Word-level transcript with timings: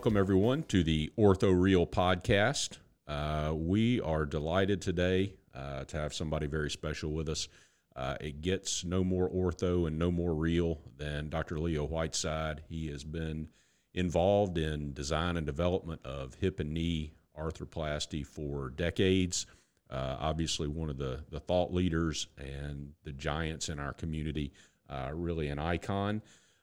Welcome, 0.00 0.16
everyone, 0.16 0.62
to 0.68 0.82
the 0.82 1.12
Ortho 1.18 1.52
Real 1.54 1.86
podcast. 1.86 2.78
Uh, 3.06 3.52
we 3.54 4.00
are 4.00 4.24
delighted 4.24 4.80
today 4.80 5.34
uh, 5.54 5.84
to 5.84 5.98
have 5.98 6.14
somebody 6.14 6.46
very 6.46 6.70
special 6.70 7.12
with 7.12 7.28
us. 7.28 7.48
Uh, 7.94 8.16
it 8.18 8.40
gets 8.40 8.82
no 8.82 9.04
more 9.04 9.28
ortho 9.28 9.86
and 9.86 9.98
no 9.98 10.10
more 10.10 10.32
real 10.32 10.80
than 10.96 11.28
Dr. 11.28 11.58
Leo 11.58 11.84
Whiteside. 11.84 12.62
He 12.66 12.88
has 12.88 13.04
been 13.04 13.48
involved 13.92 14.56
in 14.56 14.94
design 14.94 15.36
and 15.36 15.44
development 15.44 16.00
of 16.06 16.32
hip 16.36 16.60
and 16.60 16.72
knee 16.72 17.12
arthroplasty 17.38 18.26
for 18.26 18.70
decades. 18.70 19.44
Uh, 19.90 20.16
obviously, 20.18 20.66
one 20.66 20.88
of 20.88 20.96
the, 20.96 21.24
the 21.28 21.40
thought 21.40 21.74
leaders 21.74 22.26
and 22.38 22.94
the 23.04 23.12
giants 23.12 23.68
in 23.68 23.78
our 23.78 23.92
community, 23.92 24.50
uh, 24.88 25.10
really 25.12 25.48
an 25.48 25.58
icon. 25.58 26.22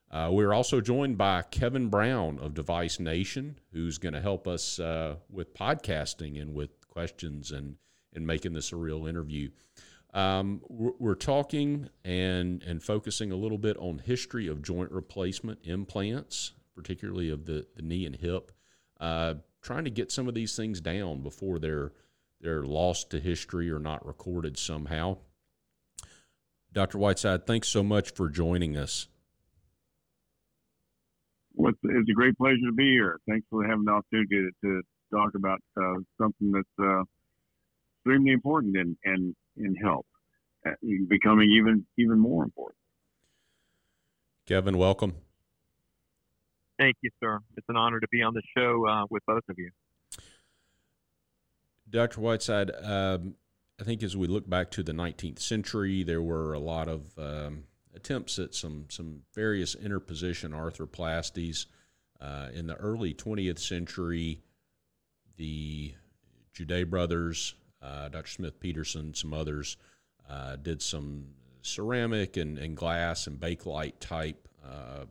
Uh, 0.09 0.29
we're 0.31 0.53
also 0.53 0.79
joined 0.79 1.17
by 1.17 1.41
Kevin 1.41 1.89
Brown 1.89 2.39
of 2.39 2.53
Device 2.53 2.99
Nation, 2.99 3.59
who's 3.73 3.97
going 3.97 4.13
to 4.13 4.21
help 4.21 4.47
us 4.47 4.79
uh, 4.79 5.15
with 5.29 5.53
podcasting 5.53 6.41
and 6.41 6.53
with 6.53 6.87
questions 6.87 7.51
and, 7.51 7.75
and 8.13 8.25
making 8.25 8.53
this 8.53 8.71
a 8.71 8.77
real 8.77 9.05
interview. 9.05 9.49
Um, 10.13 10.61
we're, 10.69 11.15
talking 11.15 11.89
and, 12.05 12.63
and 12.63 12.81
focusing 12.81 13.31
a 13.31 13.35
little 13.35 13.57
bit 13.57 13.75
on 13.77 13.99
history 13.99 14.47
of 14.47 14.61
joint 14.61 14.91
replacement 14.91 15.59
implants, 15.63 16.53
particularly 16.73 17.29
of 17.29 17.45
the, 17.45 17.67
the 17.75 17.81
knee 17.81 18.05
and 18.05 18.15
hip, 18.15 18.53
uh, 19.01 19.35
trying 19.61 19.83
to 19.83 19.91
get 19.91 20.11
some 20.11 20.29
of 20.29 20.33
these 20.33 20.55
things 20.55 20.79
down 20.79 21.21
before 21.21 21.59
they're, 21.59 21.91
they're 22.39 22.63
lost 22.63 23.09
to 23.11 23.19
history 23.19 23.69
or 23.69 23.79
not 23.79 24.05
recorded 24.05 24.57
somehow. 24.57 25.17
Dr. 26.71 26.97
Whiteside, 26.97 27.45
thanks 27.45 27.67
so 27.67 27.83
much 27.83 28.11
for 28.11 28.29
joining 28.29 28.77
us. 28.77 29.07
Well, 31.57 31.71
it's, 31.71 31.79
it's, 31.83 32.09
a 32.09 32.13
great 32.13 32.37
pleasure 32.37 32.67
to 32.67 32.71
be 32.71 32.91
here. 32.91 33.19
Thanks 33.27 33.45
for 33.49 33.65
having 33.65 33.85
the 33.85 33.91
opportunity 33.91 34.29
to, 34.35 34.51
to 34.61 34.81
talk 35.11 35.31
about 35.35 35.59
uh, 35.75 35.95
something 36.21 36.51
that's 36.51 36.67
uh, 36.79 37.01
extremely 37.97 38.31
important 38.31 38.77
and 38.77 38.95
and 39.03 39.35
in 39.57 39.75
health, 39.75 40.05
uh, 40.65 40.71
becoming 41.09 41.49
even 41.51 41.85
even 41.97 42.19
more 42.19 42.43
important. 42.43 42.77
Kevin, 44.45 44.77
welcome. 44.77 45.15
Thank 46.77 46.97
you, 47.01 47.09
sir. 47.19 47.39
It's 47.57 47.67
an 47.69 47.75
honor 47.75 47.99
to 47.99 48.07
be 48.09 48.21
on 48.21 48.35
the 48.35 48.43
show 48.55 48.87
uh, 48.87 49.05
with 49.09 49.25
both 49.25 49.43
of 49.49 49.57
you. 49.57 49.71
Dr. 51.89 52.21
Whiteside, 52.21 52.69
um, 52.83 53.33
I 53.79 53.83
think 53.83 54.03
as 54.03 54.15
we 54.15 54.27
look 54.27 54.47
back 54.47 54.69
to 54.71 54.83
the 54.83 54.91
19th 54.91 55.39
century, 55.39 56.03
there 56.03 56.21
were 56.21 56.53
a 56.53 56.59
lot 56.59 56.87
of 56.87 57.17
um, 57.17 57.63
attempts 57.97 58.39
at 58.39 58.55
some 58.55 58.85
some 58.89 59.23
various 59.33 59.75
interposition 59.75 60.51
arthroplasties. 60.51 61.65
Uh, 62.19 62.47
in 62.53 62.65
the 62.65 62.75
early 62.75 63.13
20th 63.13 63.59
century, 63.59 64.41
the 65.35 65.93
Judet 66.53 66.89
brothers, 66.89 67.53
uh, 67.81 68.07
Dr. 68.09 68.27
Smith 68.27 68.59
Petersen, 68.59 69.13
some 69.13 69.33
others, 69.33 69.77
uh, 70.27 70.55
did 70.55 70.81
some 70.81 71.27
ceramic 71.61 72.37
and, 72.37 72.57
and 72.57 72.75
glass 72.75 73.27
and 73.27 73.39
bakelite 73.39 73.99
type 73.99 74.47
uh, 74.65 75.05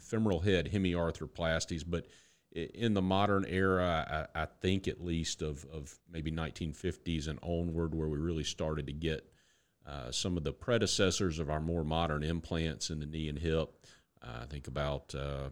femoral 0.00 0.38
head 0.38 0.70
hemiarthroplasties. 0.72 1.82
But 1.84 2.06
in 2.52 2.94
the 2.94 3.02
modern 3.02 3.44
era, 3.48 4.28
I, 4.34 4.42
I, 4.42 4.46
think 4.60 4.86
at 4.86 5.04
least 5.04 5.42
of, 5.42 5.66
of 5.72 5.98
maybe 6.10 6.30
1950s 6.30 7.28
and 7.28 7.38
onward, 7.42 7.94
where 7.94 8.08
we 8.08 8.18
really 8.18 8.44
started 8.44 8.86
to 8.86 8.92
get 8.92 9.28
uh, 9.86 10.10
some 10.10 10.36
of 10.36 10.44
the 10.44 10.52
predecessors 10.52 11.38
of 11.38 11.50
our 11.50 11.60
more 11.60 11.84
modern 11.84 12.22
implants 12.22 12.90
in 12.90 13.00
the 13.00 13.06
knee 13.06 13.28
and 13.28 13.38
hip. 13.38 13.70
Uh, 14.22 14.44
think 14.46 14.66
about 14.66 15.14
uh, 15.14 15.48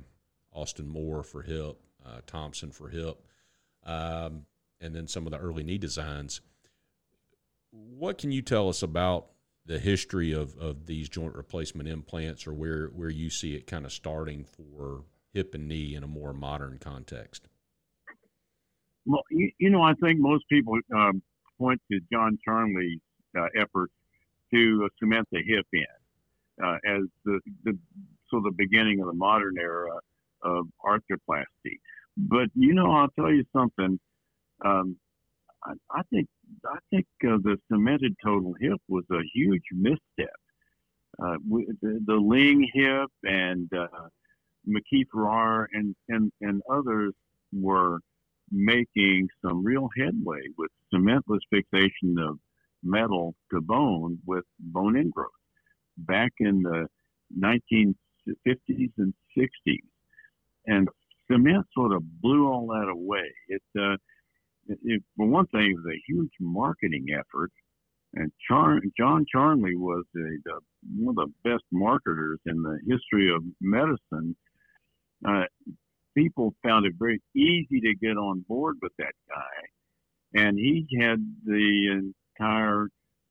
Austin 0.52 0.88
Moore 0.88 1.22
for 1.22 1.42
hip, 1.42 1.78
Thompson 2.26 2.70
for 2.70 2.88
hip, 2.88 3.22
um, 3.84 4.46
and 4.80 4.94
then 4.94 5.06
some 5.06 5.26
of 5.26 5.32
the 5.32 5.38
early 5.38 5.62
knee 5.62 5.78
designs. 5.78 6.40
What 7.70 8.18
can 8.18 8.32
you 8.32 8.42
tell 8.42 8.68
us 8.68 8.82
about 8.82 9.28
the 9.66 9.78
history 9.78 10.32
of, 10.32 10.56
of 10.58 10.86
these 10.86 11.08
joint 11.08 11.34
replacement 11.34 11.88
implants 11.88 12.46
or 12.46 12.52
where, 12.52 12.88
where 12.88 13.08
you 13.08 13.30
see 13.30 13.54
it 13.54 13.66
kind 13.66 13.84
of 13.84 13.92
starting 13.92 14.44
for 14.44 15.04
hip 15.32 15.54
and 15.54 15.66
knee 15.66 15.94
in 15.94 16.02
a 16.02 16.08
more 16.08 16.32
modern 16.32 16.78
context? 16.78 17.48
Well, 19.06 19.22
you, 19.30 19.50
you 19.58 19.70
know, 19.70 19.82
I 19.82 19.94
think 19.94 20.20
most 20.20 20.44
people 20.48 20.78
um, 20.94 21.22
point 21.58 21.80
to 21.90 22.00
John 22.12 22.38
Charnley's 22.44 23.00
uh, 23.36 23.46
efforts 23.58 23.92
to 24.54 24.88
cement 24.98 25.26
the 25.32 25.42
hip 25.46 25.66
in 25.72 26.64
uh, 26.64 26.76
as 26.86 27.02
the, 27.24 27.40
the 27.64 27.76
so 28.30 28.40
the 28.40 28.52
beginning 28.56 29.00
of 29.00 29.06
the 29.06 29.14
modern 29.14 29.56
era 29.58 29.98
of 30.42 30.66
arthroplasty. 30.84 31.78
But 32.16 32.48
you 32.54 32.74
know, 32.74 32.90
I'll 32.90 33.10
tell 33.18 33.30
you 33.30 33.44
something. 33.52 33.98
Um, 34.64 34.96
I, 35.64 35.72
I, 35.90 36.02
think 36.10 36.28
I 36.66 36.78
think 36.90 37.06
uh, 37.24 37.38
the 37.42 37.56
cemented 37.70 38.14
total 38.24 38.54
hip 38.60 38.78
was 38.88 39.04
a 39.10 39.20
huge 39.34 39.64
misstep. 39.72 40.34
Uh, 41.22 41.36
the, 41.80 42.00
the, 42.06 42.16
Ring 42.18 42.68
hip 42.74 43.08
and 43.22 43.70
uh, 43.72 43.86
McKee 44.68 45.04
Farrar 45.12 45.68
and, 45.72 45.94
and, 46.08 46.32
and 46.40 46.60
others 46.68 47.14
were 47.52 48.00
making 48.50 49.28
some 49.44 49.64
real 49.64 49.88
headway 49.96 50.40
with 50.58 50.70
cementless 50.92 51.38
fixation 51.50 52.16
of 52.18 52.38
metal 52.84 53.34
to 53.52 53.60
bone 53.60 54.18
with 54.26 54.44
bone 54.58 54.94
ingrowth 54.94 55.26
back 55.96 56.32
in 56.38 56.62
the 56.62 56.86
1950s 57.38 58.92
and 58.98 59.14
60s. 59.36 59.78
And 60.66 60.88
cement 61.30 61.66
sort 61.74 61.92
of 61.92 62.02
blew 62.20 62.46
all 62.46 62.66
that 62.68 62.88
away. 62.90 63.32
It, 63.48 63.62
uh, 63.78 63.96
it, 64.66 65.02
for 65.16 65.26
one 65.26 65.46
thing, 65.46 65.72
it 65.72 65.76
was 65.76 65.94
a 65.94 66.02
huge 66.06 66.32
marketing 66.40 67.06
effort. 67.18 67.50
And 68.14 68.30
Char- 68.48 68.80
John 68.96 69.26
Charnley 69.30 69.76
was 69.76 70.04
a, 70.16 70.20
the, 70.44 70.60
one 70.96 71.16
of 71.18 71.28
the 71.28 71.50
best 71.50 71.64
marketers 71.72 72.38
in 72.46 72.62
the 72.62 72.78
history 72.86 73.34
of 73.34 73.42
medicine. 73.60 74.36
Uh, 75.26 75.44
people 76.16 76.54
found 76.62 76.86
it 76.86 76.94
very 76.98 77.20
easy 77.34 77.80
to 77.80 77.94
get 78.00 78.16
on 78.16 78.44
board 78.48 78.76
with 78.80 78.92
that 78.98 79.12
guy. 79.28 80.40
And 80.40 80.58
he 80.58 80.86
had 81.00 81.18
the 81.44 82.12
entire 82.38 82.88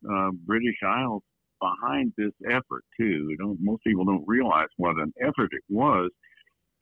uh, 0.09 0.31
British 0.45 0.77
Isles 0.85 1.23
behind 1.59 2.13
this 2.17 2.33
effort 2.49 2.83
too. 2.99 3.35
most 3.59 3.83
people 3.83 4.05
don't 4.05 4.23
realize 4.27 4.67
what 4.77 4.97
an 4.97 5.13
effort 5.21 5.49
it 5.51 5.63
was 5.69 6.09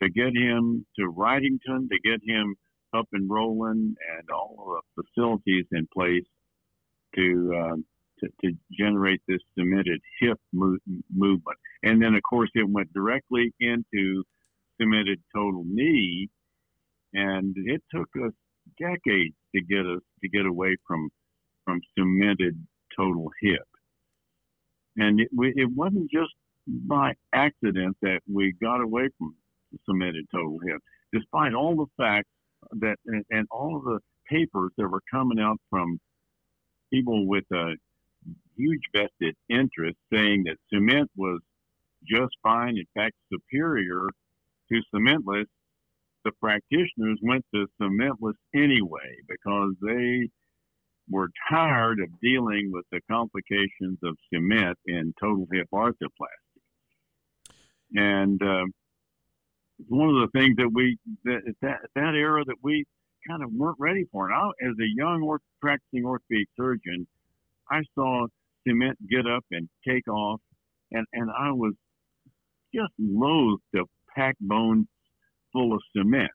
to 0.01 0.09
get 0.09 0.35
him 0.35 0.85
to 0.97 1.11
Wrightington, 1.11 1.87
to 1.89 1.99
get 2.03 2.19
him 2.25 2.55
up 2.93 3.07
and 3.13 3.29
rolling, 3.29 3.95
and 4.17 4.29
all 4.33 4.81
the 4.95 5.03
facilities 5.03 5.65
in 5.71 5.87
place 5.93 6.25
to 7.15 7.53
uh, 7.55 7.75
to, 8.19 8.27
to, 8.43 8.55
generate 8.77 9.21
this 9.27 9.39
cemented 9.57 9.99
hip 10.19 10.37
move, 10.53 10.79
movement. 11.11 11.57
And 11.83 12.01
then, 12.01 12.13
of 12.13 12.21
course, 12.29 12.49
it 12.53 12.69
went 12.69 12.93
directly 12.93 13.51
into 13.59 14.23
cemented 14.79 15.19
total 15.33 15.63
knee, 15.65 16.29
and 17.13 17.55
it 17.57 17.81
took 17.93 18.09
us 18.23 18.31
decades 18.79 19.35
to 19.55 19.61
get 19.61 19.85
us 19.85 20.01
to 20.21 20.29
get 20.29 20.45
away 20.45 20.75
from 20.87 21.09
from 21.65 21.79
cemented 21.97 22.55
total 22.95 23.29
hip. 23.41 23.67
And 24.97 25.19
it, 25.19 25.29
it 25.31 25.69
wasn't 25.73 26.09
just 26.11 26.31
by 26.67 27.13
accident 27.33 27.97
that 28.01 28.19
we 28.31 28.53
got 28.61 28.81
away 28.81 29.09
from 29.17 29.35
cemented 29.85 30.25
total 30.33 30.59
hip, 30.65 30.81
despite 31.13 31.53
all 31.53 31.75
the 31.75 32.03
facts 32.03 32.29
that 32.79 32.97
and, 33.05 33.23
and 33.29 33.47
all 33.51 33.77
of 33.77 33.83
the 33.83 33.99
papers 34.29 34.71
that 34.77 34.87
were 34.87 35.01
coming 35.11 35.39
out 35.39 35.57
from 35.69 35.99
people 36.91 37.27
with 37.27 37.45
a 37.51 37.75
huge 38.57 38.81
vested 38.93 39.35
interest 39.49 39.97
saying 40.13 40.43
that 40.45 40.57
cement 40.71 41.09
was 41.15 41.39
just 42.07 42.33
fine, 42.43 42.77
in 42.77 42.85
fact, 42.93 43.15
superior 43.31 44.07
to 44.71 44.81
cementless. 44.93 45.45
The 46.23 46.31
practitioners 46.39 47.19
went 47.23 47.45
to 47.53 47.67
cementless 47.81 48.35
anyway 48.53 49.15
because 49.27 49.73
they 49.81 50.29
were 51.11 51.29
tired 51.49 51.99
of 51.99 52.07
dealing 52.21 52.71
with 52.71 52.85
the 52.91 53.01
complications 53.09 53.99
of 54.03 54.17
cement 54.33 54.77
in 54.85 55.13
total 55.19 55.47
hip 55.51 55.67
arthroplasty. 55.73 56.61
And 57.93 58.41
uh, 58.41 58.65
one 59.87 60.09
of 60.09 60.15
the 60.15 60.39
things 60.39 60.55
that 60.57 60.71
we, 60.73 60.97
that, 61.25 61.41
that, 61.61 61.79
that 61.95 62.15
era 62.15 62.43
that 62.45 62.55
we 62.63 62.85
kind 63.27 63.43
of 63.43 63.51
weren't 63.51 63.77
ready 63.79 64.05
for. 64.11 64.29
And 64.29 64.35
I, 64.35 64.47
as 64.67 64.75
a 64.79 64.87
young 64.95 65.37
practicing 65.61 66.05
orthopedic 66.05 66.47
surgeon, 66.57 67.07
I 67.69 67.81
saw 67.95 68.27
cement 68.67 68.97
get 69.09 69.27
up 69.27 69.43
and 69.51 69.67
take 69.87 70.07
off, 70.07 70.39
and, 70.91 71.05
and 71.13 71.29
I 71.31 71.51
was 71.51 71.73
just 72.73 72.93
loath 72.99 73.59
to 73.75 73.85
pack 74.15 74.35
bones 74.39 74.87
full 75.53 75.73
of 75.73 75.81
cement. 75.95 76.31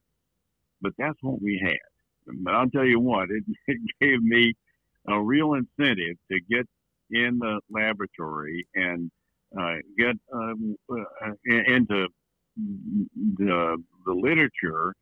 But 0.81 0.93
that's 0.97 1.17
what 1.21 1.41
we 1.41 1.59
had. 1.63 2.35
But 2.43 2.53
I'll 2.53 2.69
tell 2.69 2.85
you 2.85 2.99
what, 2.99 3.29
it, 3.29 3.43
it 3.67 3.79
gave 3.99 4.21
me 4.21 4.53
a 5.07 5.21
real 5.21 5.53
incentive 5.53 6.17
to 6.31 6.39
get 6.49 6.65
in 7.09 7.39
the 7.39 7.59
laboratory 7.69 8.67
and 8.75 9.09
uh, 9.57 9.75
get 9.97 10.15
um, 10.33 10.75
uh, 10.91 11.31
into 11.45 12.07
the, 13.37 13.77
the 14.05 14.13
literature 14.13 14.93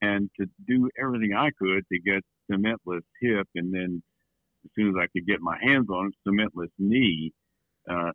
and 0.00 0.30
to 0.38 0.46
do 0.66 0.88
everything 1.00 1.34
I 1.34 1.50
could 1.58 1.84
to 1.92 1.98
get 1.98 2.22
cementless 2.50 3.02
hip, 3.20 3.46
and 3.54 3.74
then 3.74 4.02
as 4.64 4.70
soon 4.76 4.90
as 4.90 4.94
I 4.98 5.06
could 5.12 5.26
get 5.26 5.40
my 5.40 5.58
hands 5.60 5.88
on 5.90 6.08
it, 6.08 6.14
cementless 6.26 6.70
knee 6.78 7.32
uh, 7.90 8.12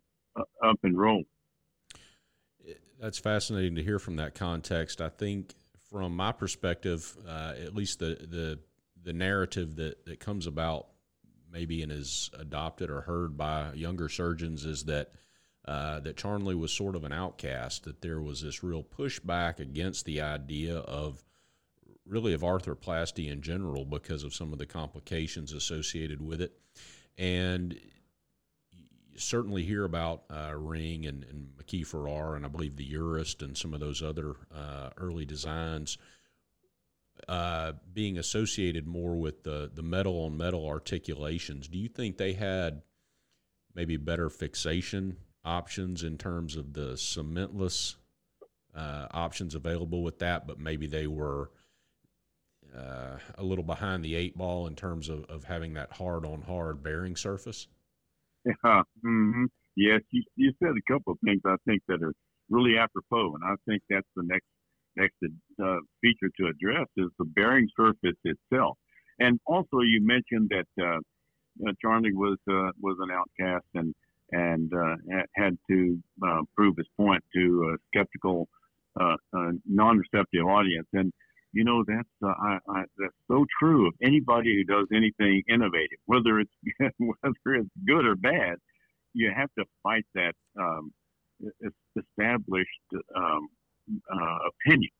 up 0.64 0.78
and 0.82 0.98
rolling. 0.98 1.26
That's 3.00 3.18
fascinating 3.18 3.74
to 3.76 3.82
hear 3.82 3.98
from 3.98 4.16
that 4.16 4.34
context. 4.34 5.00
I 5.00 5.08
think, 5.08 5.54
from 5.90 6.16
my 6.16 6.32
perspective, 6.32 7.16
uh, 7.28 7.52
at 7.62 7.74
least 7.74 7.98
the 7.98 8.16
the 8.20 8.58
the 9.02 9.12
narrative 9.12 9.76
that 9.76 10.06
that 10.06 10.20
comes 10.20 10.46
about 10.46 10.86
maybe 11.54 11.82
and 11.82 11.92
is 11.92 12.30
adopted 12.38 12.90
or 12.90 13.02
heard 13.02 13.36
by 13.36 13.72
younger 13.74 14.08
surgeons 14.08 14.64
is 14.64 14.84
that 14.84 15.12
uh, 15.66 15.98
that 16.00 16.18
Charnley 16.18 16.54
was 16.54 16.72
sort 16.72 16.94
of 16.94 17.04
an 17.04 17.12
outcast. 17.12 17.84
That 17.84 18.02
there 18.02 18.20
was 18.20 18.42
this 18.42 18.62
real 18.62 18.82
pushback 18.82 19.60
against 19.60 20.04
the 20.04 20.20
idea 20.20 20.76
of 20.76 21.24
really 22.04 22.34
of 22.34 22.42
arthroplasty 22.42 23.30
in 23.30 23.40
general 23.40 23.86
because 23.86 24.24
of 24.24 24.34
some 24.34 24.52
of 24.52 24.58
the 24.58 24.66
complications 24.66 25.54
associated 25.54 26.20
with 26.20 26.42
it, 26.42 26.58
and 27.16 27.72
you 28.72 29.18
certainly 29.18 29.62
hear 29.62 29.84
about 29.84 30.24
uh, 30.28 30.52
Ring 30.54 31.06
and, 31.06 31.24
and 31.24 31.48
McKee 31.56 31.86
Farrar 31.86 32.34
and 32.34 32.44
I 32.44 32.48
believe 32.48 32.76
the 32.76 32.92
Urist 32.92 33.42
and 33.42 33.56
some 33.56 33.72
of 33.72 33.80
those 33.80 34.02
other 34.02 34.34
uh, 34.54 34.90
early 34.98 35.24
designs 35.24 35.96
uh, 37.28 37.72
being 37.92 38.18
associated 38.18 38.86
more 38.86 39.16
with 39.16 39.42
the 39.44 39.70
the 39.72 39.82
metal 39.82 40.24
on 40.24 40.36
metal 40.36 40.66
articulations. 40.66 41.68
Do 41.68 41.78
you 41.78 41.88
think 41.88 42.16
they 42.16 42.32
had 42.34 42.82
maybe 43.74 43.96
better 43.96 44.30
fixation 44.30 45.16
options 45.44 46.02
in 46.02 46.16
terms 46.16 46.56
of 46.56 46.72
the 46.72 46.92
cementless 46.92 47.96
uh, 48.74 49.06
options 49.10 49.54
available 49.54 50.02
with 50.02 50.18
that, 50.18 50.46
but 50.46 50.58
maybe 50.58 50.86
they 50.86 51.06
were 51.06 51.50
uh, 52.76 53.18
a 53.36 53.42
little 53.42 53.64
behind 53.64 54.04
the 54.04 54.14
eight 54.14 54.36
ball 54.36 54.66
in 54.66 54.74
terms 54.74 55.08
of, 55.08 55.24
of 55.26 55.44
having 55.44 55.74
that 55.74 55.92
hard 55.92 56.24
on 56.24 56.42
hard 56.42 56.82
bearing 56.82 57.16
surface? 57.16 57.68
Yeah. 58.44 58.82
Mm-hmm. 59.04 59.44
Yes, 59.76 60.00
you, 60.12 60.22
you 60.36 60.52
said 60.62 60.70
a 60.70 60.92
couple 60.92 61.12
of 61.12 61.18
things 61.24 61.40
I 61.44 61.56
think 61.66 61.82
that 61.88 62.02
are 62.02 62.12
really 62.48 62.78
apropos, 62.78 63.34
and 63.34 63.44
I 63.44 63.54
think 63.66 63.82
that's 63.90 64.06
the 64.14 64.22
next 64.22 64.46
next 64.96 65.16
uh, 65.62 65.76
feature 66.00 66.30
to 66.38 66.46
address 66.46 66.86
is 66.96 67.08
the 67.18 67.24
bearing 67.24 67.68
surface 67.76 68.18
itself. 68.24 68.76
And 69.18 69.38
also, 69.46 69.80
you 69.80 70.00
mentioned 70.02 70.50
that 70.50 70.82
uh, 70.82 70.98
uh, 71.66 71.72
Charnley 71.80 72.12
was 72.12 72.38
uh, 72.50 72.70
was 72.80 72.96
an 73.00 73.10
outcast 73.10 73.66
and 73.74 73.94
and 74.32 74.72
had 75.36 75.56
to 75.70 75.98
prove 76.56 76.74
his 76.76 76.86
point 76.96 77.22
to 77.34 77.74
a 77.74 77.76
skeptical, 77.88 78.48
non-receptive 79.66 80.44
audience. 80.44 80.88
And 80.92 81.12
you 81.52 81.62
know 81.62 81.84
that's 81.86 82.08
I, 82.24 82.58
I, 82.68 82.82
that's 82.98 83.14
so 83.28 83.44
true 83.60 83.86
of 83.86 83.94
anybody 84.02 84.56
who 84.56 84.64
does 84.64 84.88
anything 84.92 85.42
innovative, 85.48 85.98
whether 86.06 86.40
it's 86.40 86.50
whether 86.98 87.54
it's 87.54 87.70
good 87.86 88.04
or 88.06 88.16
bad. 88.16 88.56
You 89.12 89.30
have 89.36 89.50
to 89.56 89.64
fight 89.84 90.04
that 90.16 90.32
um, 90.58 90.90
established 91.96 92.68
um, 93.14 93.46
uh, 93.90 94.38
opinion. 94.48 94.90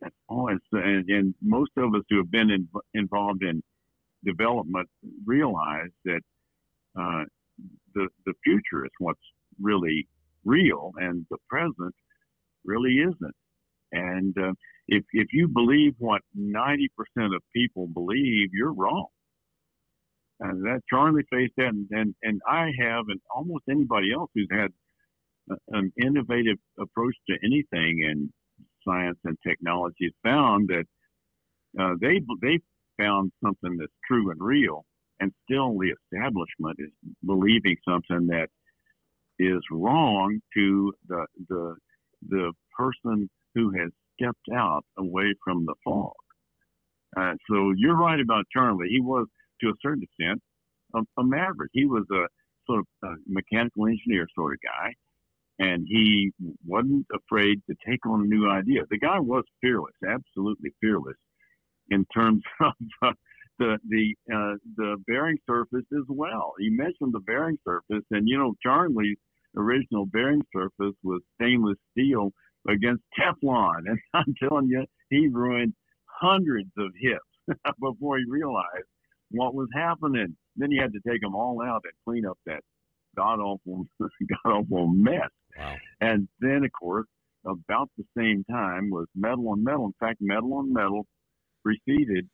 That's 0.00 0.14
always, 0.28 0.58
and, 0.72 1.08
and, 1.08 1.34
most 1.40 1.70
of 1.76 1.94
us 1.94 2.02
who 2.10 2.18
have 2.18 2.30
been 2.30 2.50
in, 2.50 2.68
involved 2.94 3.42
in 3.42 3.62
development 4.24 4.88
realize 5.24 5.90
that 6.04 6.20
uh, 6.98 7.24
the 7.94 8.08
the 8.26 8.34
future 8.44 8.84
is 8.84 8.90
what's 8.98 9.20
really 9.60 10.06
real, 10.44 10.92
and 10.98 11.26
the 11.30 11.38
present 11.48 11.94
really 12.64 12.96
isn't. 12.98 13.34
And 13.92 14.36
uh, 14.38 14.52
if 14.88 15.04
if 15.12 15.28
you 15.32 15.48
believe 15.48 15.94
what 15.98 16.22
90% 16.38 16.88
of 17.34 17.42
people 17.54 17.86
believe, 17.86 18.50
you're 18.52 18.74
wrong. 18.74 19.06
And 20.40 20.62
that 20.64 20.82
Charnley 20.90 21.22
faced 21.30 21.54
that, 21.56 21.68
and, 21.68 21.86
and, 21.90 22.14
and 22.22 22.42
I 22.46 22.70
have, 22.78 23.06
and 23.08 23.20
almost 23.34 23.64
anybody 23.70 24.12
else 24.12 24.30
who's 24.34 24.48
had 24.50 24.70
an 25.68 25.92
innovative 26.02 26.58
approach 26.78 27.14
to 27.28 27.36
anything 27.44 28.00
in 28.02 28.32
science 28.86 29.18
and 29.24 29.36
technology 29.46 30.12
found 30.24 30.68
that 30.68 30.84
uh, 31.80 31.94
they 32.00 32.20
they 32.42 32.58
found 32.98 33.30
something 33.44 33.76
that's 33.78 33.92
true 34.08 34.30
and 34.30 34.40
real, 34.40 34.84
and 35.20 35.32
still 35.44 35.76
the 35.78 35.92
establishment 35.92 36.76
is 36.78 36.90
believing 37.24 37.76
something 37.88 38.26
that 38.28 38.48
is 39.38 39.60
wrong 39.70 40.38
to 40.54 40.92
the 41.08 41.26
the 41.48 41.76
the 42.28 42.52
person 42.76 43.28
who 43.54 43.70
has 43.70 43.90
stepped 44.18 44.48
out 44.54 44.84
away 44.98 45.34
from 45.44 45.64
the 45.66 45.74
fog. 45.84 46.12
Uh, 47.16 47.34
so 47.50 47.72
you're 47.76 47.96
right 47.96 48.20
about 48.20 48.44
Charnley. 48.52 48.88
He 48.90 49.00
was, 49.00 49.26
to 49.60 49.68
a 49.68 49.72
certain 49.82 50.02
extent, 50.02 50.40
a, 50.94 51.00
a 51.20 51.24
maverick. 51.24 51.70
He 51.72 51.86
was 51.86 52.04
a 52.12 52.26
sort 52.66 52.80
of 52.80 52.86
a 53.04 53.14
mechanical 53.26 53.86
engineer 53.86 54.26
sort 54.34 54.54
of 54.54 54.58
guy, 54.62 54.92
and 55.58 55.86
he 55.88 56.32
wasn't 56.66 57.06
afraid 57.14 57.62
to 57.68 57.76
take 57.88 58.04
on 58.06 58.22
a 58.22 58.26
new 58.26 58.48
idea. 58.50 58.82
The 58.90 58.98
guy 58.98 59.18
was 59.18 59.44
fearless, 59.60 59.94
absolutely 60.06 60.70
fearless, 60.80 61.16
in 61.90 62.04
terms 62.14 62.42
of 62.60 62.72
uh, 63.02 63.12
the 63.58 63.78
the 63.88 64.14
uh, 64.32 64.56
the 64.76 64.96
bearing 65.06 65.38
surface 65.48 65.86
as 65.92 66.04
well. 66.08 66.54
You 66.58 66.76
mentioned 66.76 67.14
the 67.14 67.20
bearing 67.20 67.58
surface, 67.66 68.04
and 68.10 68.28
you 68.28 68.38
know 68.38 68.54
Charnley's 68.62 69.16
original 69.56 70.06
bearing 70.06 70.42
surface 70.54 70.94
was 71.02 71.22
stainless 71.40 71.78
steel 71.92 72.32
against 72.68 73.02
Teflon. 73.18 73.84
And 73.86 73.98
I'm 74.14 74.34
telling 74.42 74.68
you, 74.68 74.84
he 75.10 75.28
ruined 75.28 75.74
hundreds 76.04 76.70
of 76.78 76.92
hips 77.00 77.58
before 77.80 78.18
he 78.18 78.24
realized 78.28 78.88
what 79.30 79.54
was 79.54 79.68
happening. 79.74 80.36
Then 80.56 80.70
he 80.70 80.78
had 80.78 80.92
to 80.92 81.00
take 81.08 81.20
them 81.20 81.34
all 81.34 81.62
out 81.62 81.82
and 81.84 81.92
clean 82.04 82.26
up 82.26 82.38
that 82.46 82.60
god 83.16 83.40
awful, 83.40 83.86
god 84.00 84.50
awful 84.50 84.88
mess. 84.88 85.30
And 86.00 86.28
then, 86.40 86.64
of 86.64 86.72
course, 86.72 87.06
about 87.44 87.90
the 87.96 88.04
same 88.16 88.44
time 88.50 88.90
was 88.90 89.06
metal 89.14 89.48
on 89.50 89.62
metal. 89.62 89.86
In 89.86 89.94
fact, 90.00 90.18
metal 90.20 90.54
on 90.54 90.72
metal 90.72 91.06
preceded 91.62 92.28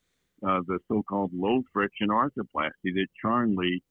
uh, 0.47 0.61
the 0.67 0.79
so-called 0.89 1.31
low 1.35 1.63
friction 1.73 2.09
arthroplasty 2.09 2.93
that 2.95 3.07
Charnley 3.21 3.83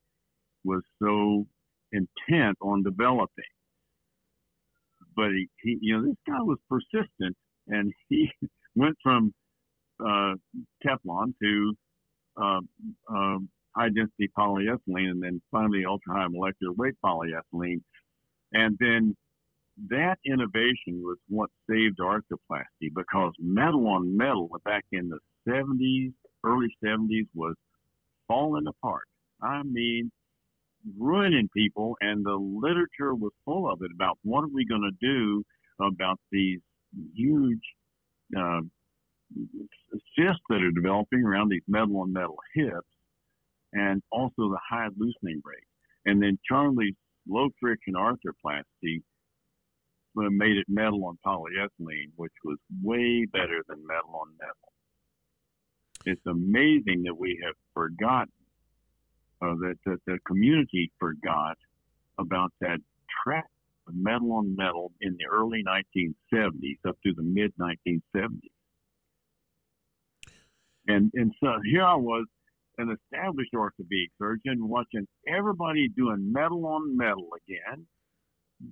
was 0.63 0.81
so 1.01 1.45
intent 1.91 2.57
on 2.61 2.83
developing. 2.83 3.43
But 5.15 5.29
he, 5.31 5.50
he, 5.61 5.77
you 5.81 5.97
know, 5.97 6.07
this 6.07 6.17
guy 6.27 6.41
was 6.41 6.57
persistent, 6.69 7.35
and 7.67 7.93
he 8.09 8.29
went 8.75 8.95
from 9.03 9.33
uh, 10.00 10.33
Teflon 10.85 11.33
to 11.41 11.73
uh, 12.41 12.59
uh, 13.13 13.38
high 13.75 13.89
density 13.89 14.29
polyethylene, 14.38 15.11
and 15.11 15.23
then 15.23 15.41
finally 15.51 15.83
ultra 15.85 16.13
high 16.13 16.27
molecular 16.27 16.73
weight 16.73 16.95
polyethylene, 17.03 17.81
and 18.53 18.77
then 18.79 19.15
that 19.89 20.17
innovation 20.25 21.01
was 21.01 21.17
what 21.27 21.50
saved 21.70 22.00
arthroplasty 22.00 22.93
because 22.93 23.34
metal 23.39 23.88
on 23.88 24.15
metal 24.15 24.50
back 24.65 24.86
in 24.91 25.10
the 25.10 25.20
70s, 25.48 26.13
early 26.43 26.67
70s 26.84 27.27
was 27.34 27.55
falling 28.27 28.67
apart. 28.67 29.08
I 29.41 29.63
mean, 29.63 30.12
ruining 30.98 31.50
people, 31.55 31.96
and 32.01 32.25
the 32.25 32.36
literature 32.36 33.15
was 33.15 33.31
full 33.46 33.72
of 33.72 33.81
it 33.81 33.91
about 33.93 34.17
what 34.24 34.43
are 34.43 34.53
we 34.53 34.65
going 34.65 34.81
to 34.81 35.08
do 35.08 35.43
about 35.84 36.20
these 36.31 36.60
huge 37.15 37.62
uh, 38.38 38.62
cysts 40.15 40.41
that 40.50 40.62
are 40.62 40.72
developing 40.72 41.24
around 41.24 41.50
these 41.50 41.63
metal 41.67 42.01
on 42.01 42.13
metal 42.13 42.38
hips, 42.53 42.88
and 43.74 44.01
also 44.12 44.50
the 44.50 44.60
high 44.70 44.89
loosening 44.98 45.41
rate. 45.43 45.63
And 46.05 46.22
then 46.22 46.38
Charnley's 46.48 46.96
low 47.27 47.49
friction 47.59 47.93
arthroplasty 47.93 49.01
made 50.15 50.57
it 50.57 50.65
metal 50.67 51.05
on 51.05 51.17
polyethylene, 51.25 52.11
which 52.15 52.33
was 52.43 52.57
way 52.83 53.25
better 53.25 53.63
than 53.67 53.85
metal 53.87 54.15
on 54.21 54.27
metal. 54.39 54.73
It's 56.05 56.25
amazing 56.25 57.03
that 57.03 57.17
we 57.17 57.41
have 57.45 57.55
forgotten 57.73 58.33
uh, 59.41 59.55
that, 59.61 59.75
that 59.85 59.99
the 60.05 60.17
community 60.27 60.91
forgot 60.99 61.57
about 62.19 62.51
that 62.61 62.79
track 63.23 63.45
of 63.87 63.95
metal 63.95 64.33
on 64.33 64.55
metal 64.55 64.91
in 65.01 65.15
the 65.17 65.25
early 65.31 65.63
1970s 65.63 66.77
up 66.87 66.97
to 67.05 67.13
the 67.15 67.23
mid 67.23 67.53
1970s. 67.59 68.39
And, 70.87 71.11
and 71.13 71.33
so 71.39 71.53
here 71.63 71.83
I 71.83 71.95
was, 71.95 72.25
an 72.81 72.97
established 73.13 73.53
orthopedic 73.55 74.09
surgeon, 74.19 74.67
watching 74.67 75.07
everybody 75.27 75.89
doing 75.89 76.31
metal 76.31 76.65
on 76.65 76.97
metal 76.97 77.29
again. 77.47 77.85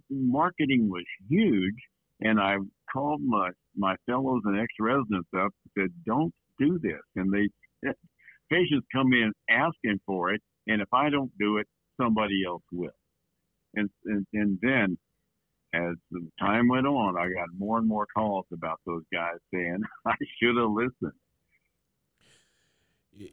Marketing 0.09 0.89
was 0.89 1.05
huge, 1.29 1.75
and 2.21 2.39
I 2.39 2.57
called 2.91 3.21
my 3.23 3.51
my 3.75 3.95
fellows 4.05 4.41
and 4.45 4.59
ex 4.59 4.67
residents 4.79 5.29
up 5.35 5.51
and 5.65 5.71
said, 5.77 5.89
"Don't 6.05 6.33
do 6.59 6.79
this." 6.79 7.01
And 7.15 7.31
they 7.31 7.49
patients 8.51 8.85
come 8.93 9.13
in 9.13 9.31
asking 9.49 9.99
for 10.05 10.33
it, 10.33 10.41
and 10.67 10.81
if 10.81 10.93
I 10.93 11.09
don't 11.09 11.31
do 11.39 11.57
it, 11.57 11.67
somebody 11.99 12.43
else 12.45 12.63
will. 12.71 12.91
And, 13.75 13.89
and, 14.05 14.25
and 14.33 14.57
then 14.61 14.97
as 15.73 15.95
the 16.11 16.27
time 16.39 16.67
went 16.67 16.87
on, 16.87 17.17
I 17.17 17.25
got 17.29 17.49
more 17.57 17.77
and 17.77 17.87
more 17.87 18.07
calls 18.15 18.45
about 18.51 18.79
those 18.85 19.03
guys 19.13 19.37
saying 19.53 19.79
I 20.05 20.15
should 20.41 20.57
have 20.57 20.71
listened. 20.71 21.18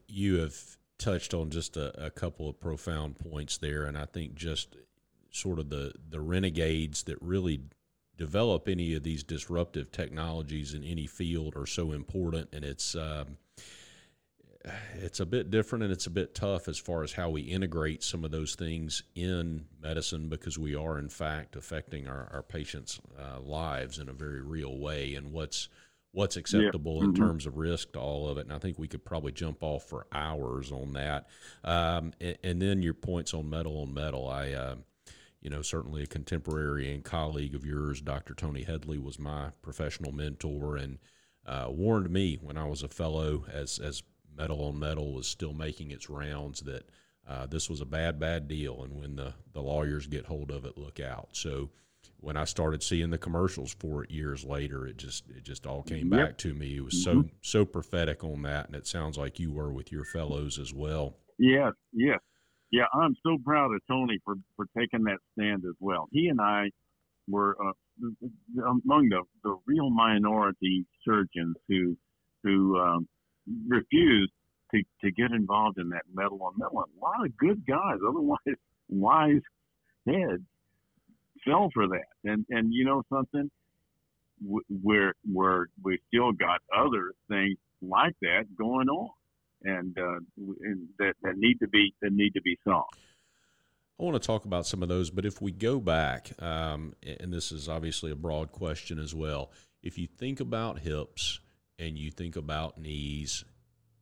You 0.07 0.39
have 0.39 0.57
touched 0.99 1.35
on 1.35 1.51
just 1.51 1.77
a, 1.77 2.07
a 2.07 2.11
couple 2.11 2.49
of 2.49 2.61
profound 2.61 3.19
points 3.19 3.59
there, 3.59 3.85
and 3.85 3.97
I 3.97 4.07
think 4.07 4.35
just 4.35 4.77
sort 5.31 5.59
of 5.59 5.69
the 5.69 5.93
the 6.09 6.21
renegades 6.21 7.03
that 7.05 7.21
really 7.21 7.61
develop 8.17 8.69
any 8.69 8.95
of 8.95 9.03
these 9.03 9.23
disruptive 9.23 9.93
technologies 9.93 10.73
in 10.75 10.83
any 10.83 11.07
field 11.07 11.55
are 11.57 11.67
so 11.67 11.93
important, 11.93 12.49
and 12.53 12.65
it's 12.65 12.95
um, 12.95 13.37
it's 14.95 15.21
a 15.21 15.27
bit 15.27 15.51
different 15.51 15.85
and 15.85 15.93
it's 15.93 16.07
a 16.07 16.11
bit 16.11 16.35
tough 16.35 16.69
as 16.69 16.79
far 16.79 17.03
as 17.03 17.13
how 17.13 17.31
we 17.31 17.43
integrate 17.43 18.03
some 18.03 18.25
of 18.25 18.31
those 18.31 18.55
things 18.55 19.03
in 19.15 19.65
medicine 19.81 20.29
because 20.29 20.59
we 20.59 20.75
are 20.75 20.99
in 20.99 21.09
fact 21.09 21.55
affecting 21.55 22.09
our, 22.09 22.29
our 22.33 22.43
patients' 22.43 23.01
uh, 23.19 23.39
lives 23.41 23.99
in 23.99 24.09
a 24.09 24.13
very 24.13 24.41
real 24.41 24.79
way, 24.79 25.15
and 25.15 25.33
what's 25.33 25.69
what's 26.17 26.39
acceptable 26.39 26.95
yeah. 26.95 27.01
mm-hmm. 27.01 27.11
in 27.11 27.15
terms 27.15 27.45
of 27.45 27.59
risk 27.59 27.93
to 27.93 28.01
all 28.01 28.27
of 28.27 28.39
it. 28.39 28.47
And 28.47 28.53
I 28.53 28.59
think 28.59 28.79
we 28.79 28.89
could 28.89 29.05
probably 29.05 29.33
jump 29.33 29.59
off 29.61 29.85
for 29.85 30.07
hours 30.11 30.73
on 30.73 30.95
that. 30.95 31.27
Um, 31.63 32.15
and, 32.23 32.39
and, 32.43 32.63
then 32.63 32.83
your 32.83 32.95
points 32.95 33.35
on 33.35 33.51
metal 33.51 33.83
on 33.83 33.93
metal. 33.93 34.27
I, 34.27 34.53
uh, 34.53 34.77
you 35.43 35.51
know, 35.51 35.61
certainly 35.61 36.03
a 36.03 36.07
contemporary 36.07 36.91
and 36.95 37.05
colleague 37.05 37.55
of 37.55 37.67
yours, 37.67 38.01
Dr. 38.01 38.33
Tony 38.33 38.63
Hedley, 38.63 38.97
was 38.97 39.19
my 39.19 39.51
professional 39.61 40.11
mentor 40.11 40.77
and 40.77 40.97
uh, 41.45 41.67
warned 41.69 42.09
me 42.09 42.39
when 42.41 42.57
I 42.57 42.65
was 42.65 42.83
a 42.83 42.89
fellow 42.89 43.45
as 43.53 43.79
as 43.79 44.03
metal 44.35 44.65
on 44.65 44.79
metal 44.79 45.13
was 45.13 45.27
still 45.29 45.53
making 45.53 45.91
its 45.91 46.09
rounds 46.09 46.61
that 46.63 46.89
uh, 47.29 47.45
this 47.45 47.69
was 47.69 47.83
a 47.83 47.87
bad, 47.87 48.19
bad 48.19 48.49
deal. 48.49 48.83
And 48.85 48.99
when 48.99 49.17
the, 49.17 49.35
the 49.53 49.61
lawyers 49.61 50.07
get 50.07 50.25
hold 50.25 50.51
of 50.51 50.65
it, 50.65 50.79
look 50.79 50.99
out. 50.99 51.29
So 51.33 51.69
when 52.27 52.37
I 52.37 52.43
started 52.43 52.83
seeing 52.83 53.11
the 53.11 53.19
commercials 53.19 53.73
for 53.79 54.03
it 54.03 54.11
years 54.11 54.45
later, 54.45 54.85
it 54.85 54.97
just 54.97 55.31
it 55.31 55.45
just 55.45 55.65
all 55.65 55.85
came 55.85 56.13
yep. 56.13 56.27
back 56.27 56.39
to 56.39 56.55
me. 56.55 56.79
It 56.79 56.85
was 56.85 57.07
mm-hmm. 57.07 57.21
so 57.21 57.31
so 57.41 57.65
prophetic 57.65 58.25
on 58.25 58.43
that, 58.43 58.67
and 58.67 58.75
it 58.75 58.89
sounds 58.89 59.17
like 59.17 59.39
you 59.39 59.53
were 59.53 59.73
with 59.73 59.93
your 59.93 60.05
fellows 60.05 60.59
as 60.59 60.75
well. 60.75 61.19
Yes, 61.39 61.73
yes, 61.93 62.19
yeah. 62.73 62.87
I'm 62.93 63.15
so 63.23 63.39
proud 63.45 63.73
of 63.73 63.81
Tony 63.89 64.19
for 64.25 64.35
for 64.57 64.67
taking 64.77 65.05
that 65.05 65.19
stand 65.39 65.63
as 65.69 65.77
well. 65.79 66.09
He 66.11 66.27
and 66.27 66.41
I 66.41 66.71
were 67.29 67.57
uh, 67.65 68.09
among 68.57 69.09
the 69.09 69.23
the 69.45 69.57
real 69.65 69.91
minority 69.91 70.85
surgeons 71.05 71.55
who 71.69 71.97
who 72.43 72.77
um, 72.77 73.07
refused 73.69 74.33
to 74.73 74.83
to 75.05 75.13
get 75.13 75.31
involved 75.31 75.79
in 75.79 75.91
that 75.91 76.03
metal 76.13 76.43
on 76.43 76.55
metal. 76.59 76.81
A 76.81 77.01
lot 77.01 77.25
of 77.25 77.37
good 77.37 77.65
guys, 77.65 77.99
otherwise 78.05 78.59
wise 78.89 79.43
heads 80.09 80.43
fell 81.47 81.71
for 81.73 81.89
that. 81.89 82.09
And 82.25 82.45
and 82.51 82.73
you 82.75 82.85
know 82.85 83.03
something, 83.09 83.51
we're 84.43 85.15
we're 85.31 85.67
we 85.83 85.99
still 86.09 86.33
got 86.33 86.61
other 86.77 87.13
things 87.29 87.57
like 87.83 88.15
that 88.23 88.45
going 88.57 88.89
on, 88.89 89.11
and, 89.63 89.97
uh, 89.99 90.19
and 90.63 90.89
that 90.99 91.15
that 91.23 91.37
need 91.37 91.59
to 91.61 91.69
be 91.69 91.95
that 92.03 92.13
need 92.13 92.35
to 92.35 92.43
be 92.43 92.59
solved. 92.65 92.97
I 93.99 94.03
want 94.03 94.21
to 94.21 94.27
talk 94.27 94.45
about 94.45 94.67
some 94.67 94.83
of 94.83 94.91
those, 94.91 95.09
but 95.09 95.25
if 95.25 95.41
we 95.41 95.53
go 95.53 95.81
back, 95.81 96.31
um, 96.43 96.95
and 97.03 97.33
this 97.33 97.51
is 97.51 97.67
obviously 97.67 98.11
a 98.11 98.17
broad 98.17 98.53
question 98.53 98.99
as 98.99 99.15
well, 99.15 99.51
if 99.83 99.97
you 99.97 100.07
think 100.07 100.41
about 100.41 100.81
hips 100.81 101.41
and 101.79 101.97
you 101.97 102.11
think 102.11 102.37
about 102.37 102.77
knees 102.77 103.43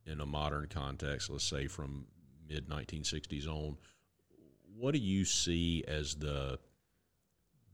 in 0.05 0.19
a 0.19 0.25
modern 0.25 0.67
context, 0.67 1.29
let's 1.29 1.45
say 1.45 1.67
from 1.67 2.07
mid 2.49 2.67
1960s 2.67 3.47
on, 3.47 3.77
what 4.77 4.93
do 4.93 4.99
you 4.99 5.23
see 5.23 5.85
as 5.87 6.15
the 6.15 6.59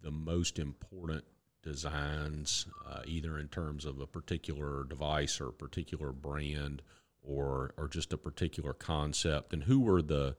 the 0.02 0.12
most 0.12 0.60
important 0.60 1.24
designs, 1.64 2.66
uh, 2.90 3.02
either 3.06 3.38
in 3.38 3.48
terms 3.48 3.86
of 3.86 4.00
a 4.00 4.08
particular 4.08 4.84
device 4.84 5.40
or 5.40 5.50
a 5.50 5.54
particular 5.54 6.12
brand, 6.12 6.82
or 7.24 7.74
or 7.78 7.88
just 7.88 8.14
a 8.14 8.18
particular 8.18 8.74
concept, 8.74 9.54
and 9.54 9.64
who 9.64 9.80
were 9.80 10.02
the 10.02 10.36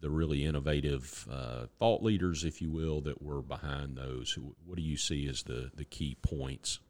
the 0.00 0.10
really 0.10 0.44
innovative 0.44 1.26
uh, 1.30 1.66
thought 1.78 2.02
leaders, 2.02 2.44
if 2.44 2.62
you 2.62 2.70
will, 2.70 3.00
that 3.02 3.22
were 3.22 3.42
behind 3.42 3.96
those? 3.96 4.38
What 4.64 4.76
do 4.76 4.82
you 4.82 4.96
see 4.96 5.28
as 5.28 5.42
the 5.44 5.70
the 5.74 5.84
key 5.84 6.16
points? 6.22 6.80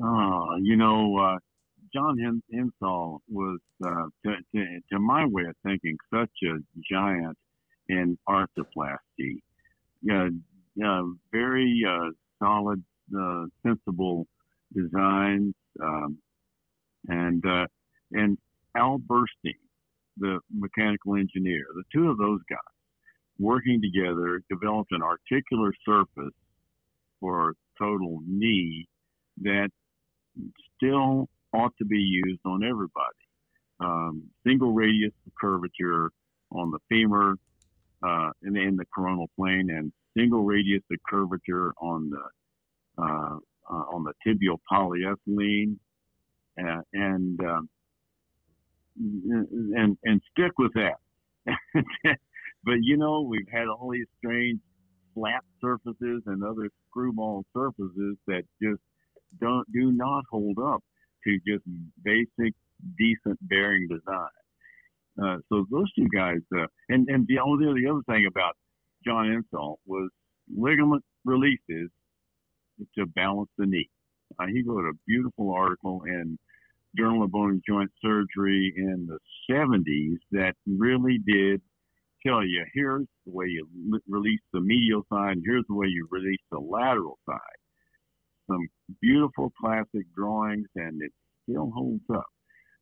Uh, 0.00 0.56
you 0.62 0.76
know, 0.76 1.18
uh, 1.18 1.38
John 1.92 2.42
Insall 2.52 3.20
was, 3.28 3.58
uh, 3.84 4.06
to, 4.24 4.36
to, 4.54 4.80
to, 4.92 4.98
my 5.00 5.26
way 5.26 5.42
of 5.48 5.56
thinking, 5.64 5.96
such 6.12 6.30
a 6.44 6.58
giant 6.88 7.36
in 7.88 8.18
arthroplasty. 8.28 9.40
Yeah, 10.02 10.28
yeah 10.74 11.02
very 11.32 11.82
uh, 11.88 12.10
solid, 12.42 12.82
uh, 13.18 13.44
sensible 13.66 14.26
designs, 14.74 15.54
um, 15.82 16.18
and 17.08 17.44
uh, 17.46 17.66
and 18.12 18.38
Al 18.76 18.98
Burstein, 18.98 19.58
the 20.18 20.40
mechanical 20.54 21.16
engineer, 21.16 21.64
the 21.74 21.84
two 21.92 22.10
of 22.10 22.18
those 22.18 22.40
guys 22.48 22.58
working 23.38 23.80
together 23.80 24.42
developed 24.50 24.90
an 24.92 25.02
articular 25.02 25.72
surface 25.84 26.34
for 27.20 27.54
total 27.78 28.20
knee 28.26 28.86
that 29.42 29.70
still 30.76 31.28
ought 31.52 31.72
to 31.78 31.84
be 31.84 31.98
used 31.98 32.40
on 32.44 32.64
everybody. 32.64 33.24
Um, 33.80 34.24
single 34.44 34.72
radius 34.72 35.12
curvature 35.40 36.10
on 36.50 36.70
the 36.70 36.78
femur 36.88 37.36
uh, 38.02 38.30
in, 38.42 38.56
in, 38.56 38.76
the 38.76 38.84
coronal 38.94 39.28
plane 39.36 39.70
and 39.70 39.92
single 40.16 40.44
radius 40.44 40.82
of 40.90 40.98
curvature 41.08 41.72
on 41.80 42.10
the 42.10 43.02
uh, 43.02 43.38
uh, 43.70 43.84
on 43.92 44.04
the 44.04 44.12
tibial 44.26 44.58
polyethylene, 44.70 45.76
uh, 46.60 46.80
and 46.92 47.40
um, 47.40 47.68
and 48.96 49.96
and 50.04 50.20
stick 50.32 50.52
with 50.58 50.72
that. 50.74 50.98
but 52.64 52.76
you 52.82 52.96
know, 52.96 53.22
we've 53.22 53.48
had 53.50 53.68
all 53.68 53.90
these 53.92 54.06
strange 54.18 54.60
flat 55.14 55.42
surfaces 55.60 56.22
and 56.26 56.42
other 56.44 56.68
screwball 56.88 57.44
surfaces 57.54 58.16
that 58.26 58.42
just 58.62 58.80
don't 59.40 59.70
do 59.72 59.92
not 59.92 60.24
hold 60.30 60.58
up 60.58 60.82
to 61.24 61.38
just 61.46 61.64
basic 62.02 62.54
decent 62.96 63.38
bearing 63.42 63.88
design. 63.88 64.28
Uh, 65.22 65.36
so 65.48 65.66
those 65.70 65.92
two 65.94 66.06
guys, 66.14 66.38
uh, 66.56 66.66
and 66.88 67.08
and 67.08 67.26
the 67.26 67.38
only 67.38 67.64
the 67.82 67.90
other 67.90 68.02
thing 68.08 68.26
about 68.26 68.54
John 69.04 69.26
Insall 69.26 69.78
was 69.86 70.10
ligament 70.54 71.04
releases 71.24 71.90
to 72.96 73.06
balance 73.06 73.50
the 73.58 73.66
knee. 73.66 73.88
Uh, 74.38 74.46
he 74.46 74.62
wrote 74.62 74.84
a 74.84 74.92
beautiful 75.06 75.52
article 75.52 76.02
in 76.06 76.38
Journal 76.96 77.24
of 77.24 77.32
Bone 77.32 77.50
and 77.50 77.62
Joint 77.68 77.90
Surgery 78.02 78.72
in 78.76 79.08
the 79.08 79.18
70s 79.50 80.18
that 80.32 80.54
really 80.66 81.18
did 81.26 81.60
tell 82.26 82.44
you 82.44 82.64
here's 82.74 83.06
the 83.26 83.32
way 83.32 83.46
you 83.46 83.66
release 84.08 84.40
the 84.52 84.60
medial 84.60 85.02
side, 85.12 85.36
here's 85.44 85.64
the 85.68 85.74
way 85.74 85.86
you 85.88 86.08
release 86.10 86.40
the 86.50 86.58
lateral 86.58 87.18
side. 87.28 87.38
Some 88.50 88.66
beautiful 89.00 89.52
classic 89.60 90.06
drawings, 90.16 90.68
and 90.76 91.02
it 91.02 91.12
still 91.42 91.70
holds 91.74 92.04
up. 92.12 92.26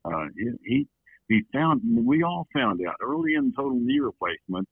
Uh, 0.04 0.26
he 0.64 0.86
we 1.28 1.45
found 1.52 1.80
we 1.85 2.23
all 2.23 2.47
found 2.54 2.80
out 2.87 2.97
early 3.02 3.35
in 3.35 3.52
total 3.56 3.78
knee 3.78 3.99
replacement 3.99 4.68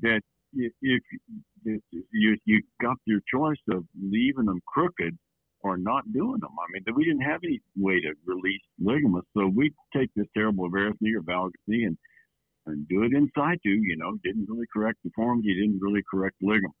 that 0.00 0.20
if, 0.54 0.72
you 0.82 2.36
you 2.44 2.62
got 2.80 2.96
your 3.06 3.20
choice 3.32 3.60
of 3.70 3.84
leaving 4.00 4.46
them 4.46 4.60
crooked 4.66 5.16
or 5.60 5.76
not 5.76 6.02
doing 6.12 6.40
them. 6.40 6.50
I 6.58 6.66
mean, 6.72 6.96
we 6.96 7.04
didn't 7.04 7.22
have 7.22 7.40
any 7.44 7.60
way 7.76 8.00
to 8.00 8.12
release 8.26 8.60
ligaments, 8.78 9.28
so 9.36 9.46
we 9.46 9.72
take 9.96 10.10
this 10.16 10.26
terrible 10.36 10.68
varus 10.68 10.96
knee 11.00 11.14
or 11.14 11.22
valgus 11.22 11.52
knee 11.66 11.84
and 11.84 11.96
and 12.66 12.86
do 12.88 13.02
it 13.02 13.12
in 13.12 13.28
situ. 13.36 13.70
You 13.82 13.96
know, 13.96 14.18
didn't 14.22 14.46
really 14.48 14.66
correct 14.72 14.98
deformity, 15.02 15.54
didn't 15.54 15.80
really 15.80 16.02
correct 16.08 16.36
ligaments. 16.40 16.78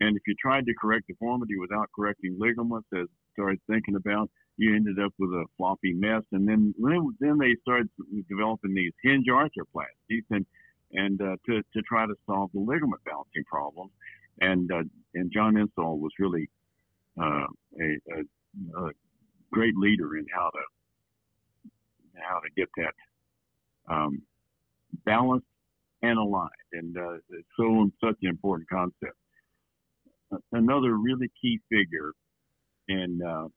And 0.00 0.16
if 0.16 0.22
you 0.26 0.34
tried 0.40 0.64
to 0.66 0.74
correct 0.80 1.08
deformity 1.08 1.56
without 1.58 1.88
correcting 1.94 2.36
ligaments, 2.38 2.86
as 2.96 3.06
started 3.32 3.60
thinking 3.68 3.96
about, 3.96 4.30
you 4.58 4.74
ended 4.74 4.98
up 4.98 5.12
with 5.18 5.30
a 5.30 5.44
floppy 5.56 5.94
mess. 5.94 6.22
And 6.32 6.46
then 6.46 6.74
then 7.20 7.38
they 7.38 7.56
started 7.62 7.88
developing 8.28 8.74
these 8.74 8.92
hinge 9.02 9.26
arthroplasties 9.28 10.24
and 10.30 10.44
and 10.92 11.20
uh, 11.22 11.36
to 11.46 11.62
to 11.62 11.82
try 11.88 12.06
to 12.06 12.14
solve 12.26 12.50
the 12.52 12.60
ligament 12.60 13.02
balancing 13.04 13.44
problems. 13.50 13.92
And 14.40 14.70
uh, 14.70 14.82
and 15.14 15.32
John 15.32 15.56
Insall 15.56 15.98
was 15.98 16.12
really 16.18 16.50
uh, 17.20 17.46
a, 17.80 17.98
a, 18.14 18.84
a, 18.84 18.90
great 19.50 19.76
leader 19.76 20.16
in 20.16 20.26
how 20.32 20.50
to 20.50 21.70
how 22.20 22.40
to 22.40 22.50
get 22.56 22.68
that 22.76 23.92
um, 23.92 24.22
balanced 25.04 25.46
and 26.02 26.18
aligned. 26.18 26.50
And 26.72 26.96
uh, 26.96 27.14
it's 27.30 27.48
so 27.56 27.90
such 28.02 28.16
an 28.22 28.28
important 28.28 28.68
concept. 28.68 29.16
Another 30.52 30.94
really 30.96 31.30
key 31.40 31.58
figure 31.70 32.12
in 32.88 33.20
uh, 33.26 33.48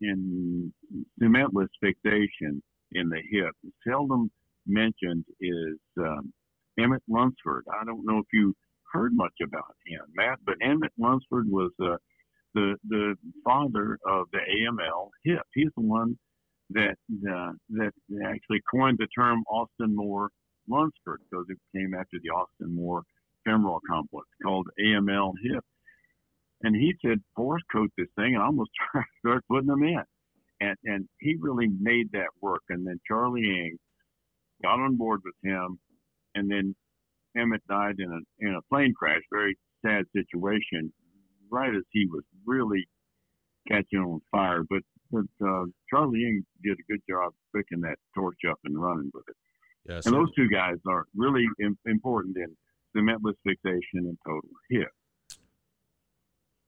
in 0.00 0.72
cementless 1.20 1.68
fixation 1.82 2.62
in 2.92 3.08
the 3.08 3.20
hip, 3.30 3.54
seldom 3.86 4.30
mentioned 4.66 5.24
is 5.40 5.78
um, 5.98 6.32
Emmett 6.78 7.02
Lunceford. 7.10 7.62
I 7.80 7.84
don't 7.84 8.04
know 8.04 8.18
if 8.18 8.26
you 8.32 8.54
heard 8.92 9.12
much 9.14 9.34
about 9.42 9.74
him, 9.86 10.00
Matt, 10.14 10.38
but 10.44 10.56
Emmett 10.62 10.92
Lunceford 10.98 11.46
was 11.46 11.70
uh, 11.82 11.96
the 12.54 12.76
the 12.88 13.14
the 13.24 13.32
father 13.44 13.98
of 14.06 14.26
the 14.32 14.38
AML 14.38 15.10
hip. 15.24 15.42
He's 15.54 15.70
the 15.76 15.82
one 15.82 16.18
that 16.70 16.96
uh, 17.30 17.52
that 17.70 17.92
actually 18.24 18.60
coined 18.70 18.98
the 18.98 19.08
term 19.16 19.42
Austin 19.50 19.94
Moore 19.94 20.30
Lunceford 20.70 21.18
because 21.30 21.46
it 21.48 21.58
came 21.76 21.94
after 21.94 22.18
the 22.22 22.30
Austin 22.30 22.74
Moore 22.74 23.02
femoral 23.44 23.80
complex 23.88 24.26
called 24.42 24.68
AML 24.84 25.32
hip. 25.42 25.64
And 26.62 26.74
he 26.74 26.94
said, 27.04 27.18
porous 27.36 27.62
coat 27.70 27.90
this 27.96 28.08
thing, 28.16 28.34
and 28.34 28.42
almost 28.42 28.70
start 29.20 29.44
putting 29.48 29.68
them 29.68 29.82
in. 29.82 30.02
And 30.60 30.76
and 30.84 31.08
he 31.20 31.36
really 31.40 31.68
made 31.68 32.10
that 32.12 32.30
work. 32.40 32.62
And 32.68 32.86
then 32.86 33.00
Charlie 33.06 33.42
Engh 33.42 33.78
got 34.62 34.80
on 34.80 34.96
board 34.96 35.20
with 35.24 35.36
him, 35.42 35.78
and 36.34 36.50
then 36.50 36.74
Emmett 37.36 37.62
died 37.68 37.96
in 37.98 38.10
a 38.10 38.46
in 38.46 38.54
a 38.54 38.62
plane 38.68 38.92
crash, 38.92 39.22
very 39.30 39.56
sad 39.84 40.04
situation, 40.14 40.92
right 41.50 41.74
as 41.74 41.84
he 41.90 42.06
was 42.06 42.24
really 42.44 42.88
catching 43.68 44.00
on 44.00 44.20
fire. 44.32 44.64
But 44.68 44.82
but 45.10 45.46
uh, 45.46 45.64
Charlie 45.88 46.24
Engh 46.26 46.42
did 46.64 46.78
a 46.78 46.92
good 46.92 47.02
job 47.08 47.32
picking 47.54 47.80
that 47.82 47.96
torch 48.14 48.40
up 48.50 48.58
and 48.64 48.80
running 48.80 49.10
with 49.14 49.24
it. 49.28 49.36
Yes, 49.88 50.06
and 50.06 50.14
those 50.14 50.34
two 50.34 50.48
guys 50.48 50.76
are 50.88 51.04
really 51.14 51.46
important 51.86 52.36
in 52.36 52.54
cementless 52.96 53.36
fixation 53.46 53.80
and 53.94 54.18
total 54.26 54.50
hip. 54.70 54.90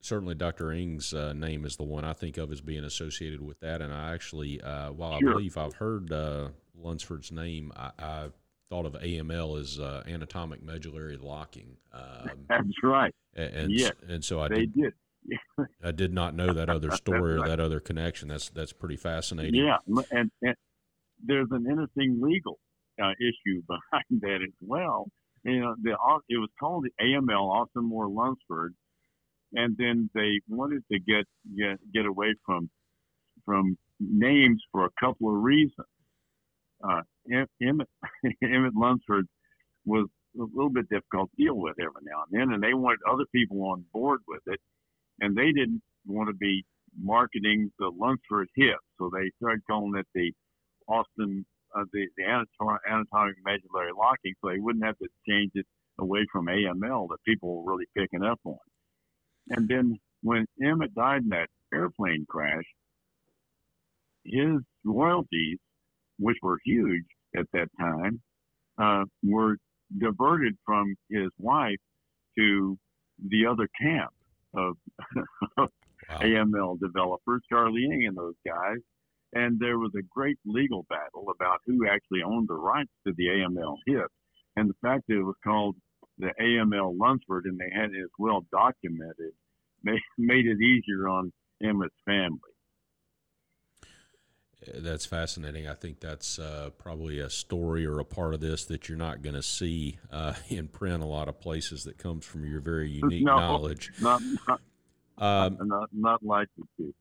Certainly, 0.00 0.37
Dr. 0.37 0.73
Engh's 0.73 1.12
uh, 1.12 1.35
name 1.35 1.64
is 1.66 1.76
the 1.76 1.83
one 1.83 2.04
I 2.04 2.14
think 2.14 2.38
of 2.38 2.50
as 2.50 2.61
being 2.61 2.85
associated 2.85 3.42
with 3.42 3.61
that. 3.61 3.83
And 3.83 3.92
I 3.92 4.14
actually, 4.14 4.61
uh, 4.61 4.92
while 4.92 5.19
sure. 5.19 5.30
I 5.30 5.33
believe 5.33 5.59
I've 5.59 5.75
heard 5.75 6.11
uh, 6.11 6.49
Lunceford's 6.80 7.30
name, 7.30 7.73
I, 7.76 7.90
I, 7.99 8.28
thought 8.71 8.87
of 8.87 8.92
AML 8.92 9.59
as 9.59 9.80
uh, 9.80 10.04
anatomic 10.07 10.62
medullary 10.62 11.16
locking. 11.16 11.76
Um, 11.92 12.30
That's 12.49 12.62
right. 12.85 13.12
And, 13.35 13.54
and, 13.54 13.73
yes, 13.73 13.92
and 14.09 14.25
so 14.25 14.40
I 14.40 14.49
they 14.49 14.66
did. 14.66 14.92
did. 15.28 15.38
I 15.85 15.90
did 15.90 16.14
not 16.14 16.35
know 16.35 16.52
that 16.52 16.71
other 16.71 16.92
story 16.92 17.35
right. 17.35 17.45
or 17.45 17.49
that 17.49 17.61
other 17.61 17.80
connection. 17.80 18.28
That's 18.28 18.49
that's 18.49 18.73
pretty 18.73 18.97
fascinating. 18.97 19.57
Yeah, 19.57 19.78
and, 20.12 20.30
and 20.40 20.54
there's 21.23 21.49
an 21.50 21.66
interesting 21.69 22.21
legal 22.23 22.59
uh, 23.02 23.11
issue 23.19 23.62
behind 23.66 24.21
that 24.21 24.38
as 24.42 24.54
well. 24.61 25.09
You 25.45 25.61
know, 25.61 25.75
the 25.83 25.97
it 26.28 26.38
was 26.38 26.50
called 26.59 26.85
the 26.85 27.04
AML 27.04 27.50
Austin 27.50 27.85
Moore 27.85 28.09
Lunceford, 28.09 28.71
and 29.54 29.76
then 29.78 30.11
they 30.14 30.40
wanted 30.49 30.83
to 30.92 30.99
get 31.00 31.25
get 31.57 31.78
get 31.92 32.07
away 32.07 32.35
from 32.45 32.71
from 33.45 33.76
names 33.99 34.62
for 34.73 34.87
a 34.87 34.90
couple 35.00 35.35
of 35.35 35.42
reasons. 35.42 35.87
Uh, 36.83 37.02
Emmett 37.62 37.88
Emmett 38.42 38.75
Lunceford 38.75 39.25
was 39.85 40.07
a 40.38 40.45
little 40.54 40.71
bit 40.71 40.88
difficult 40.88 41.30
to 41.30 41.45
deal 41.45 41.57
with 41.57 41.75
every 41.80 42.02
now 42.02 42.25
and 42.30 42.40
then, 42.40 42.54
and 42.54 42.62
they 42.62 42.75
wanted 42.75 43.00
other 43.11 43.25
people 43.35 43.62
on 43.64 43.85
board 43.92 44.21
with 44.28 44.42
it, 44.47 44.61
and 45.21 45.37
they 45.37 45.52
didn't 45.52 45.83
want 46.07 46.28
to 46.28 46.35
be 46.35 46.64
marketing 47.00 47.71
the 47.78 47.90
Lunceford 47.90 48.47
hip, 48.57 48.78
so 48.99 49.11
they 49.12 49.30
started 49.38 49.62
calling 49.69 49.95
it 49.97 50.07
the 50.14 50.33
Austin 50.88 51.45
uh, 51.76 51.85
the, 51.92 52.07
the 52.16 52.25
anatomic 52.25 53.37
medullary 53.45 53.92
locking, 53.97 54.35
so 54.40 54.50
they 54.50 54.59
wouldn't 54.59 54.85
have 54.85 54.99
to 54.99 55.09
change 55.28 55.52
it 55.54 55.66
away 55.99 56.26
from 56.33 56.47
AML 56.47 57.09
that 57.09 57.19
people 57.26 57.63
were 57.63 57.73
really 57.73 57.86
picking 57.97 58.25
up 58.25 58.41
on. 58.45 58.56
And 59.48 59.68
then 59.68 59.98
when 60.22 60.46
Emmett 60.62 60.94
died 60.94 61.22
in 61.22 61.28
that 61.30 61.48
airplane 61.72 62.26
crash, 62.28 62.64
his 64.24 64.60
royalties, 64.84 65.58
which 66.18 66.36
were 66.42 66.58
huge 66.64 67.04
at 67.36 67.46
that 67.52 67.68
time, 67.78 68.20
uh, 68.78 69.04
were 69.22 69.56
diverted 69.98 70.56
from 70.64 70.94
his 71.10 71.30
wife 71.38 71.78
to 72.38 72.78
the 73.28 73.46
other 73.46 73.68
camp 73.80 74.10
of 74.54 74.76
wow. 75.56 75.68
AML 76.10 76.80
developers, 76.80 77.42
Charlie 77.48 77.86
Engh 77.90 78.06
and 78.08 78.16
those 78.16 78.34
guys, 78.46 78.78
and 79.32 79.58
there 79.60 79.78
was 79.78 79.92
a 79.96 80.02
great 80.10 80.38
legal 80.44 80.86
battle 80.88 81.26
about 81.34 81.60
who 81.66 81.86
actually 81.86 82.22
owned 82.22 82.48
the 82.48 82.54
rights 82.54 82.90
to 83.06 83.12
the 83.16 83.26
AML 83.26 83.76
hit. 83.86 84.06
And 84.56 84.68
the 84.68 84.74
fact 84.82 85.04
that 85.08 85.18
it 85.18 85.22
was 85.22 85.36
called 85.44 85.76
the 86.21 86.33
AML 86.41 86.97
Lunceford 86.97 87.45
and 87.45 87.59
they 87.59 87.71
had 87.75 87.91
it 87.91 88.11
well 88.19 88.45
documented 88.52 89.33
made, 89.83 90.00
made 90.19 90.47
it 90.47 90.61
easier 90.61 91.09
on 91.09 91.33
Emmett's 91.61 91.95
family. 92.04 92.39
That's 94.75 95.06
fascinating. 95.06 95.67
I 95.67 95.75
think 95.75 96.00
that's 96.00 96.39
uh, 96.39 96.71
probably 96.76 97.19
a 97.19 97.30
story 97.30 97.87
or 97.87 97.99
a 97.99 98.04
part 98.04 98.35
of 98.35 98.41
this 98.41 98.67
that 98.67 98.89
you're 98.89 98.99
not 98.99 99.23
going 99.23 99.35
to 99.35 99.43
see 99.43 99.99
uh, 100.13 100.35
in 100.49 100.69
print 100.69 101.02
a 101.02 101.06
lot 101.06 101.28
of 101.28 101.41
places 101.41 101.85
that 101.85 101.99
comes 101.99 102.25
from 102.25 102.45
your 102.45 102.61
very 102.61 102.91
unique 103.02 103.25
no, 103.25 103.37
knowledge. 103.37 103.93
Not, 104.00 104.23
not, 104.47 104.61
um, 105.19 105.59
not, 105.63 105.89
not 105.93 106.23
likely 106.23 106.65
to. 106.76 106.95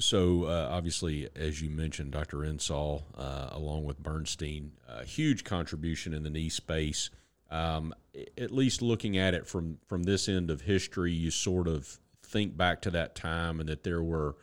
So 0.00 0.44
uh, 0.44 0.68
obviously, 0.70 1.28
as 1.36 1.60
you 1.60 1.68
mentioned, 1.68 2.12
Dr. 2.12 2.38
Insall, 2.38 3.04
uh, 3.18 3.50
along 3.50 3.84
with 3.84 4.02
Burstein, 4.02 4.70
a 4.88 5.04
huge 5.04 5.44
contribution 5.44 6.14
in 6.14 6.22
the 6.22 6.30
knee 6.30 6.48
space. 6.48 7.10
Um, 7.50 7.94
at 8.38 8.50
least 8.52 8.80
looking 8.80 9.18
at 9.18 9.34
it 9.34 9.46
from 9.46 9.78
from 9.86 10.04
this 10.04 10.28
end 10.28 10.50
of 10.50 10.62
history, 10.62 11.12
you 11.12 11.30
sort 11.30 11.66
of 11.66 11.98
think 12.22 12.56
back 12.56 12.82
to 12.82 12.90
that 12.92 13.14
time 13.14 13.60
and 13.60 13.68
that 13.68 13.82
there 13.82 14.02
were 14.02 14.36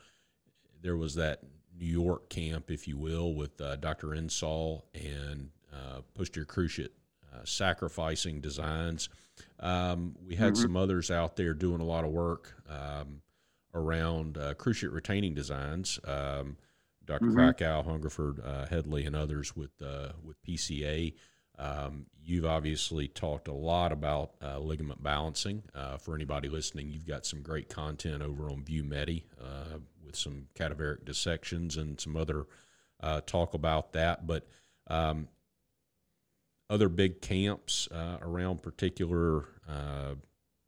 there 0.82 0.96
was 0.96 1.14
that 1.14 1.42
New 1.76 1.86
York 1.86 2.28
camp, 2.28 2.70
if 2.70 2.86
you 2.86 2.96
will, 2.96 3.34
with 3.34 3.60
uh, 3.60 3.76
Dr. 3.76 4.14
Insall 4.14 4.84
and 4.94 5.50
uh, 5.72 6.00
posterior 6.14 6.46
cruciate 6.46 6.90
uh, 7.32 7.44
sacrificing 7.44 8.40
designs. 8.40 9.08
Um, 9.60 10.16
we 10.26 10.34
had 10.34 10.54
mm-hmm. 10.54 10.62
some 10.62 10.76
others 10.76 11.10
out 11.10 11.36
there 11.36 11.54
doing 11.54 11.80
a 11.80 11.84
lot 11.84 12.04
of 12.04 12.10
work. 12.10 12.54
Um, 12.68 13.22
around 13.74 14.38
uh, 14.38 14.54
cruciate 14.54 14.92
retaining 14.92 15.34
designs. 15.34 15.98
Um, 16.04 16.56
doctor 17.04 17.26
mm-hmm. 17.26 17.38
Krackow, 17.38 17.84
Hungerford, 17.84 18.40
uh, 18.44 18.66
Hedley, 18.66 19.04
and 19.04 19.16
others 19.16 19.56
with 19.56 19.70
uh, 19.82 20.10
with 20.22 20.40
PCA. 20.42 21.14
Um, 21.58 22.06
you've 22.24 22.46
obviously 22.46 23.08
talked 23.08 23.48
a 23.48 23.52
lot 23.52 23.90
about 23.90 24.32
uh, 24.42 24.58
ligament 24.58 25.02
balancing. 25.02 25.62
Uh, 25.74 25.96
for 25.96 26.14
anybody 26.14 26.48
listening, 26.48 26.90
you've 26.90 27.06
got 27.06 27.26
some 27.26 27.42
great 27.42 27.68
content 27.68 28.22
over 28.22 28.50
on 28.50 28.62
VuMedi 28.62 29.24
uh, 29.40 29.78
with 30.04 30.14
some 30.14 30.46
cadaveric 30.54 31.04
dissections 31.04 31.76
and 31.76 32.00
some 32.00 32.16
other 32.16 32.46
uh, 33.00 33.20
talk 33.22 33.54
about 33.54 33.92
that. 33.92 34.26
But 34.26 34.46
um, 34.88 35.28
other 36.70 36.88
big 36.88 37.20
camps 37.20 37.88
uh, 37.90 38.18
around 38.20 38.62
particular 38.62 39.46
uh, 39.68 40.14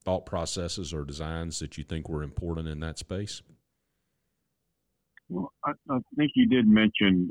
thought 0.05 0.27
processes 0.27 0.93
or 0.93 1.05
designs 1.05 1.59
that 1.59 1.79
you 1.79 1.85
think 1.85 2.09
were 2.09 2.23
important 2.23 2.69
in 2.69 2.81
that 2.81 2.99
space? 2.99 3.43
Well, 5.29 5.53
I, 5.65 5.73
I 5.91 5.99
think 6.17 6.33
you 6.35 6.49
did 6.49 6.67
mention 6.67 7.31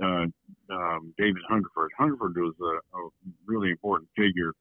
um, 0.71 1.13
David 1.17 1.41
Hungerford. 1.47 1.91
Hungerford 1.97 2.35
was 2.37 2.55
a, 2.61 2.97
a 2.97 3.09
really 3.45 3.71
important 3.71 4.09
figure 4.15 4.53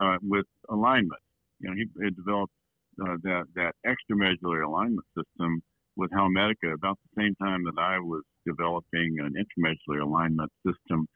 uh, 0.00 0.16
with 0.22 0.46
alignment. 0.68 1.20
You 1.60 1.70
know, 1.70 1.74
he 1.74 2.04
had 2.04 2.16
developed 2.16 2.52
uh, 3.00 3.16
that 3.22 3.44
that 3.54 3.74
extramedullary 3.86 4.66
alignment 4.66 5.06
system 5.16 5.62
with 5.96 6.10
Howmedica 6.10 6.74
about 6.74 6.98
the 7.02 7.22
same 7.22 7.34
time 7.36 7.64
that 7.64 7.80
I 7.80 7.98
was 7.98 8.22
developing 8.46 9.16
an 9.20 9.34
intramedullary 9.34 10.02
alignment 10.02 10.52
system 10.64 11.06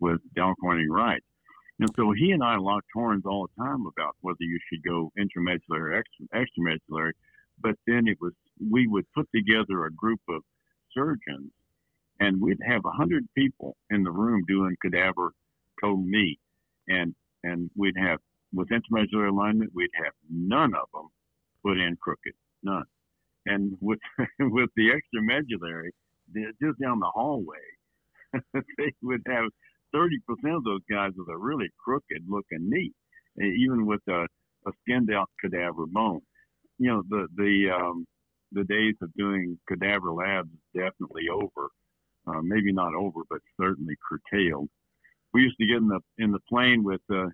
with 0.00 0.20
Dow 0.36 0.54
Corning 0.60 0.90
Wright. 0.90 1.22
And 1.80 1.90
so 1.96 2.12
he 2.12 2.32
and 2.32 2.42
I 2.42 2.56
locked 2.56 2.88
horns 2.92 3.24
all 3.24 3.46
the 3.46 3.62
time 3.62 3.84
about 3.86 4.16
whether 4.20 4.36
you 4.40 4.58
should 4.68 4.82
go 4.82 5.12
intramedullary 5.18 5.60
or 5.70 6.04
extramedullary. 6.34 7.12
But 7.60 7.74
then 7.86 8.06
it 8.06 8.18
was, 8.20 8.32
we 8.70 8.86
would 8.86 9.04
put 9.14 9.28
together 9.34 9.84
a 9.84 9.92
group 9.92 10.20
of 10.28 10.42
surgeons 10.92 11.50
and 12.20 12.40
we'd 12.40 12.58
have 12.66 12.82
a 12.84 12.90
hundred 12.90 13.24
people 13.36 13.76
in 13.90 14.02
the 14.02 14.10
room 14.10 14.44
doing 14.48 14.76
cadaver 14.82 15.32
total 15.80 16.02
knee. 16.04 16.38
And, 16.88 17.14
and 17.44 17.70
we'd 17.76 17.96
have, 17.98 18.18
with 18.52 18.68
intramedullary 18.70 19.30
alignment, 19.30 19.70
we'd 19.74 19.90
have 20.02 20.12
none 20.30 20.74
of 20.74 20.88
them 20.92 21.08
put 21.64 21.78
in 21.78 21.96
crooked, 22.00 22.34
none. 22.62 22.84
And 23.46 23.76
with, 23.80 23.98
with 24.40 24.70
the 24.76 24.90
extramedullary, 24.90 25.90
just 26.62 26.80
down 26.80 27.00
the 27.00 27.10
hallway, 27.14 27.56
they 28.54 28.92
would 29.02 29.22
have 29.28 29.46
30% 29.94 30.08
of 30.56 30.64
those 30.64 30.80
guys 30.90 31.12
with 31.16 31.28
a 31.28 31.38
really 31.38 31.68
crooked 31.82 32.24
looking 32.28 32.68
knee, 32.70 32.92
even 33.40 33.86
with 33.86 34.00
a, 34.08 34.24
a 34.66 34.72
skinned 34.82 35.10
out 35.12 35.30
cadaver 35.40 35.86
bone. 35.86 36.20
You 36.78 36.88
know, 36.90 37.02
the, 37.08 37.26
the, 37.36 37.70
um, 37.74 38.06
the 38.52 38.64
days 38.64 38.94
of 39.02 39.12
doing 39.14 39.58
cadaver 39.68 40.12
labs 40.12 40.48
is 40.50 40.60
definitely 40.82 41.24
over. 41.32 41.68
Uh, 42.28 42.42
maybe 42.42 42.72
not 42.72 42.94
over, 42.94 43.20
but 43.30 43.38
certainly 43.60 43.94
curtailed. 44.06 44.68
We 45.32 45.42
used 45.42 45.56
to 45.60 45.66
get 45.66 45.78
in 45.78 45.88
the 45.88 46.00
in 46.18 46.32
the 46.32 46.40
plane 46.48 46.84
with 46.84 47.00
uh, 47.12 47.28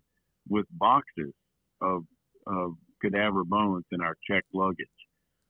with 0.48 0.66
boxes 0.72 1.32
of 1.80 2.04
of 2.46 2.72
cadaver 3.02 3.44
bones 3.44 3.84
in 3.92 4.00
our 4.00 4.14
checked 4.28 4.48
luggage, 4.52 4.86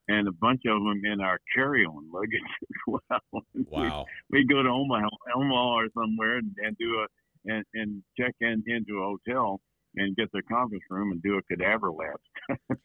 and 0.08 0.28
a 0.28 0.32
bunch 0.32 0.62
of 0.66 0.82
them 0.82 1.02
in 1.04 1.20
our 1.20 1.38
carry-on 1.54 2.10
luggage 2.12 2.40
as 2.62 3.00
well. 3.10 3.44
Wow. 3.70 4.06
we 4.30 4.40
we 4.40 4.46
go 4.46 4.62
to 4.62 4.68
Omaha, 4.68 5.08
Omaha 5.36 5.74
or 5.74 5.88
somewhere 5.98 6.38
and, 6.38 6.54
and 6.58 6.76
do 6.78 7.00
a 7.00 7.06
and, 7.46 7.64
and 7.74 8.02
check 8.18 8.34
in 8.40 8.62
into 8.66 8.98
a 8.98 9.16
hotel 9.16 9.60
and 9.96 10.16
get 10.16 10.28
their 10.32 10.42
conference 10.42 10.84
room 10.90 11.12
and 11.12 11.22
do 11.22 11.38
a 11.38 11.42
cadaver 11.42 11.90
lab. 11.90 12.58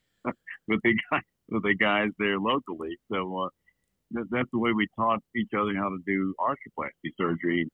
with 0.67 0.79
the 0.83 0.93
guys 1.09 1.21
with 1.49 1.63
the 1.63 1.75
guys 1.75 2.09
there 2.19 2.39
locally. 2.39 2.97
So 3.11 3.45
uh, 3.45 3.49
that, 4.11 4.25
that's 4.31 4.49
the 4.51 4.59
way 4.59 4.71
we 4.73 4.87
taught 4.95 5.19
each 5.35 5.51
other 5.57 5.73
how 5.75 5.89
to 5.89 5.99
do 6.05 6.33
arthroplasty 6.39 7.11
surgery. 7.17 7.69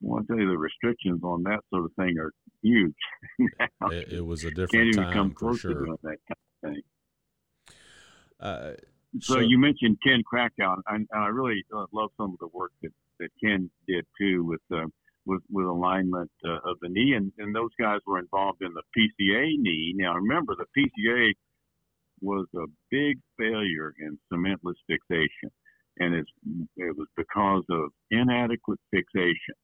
Well, 0.00 0.22
I 0.22 0.26
tell 0.26 0.38
you 0.38 0.48
the 0.48 0.58
restrictions 0.58 1.22
on 1.24 1.42
that 1.44 1.60
sort 1.70 1.86
of 1.86 1.92
thing 1.98 2.18
are 2.18 2.32
huge. 2.62 2.94
it, 3.92 4.12
it, 4.12 4.24
was 4.24 4.44
a 4.44 4.50
different 4.50 4.72
Can't 4.72 4.88
even 4.88 5.04
time 5.04 5.12
come 5.12 5.34
for 5.38 5.56
sure. 5.56 5.72
to 5.72 5.78
doing 5.78 5.96
that 6.02 6.18
kind 6.28 6.38
of 6.62 6.70
thing. 6.70 6.82
Uh, 8.38 8.72
So, 9.20 9.34
so, 9.34 9.40
you 9.40 9.58
mentioned 9.58 9.96
Ken 10.04 10.22
Krackow, 10.30 10.76
and 10.88 11.08
I 11.14 11.28
really 11.28 11.64
uh, 11.74 11.86
love 11.92 12.10
some 12.18 12.32
of 12.32 12.38
the 12.38 12.48
work 12.48 12.72
that, 12.82 12.92
that 13.18 13.30
Ken 13.42 13.70
did 13.88 14.04
too 14.18 14.44
with 14.44 14.60
uh, 14.70 14.86
with 15.24 15.42
with 15.50 15.66
alignment 15.66 16.30
uh, 16.44 16.58
of 16.70 16.76
the 16.82 16.88
knee, 16.88 17.14
and, 17.14 17.32
and 17.38 17.54
those 17.54 17.70
guys 17.80 18.00
were 18.06 18.18
involved 18.18 18.62
in 18.62 18.72
the 18.74 18.82
PCA 18.96 19.56
knee. 19.58 19.94
Now 19.96 20.14
remember, 20.14 20.54
the 20.54 20.66
PCA 20.76 21.32
was 22.20 22.46
a 22.54 22.66
big 22.90 23.18
failure 23.38 23.94
in 23.98 24.18
cementless 24.32 24.76
fixation, 24.86 25.50
and 25.98 26.14
it 26.14 26.26
was 26.96 27.08
because 27.16 27.64
of 27.70 27.90
inadequate 28.10 28.80
fixation. 28.90 29.54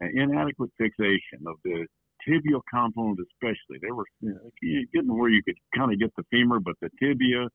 And 0.00 0.18
inadequate 0.18 0.70
fixation 0.78 1.40
of 1.46 1.56
the 1.64 1.86
tibial 2.28 2.60
component, 2.72 3.20
especially. 3.20 3.78
They 3.80 3.92
were 3.92 4.04
getting 4.92 5.16
where 5.16 5.30
you 5.30 5.42
could 5.42 5.56
kind 5.74 5.92
of 5.92 5.98
get 5.98 6.12
the 6.16 6.24
femur, 6.30 6.60
but 6.60 6.74
the 6.80 6.90
tibia 7.00 7.48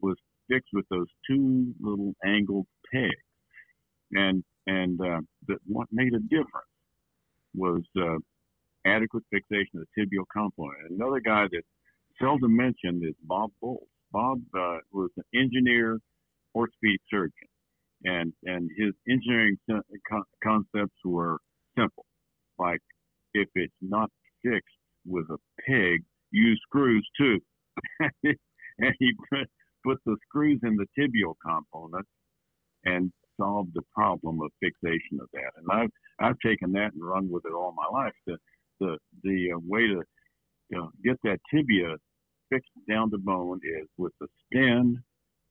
was 0.00 0.16
fixed 0.48 0.70
with 0.72 0.86
those 0.90 1.06
two 1.28 1.72
little 1.80 2.14
angled 2.24 2.66
pegs. 2.92 3.14
And 4.12 4.42
and 4.66 5.00
uh, 5.00 5.20
that 5.48 5.58
what 5.66 5.88
made 5.90 6.14
a 6.14 6.20
difference 6.20 6.70
was 7.54 7.82
uh, 7.98 8.18
adequate 8.86 9.24
fixation 9.30 9.80
of 9.80 9.86
the 9.96 10.02
tibial 10.02 10.24
component. 10.32 10.90
Another 10.90 11.20
guy 11.20 11.46
that 11.50 11.62
seldom 12.20 12.56
mentioned 12.56 13.04
is 13.04 13.14
Bob 13.24 13.50
Volz. 13.60 13.86
Bob 14.12 14.40
uh, 14.56 14.78
was 14.92 15.10
an 15.16 15.24
engineer, 15.34 15.98
orthopedic 16.54 17.00
surgeon, 17.10 17.48
and 18.04 18.32
and 18.44 18.70
his 18.76 18.92
engineering 19.08 19.56
con- 20.08 20.22
concepts 20.42 20.96
were 21.04 21.38
simple, 21.76 22.06
like 22.58 22.80
if 23.34 23.48
it's 23.54 23.72
not 23.80 24.10
fixed 24.42 24.74
with 25.06 25.26
a 25.30 25.38
peg, 25.66 26.02
use 26.30 26.60
screws 26.68 27.08
too. 27.18 27.38
and 28.24 28.94
he 28.98 29.12
put, 29.30 29.48
put 29.84 29.98
the 30.04 30.16
screws 30.28 30.60
in 30.62 30.76
the 30.76 30.86
tibial 30.98 31.34
component 31.44 32.06
and 32.84 33.12
solved 33.40 33.70
the 33.74 33.82
problem 33.94 34.40
of 34.42 34.50
fixation 34.60 35.18
of 35.20 35.28
that. 35.32 35.52
And 35.56 35.66
I've 35.70 35.90
I've 36.20 36.38
taken 36.44 36.72
that 36.72 36.92
and 36.92 37.02
run 37.02 37.30
with 37.30 37.44
it 37.46 37.52
all 37.52 37.74
my 37.76 37.98
life. 37.98 38.12
The 38.26 38.36
the 38.80 38.98
the 39.22 39.52
uh, 39.54 39.58
way 39.66 39.86
to 39.86 40.02
you 40.70 40.78
know, 40.78 40.90
get 41.04 41.16
that 41.24 41.38
tibia 41.52 41.96
fixed 42.50 42.70
down 42.88 43.10
to 43.10 43.18
bone 43.18 43.60
is 43.64 43.88
with 43.96 44.12
the 44.20 44.26
stem 44.46 45.02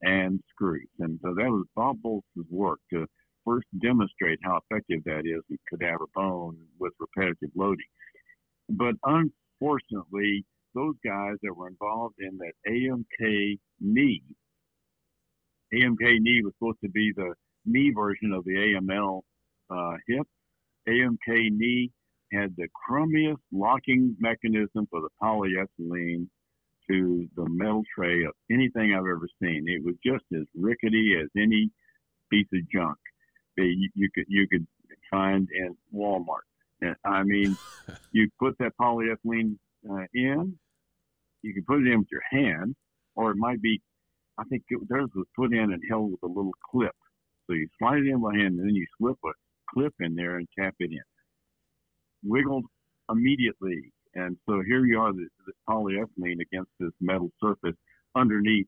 and 0.02 0.40
screws. 0.50 0.88
And 1.00 1.20
so 1.24 1.34
that 1.36 1.50
was 1.50 1.66
Bob 1.76 1.98
Volz's 2.02 2.50
work 2.50 2.80
to 2.94 3.06
first 3.46 3.68
demonstrate 3.82 4.40
how 4.44 4.60
effective 4.70 5.04
that 5.06 5.22
is 5.26 5.42
in 5.50 5.58
cadaver 5.70 6.06
bone 6.14 6.58
with 6.80 6.94
repetitive 7.00 7.50
loading. 7.56 7.86
But 8.70 8.96
unfortunately, 9.04 10.46
those 10.76 10.96
guys 11.04 11.36
that 11.42 11.54
were 11.56 11.68
involved 11.68 12.16
in 12.20 12.38
that 12.38 12.54
AMK 12.68 13.58
knee, 13.80 14.22
AMK 15.74 16.20
knee 16.20 16.42
was 16.44 16.54
supposed 16.60 16.80
to 16.84 16.90
be 16.90 17.12
the 17.16 17.34
knee 17.66 17.92
version 17.96 18.34
of 18.34 18.44
the 18.46 18.56
AML 18.56 19.22
uh, 19.70 19.98
hip. 20.08 20.28
AMK 20.88 21.52
knee 21.52 21.92
had 22.32 22.56
the 22.58 22.68
crummiest 22.88 23.42
locking 23.52 24.16
mechanism 24.20 24.88
for 24.90 25.02
the 25.02 25.10
polyethylene 25.22 26.28
to 26.90 27.28
the 27.36 27.46
metal 27.50 27.84
tray 27.96 28.24
of 28.24 28.34
anything 28.52 28.94
I've 28.94 29.00
ever 29.00 29.28
seen. 29.42 29.66
It 29.68 29.84
was 29.84 29.96
just 30.06 30.26
as 30.34 30.46
rickety 30.56 31.16
as 31.22 31.30
any 31.38 31.70
piece 32.32 32.48
of 32.54 32.70
junk 32.70 32.98
that 33.58 33.66
you, 33.66 33.90
you 33.96 34.10
could 34.14 34.26
you 34.28 34.48
could 34.48 34.66
find 35.10 35.48
in 35.54 35.76
Walmart. 35.94 36.46
And, 36.82 36.96
I 37.06 37.24
mean, 37.24 37.58
you 38.12 38.30
put 38.40 38.58
that 38.60 38.74
polyethylene 38.80 39.58
uh, 39.90 40.06
in, 40.14 40.58
you 41.42 41.54
can 41.54 41.64
put 41.68 41.82
it 41.82 41.92
in 41.92 42.00
with 42.00 42.08
your 42.12 42.24
hand, 42.30 42.76
or 43.16 43.32
it 43.32 43.38
might 43.38 43.62
be, 43.62 43.82
I 44.38 44.44
think 44.46 44.64
it, 44.70 44.80
theirs 44.90 45.10
was 45.16 45.26
put 45.36 45.54
in 45.54 45.72
and 45.74 45.82
held 45.90 46.12
with 46.12 46.24
a 46.24 46.28
little 46.28 46.54
clip. 46.72 46.96
So 47.48 47.54
you 47.54 47.68
slide 47.80 48.00
it 48.00 48.08
in 48.08 48.22
by 48.22 48.36
hand, 48.36 48.60
and 48.60 48.68
then 48.68 48.76
you 48.76 48.86
slip 48.98 49.18
a 49.26 49.30
clip 49.74 49.94
in 50.00 50.16
there 50.16 50.38
and 50.38 50.48
tap 50.58 50.76
it 50.80 50.92
in. 50.92 51.00
Wiggled 52.24 52.66
immediately, 53.10 53.92
and 54.16 54.38
so 54.48 54.62
here 54.66 54.86
you 54.86 55.00
are, 55.00 55.14
this, 55.14 55.30
this 55.46 55.56
polyethylene 55.68 56.42
against 56.42 56.72
this 56.80 56.92
metal 57.00 57.30
surface 57.42 57.76
underneath 58.16 58.68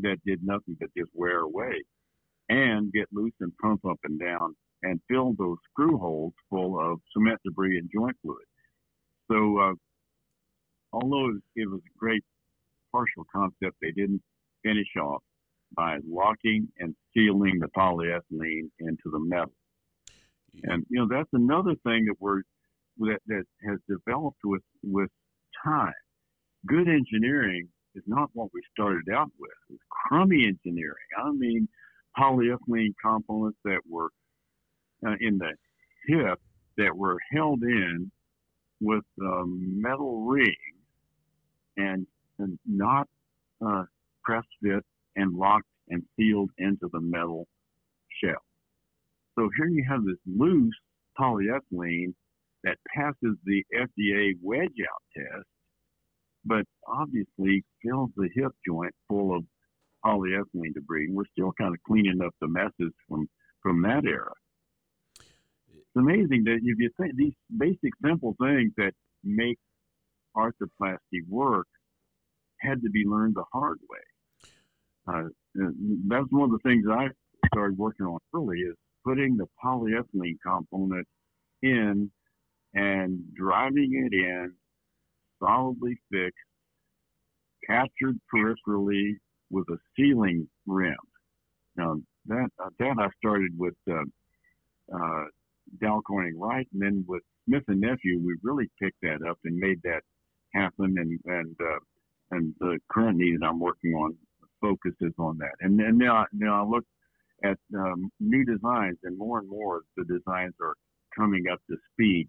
that 0.00 0.18
did 0.24 0.40
nothing 0.42 0.76
but 0.78 0.88
just 0.96 1.10
wear 1.14 1.40
away 1.40 1.82
and 2.48 2.92
get 2.92 3.06
loose 3.12 3.32
and 3.40 3.52
pump 3.58 3.84
up 3.84 3.98
and 4.04 4.18
down 4.20 4.54
and 4.82 5.00
fill 5.08 5.34
those 5.38 5.58
screw 5.70 5.98
holes 5.98 6.32
full 6.48 6.78
of 6.78 7.00
cement 7.12 7.40
debris 7.44 7.78
and 7.78 7.90
joint 7.92 8.16
fluid. 8.22 8.46
So, 9.30 9.58
uh, 9.58 9.74
although 10.92 11.32
it 11.56 11.68
was 11.68 11.80
a 11.84 11.98
great 11.98 12.22
partial 12.92 13.26
concept, 13.34 13.76
they 13.82 13.90
didn't 13.90 14.22
finish 14.62 14.88
off 15.00 15.22
by 15.76 15.98
locking 16.08 16.68
and 16.78 16.94
sealing 17.14 17.58
the 17.58 17.68
polyethylene 17.76 18.70
into 18.80 19.10
the 19.10 19.18
metal. 19.18 19.52
And 20.62 20.86
you 20.88 21.00
know 21.00 21.08
that's 21.08 21.28
another 21.32 21.74
thing 21.84 22.06
that 22.06 22.14
we're 22.18 22.42
that 22.98 23.18
that 23.26 23.44
has 23.68 23.78
developed 23.88 24.40
with 24.44 24.62
with 24.82 25.10
time. 25.64 25.92
Good 26.66 26.88
engineering 26.88 27.68
is 27.94 28.02
not 28.06 28.30
what 28.34 28.48
we 28.52 28.60
started 28.72 29.12
out 29.14 29.30
with. 29.38 29.50
It's 29.70 29.82
crummy 29.90 30.46
engineering. 30.46 30.94
I 31.16 31.30
mean, 31.32 31.68
polyethylene 32.18 32.94
components 33.02 33.58
that 33.64 33.80
were 33.88 34.10
uh, 35.06 35.14
in 35.20 35.38
the 35.38 35.52
hip 36.06 36.40
that 36.76 36.96
were 36.96 37.18
held 37.32 37.62
in 37.62 38.10
with 38.80 39.04
a 39.20 39.44
metal 39.46 40.22
ring 40.22 40.54
and, 41.76 42.06
and 42.38 42.58
not 42.66 43.08
uh, 43.64 43.84
press 44.24 44.44
fit 44.62 44.84
and 45.16 45.34
locked 45.36 45.66
and 45.88 46.02
sealed 46.16 46.50
into 46.58 46.88
the 46.92 47.00
metal 47.00 47.46
shell. 48.22 48.42
So 49.36 49.48
here 49.56 49.68
you 49.68 49.84
have 49.88 50.04
this 50.04 50.18
loose 50.26 50.74
polyethylene 51.18 52.14
that 52.64 52.76
passes 52.94 53.36
the 53.44 53.64
FDA 53.74 54.32
wedge 54.42 54.68
out 54.82 55.02
test, 55.16 55.46
but 56.44 56.64
obviously 56.86 57.64
fills 57.84 58.10
the 58.16 58.28
hip 58.34 58.52
joint 58.66 58.92
full 59.08 59.36
of 59.36 59.44
polyethylene 60.04 60.74
debris. 60.74 61.08
We're 61.10 61.24
still 61.32 61.52
kind 61.58 61.74
of 61.74 61.80
cleaning 61.86 62.20
up 62.24 62.34
the 62.40 62.48
messes 62.48 62.92
from 63.08 63.28
from 63.62 63.82
that 63.82 64.04
era. 64.04 64.32
It's 65.18 65.96
amazing 65.96 66.44
that 66.44 66.60
if 66.62 66.78
you 66.78 66.90
think 67.00 67.16
these 67.16 67.34
basic 67.56 67.92
simple 68.04 68.34
things 68.40 68.72
that 68.76 68.92
make 69.24 69.58
arthroplasty 70.36 71.26
work 71.28 71.66
had 72.60 72.82
to 72.82 72.90
be 72.90 73.04
learned 73.04 73.34
the 73.34 73.44
hard 73.52 73.78
way. 73.88 74.52
Uh, 75.08 75.28
that's 76.06 76.26
one 76.30 76.44
of 76.44 76.50
the 76.50 76.58
things 76.64 76.84
I 76.90 77.08
started 77.54 77.78
working 77.78 78.06
on 78.06 78.18
early 78.34 78.58
is 78.58 78.74
putting 79.04 79.36
the 79.36 79.46
polyethylene 79.64 80.36
component 80.44 81.06
in 81.62 82.10
and 82.74 83.20
driving 83.34 84.08
it 84.10 84.14
in 84.14 84.52
solidly 85.42 85.96
fixed, 86.10 86.36
captured 87.66 88.18
peripherally 88.34 89.16
with 89.50 89.68
a 89.70 89.78
sealing 89.96 90.48
rim. 90.66 90.96
Now 91.76 91.96
that 92.26 92.48
uh, 92.62 92.70
that 92.78 92.96
I 92.98 93.08
started 93.18 93.52
with 93.56 93.74
uh, 93.90 94.04
uh, 94.94 95.24
Dow 95.80 96.00
Corning 96.06 96.38
Wright, 96.38 96.66
and 96.72 96.82
then 96.82 97.04
with 97.06 97.22
Smith 97.46 97.64
and 97.68 97.80
Nephew, 97.80 98.18
we 98.20 98.36
really 98.42 98.70
picked 98.80 99.00
that 99.02 99.26
up 99.28 99.38
and 99.44 99.56
made 99.56 99.80
that 99.84 100.02
happen. 100.54 100.96
And 100.98 101.18
and 101.24 101.56
uh, 101.60 101.78
and 102.30 102.54
the 102.60 102.78
current 102.90 103.18
knee 103.18 103.36
that 103.38 103.46
I'm 103.46 103.60
working 103.60 103.94
on 103.94 104.16
focuses 104.60 105.14
on 105.18 105.38
that. 105.38 105.54
And 105.60 105.78
then 105.78 105.98
now 105.98 106.26
now 106.32 106.62
I 106.62 106.66
look 106.66 106.84
at 107.44 107.56
um, 107.76 108.10
new 108.20 108.44
designs, 108.44 108.98
and 109.04 109.16
more 109.16 109.38
and 109.38 109.48
more 109.48 109.82
the 109.96 110.04
designs 110.04 110.54
are 110.60 110.74
coming 111.16 111.44
up 111.50 111.60
to 111.70 111.76
speed. 111.92 112.28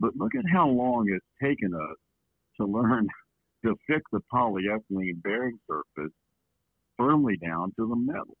But 0.00 0.16
look 0.16 0.34
at 0.34 0.44
how 0.52 0.68
long 0.68 1.06
it's 1.08 1.26
taken 1.42 1.74
us 1.74 1.96
to 2.60 2.66
learn 2.66 3.08
to 3.64 3.74
fix 3.88 4.02
the 4.12 4.20
polyethylene 4.32 5.22
bearing 5.22 5.58
surface 5.68 6.12
firmly 6.96 7.36
down 7.36 7.72
to 7.78 7.88
the 7.88 7.96
metal. 7.96 8.36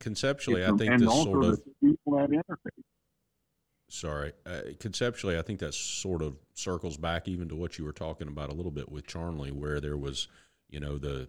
Conceptually, 0.00 0.62
It's- 0.62 0.74
I 0.74 0.76
think 0.76 0.98
this 1.00 1.12
sort 1.22 1.44
of 1.44 1.56
that 1.84 2.30
interface. 2.30 2.82
sorry. 3.88 4.32
Uh, 4.44 4.62
conceptually, 4.80 5.38
I 5.38 5.42
think 5.42 5.60
that 5.60 5.74
sort 5.74 6.22
of 6.22 6.36
circles 6.54 6.96
back 6.96 7.28
even 7.28 7.48
to 7.50 7.54
what 7.56 7.78
you 7.78 7.84
were 7.84 7.92
talking 7.92 8.28
about 8.28 8.50
a 8.50 8.54
little 8.54 8.72
bit 8.72 8.90
with 8.90 9.06
Charnley, 9.06 9.50
where 9.52 9.80
there 9.80 9.96
was, 9.96 10.26
you 10.68 10.80
know, 10.80 10.98
the 10.98 11.28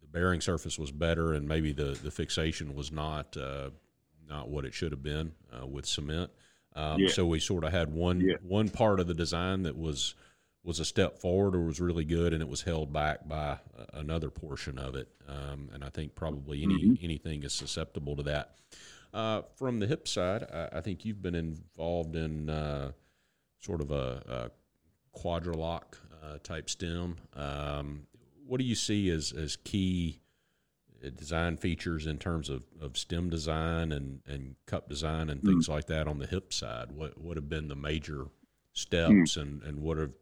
the 0.00 0.06
bearing 0.06 0.40
surface 0.40 0.78
was 0.78 0.92
better, 0.92 1.32
and 1.32 1.48
maybe 1.48 1.72
the 1.72 1.98
the 2.02 2.10
fixation 2.10 2.74
was 2.74 2.92
not 2.92 3.36
uh, 3.36 3.70
not 4.28 4.48
what 4.48 4.64
it 4.64 4.74
should 4.74 4.92
have 4.92 5.02
been 5.02 5.32
uh, 5.58 5.66
with 5.66 5.86
cement. 5.86 6.30
Um, 6.74 7.00
Yeah. 7.00 7.08
So 7.08 7.26
we 7.26 7.40
sort 7.40 7.64
of 7.64 7.72
had 7.72 7.92
one 7.92 8.20
Yeah. 8.20 8.36
one 8.42 8.68
part 8.68 9.00
of 9.00 9.06
the 9.06 9.14
design 9.14 9.62
that 9.62 9.76
was 9.76 10.14
was 10.64 10.78
a 10.78 10.84
step 10.84 11.18
forward 11.18 11.56
or 11.56 11.62
was 11.62 11.80
really 11.80 12.04
good, 12.04 12.32
and 12.32 12.40
it 12.40 12.48
was 12.48 12.62
held 12.62 12.92
back 12.92 13.28
by 13.28 13.58
another 13.92 14.30
portion 14.30 14.78
of 14.78 14.94
it. 14.94 15.08
Um, 15.26 15.70
and 15.72 15.82
I 15.82 15.88
think 15.88 16.14
probably 16.14 16.62
any 16.62 16.74
mm-hmm. 16.74 17.04
anything 17.04 17.42
is 17.42 17.52
susceptible 17.52 18.16
to 18.16 18.22
that. 18.24 18.56
Uh, 19.12 19.42
from 19.56 19.80
the 19.80 19.86
hip 19.86 20.08
side, 20.08 20.44
I, 20.52 20.78
I, 20.78 20.80
think 20.80 21.04
you've 21.04 21.20
been 21.20 21.34
involved 21.34 22.16
in 22.16 22.48
uh, 22.48 22.92
sort 23.60 23.82
of 23.82 23.90
a, 23.90 24.50
a 25.14 25.18
quadrilock 25.18 25.98
uh, 26.22 26.38
type 26.42 26.70
stem. 26.70 27.16
Um, 27.34 28.06
what 28.46 28.58
do 28.58 28.64
you 28.64 28.74
see 28.74 29.10
as 29.10 29.32
as 29.32 29.56
key 29.56 30.21
design 31.10 31.56
features 31.56 32.06
in 32.06 32.18
terms 32.18 32.48
of, 32.48 32.62
of 32.80 32.96
stem 32.96 33.30
design 33.30 33.92
and, 33.92 34.20
and 34.26 34.56
cup 34.66 34.88
design 34.88 35.28
and 35.28 35.42
things 35.42 35.66
mm 35.66 35.72
like 35.72 35.86
that 35.86 36.06
on 36.06 36.18
the 36.18 36.26
hip 36.26 36.52
side? 36.52 36.92
What 36.92 37.18
what 37.18 37.36
have 37.36 37.48
been 37.48 37.68
the 37.68 37.76
major 37.76 38.26
steps 38.72 39.36
mm 39.36 39.40
and, 39.40 39.62
and 39.62 39.80
what 39.80 39.98
have 39.98 40.12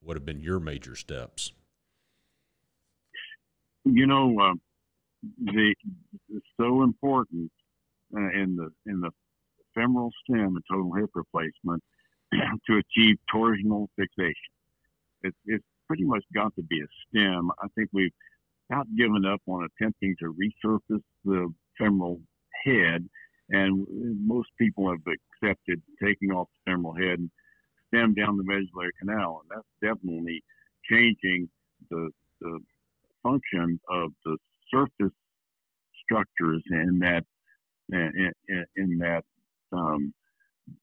what 0.00 0.16
have 0.16 0.24
been 0.24 0.40
your 0.40 0.60
major 0.60 0.94
steps? 0.96 1.52
You 3.84 4.06
know, 4.06 4.36
uh, 4.40 4.54
the 5.44 5.74
it's 6.30 6.46
so 6.56 6.82
important 6.82 7.50
uh, 8.16 8.30
in 8.30 8.56
the 8.56 8.70
in 8.86 9.00
the 9.00 9.10
femoral 9.74 10.10
stem 10.24 10.56
and 10.56 10.62
total 10.70 10.92
hip 10.94 11.10
replacement 11.14 11.82
to 12.32 12.76
achieve 12.76 13.16
torsional 13.32 13.86
fixation. 13.96 14.34
It's 15.22 15.36
it's 15.46 15.64
pretty 15.86 16.04
much 16.04 16.24
got 16.34 16.54
to 16.56 16.62
be 16.62 16.80
a 16.80 16.86
stem. 17.08 17.50
I 17.62 17.66
think 17.74 17.88
we've 17.92 18.12
not 18.70 18.86
given 18.96 19.24
up 19.24 19.40
on 19.46 19.66
attempting 19.66 20.14
to 20.20 20.34
resurface 20.34 21.02
the 21.24 21.52
femoral 21.78 22.20
head, 22.64 23.08
and 23.50 23.86
most 24.26 24.48
people 24.58 24.90
have 24.90 25.00
accepted 25.42 25.80
taking 26.02 26.30
off 26.30 26.48
the 26.66 26.72
femoral 26.72 26.94
head 26.94 27.18
and 27.18 27.30
stem 27.88 28.14
down 28.14 28.36
the 28.36 28.44
medullary 28.44 28.90
canal, 28.98 29.42
and 29.42 29.50
that's 29.50 29.94
definitely 29.94 30.42
changing 30.90 31.48
the 31.90 32.10
the 32.40 32.58
function 33.22 33.80
of 33.90 34.10
the 34.24 34.36
surface 34.72 35.14
structures 36.04 36.62
in 36.70 36.98
that 37.00 37.24
in, 37.90 38.34
in 38.76 38.98
that 38.98 39.24
um, 39.72 40.12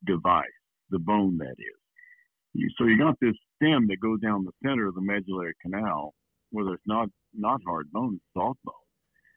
device, 0.05 0.45
the 0.89 0.99
bone 0.99 1.37
that 1.37 1.55
is. 1.57 2.71
So 2.77 2.85
you 2.85 2.97
got 2.97 3.15
this 3.19 3.35
stem 3.55 3.87
that 3.87 3.99
goes 4.01 4.19
down 4.21 4.45
the 4.45 4.67
center 4.67 4.87
of 4.87 4.95
the 4.95 5.01
medullary 5.01 5.53
canal, 5.61 6.13
whether 6.51 6.73
it's 6.73 6.87
not 6.87 7.09
not 7.37 7.61
hard 7.65 7.91
bone, 7.91 8.19
soft 8.33 8.59
bone, 8.63 8.73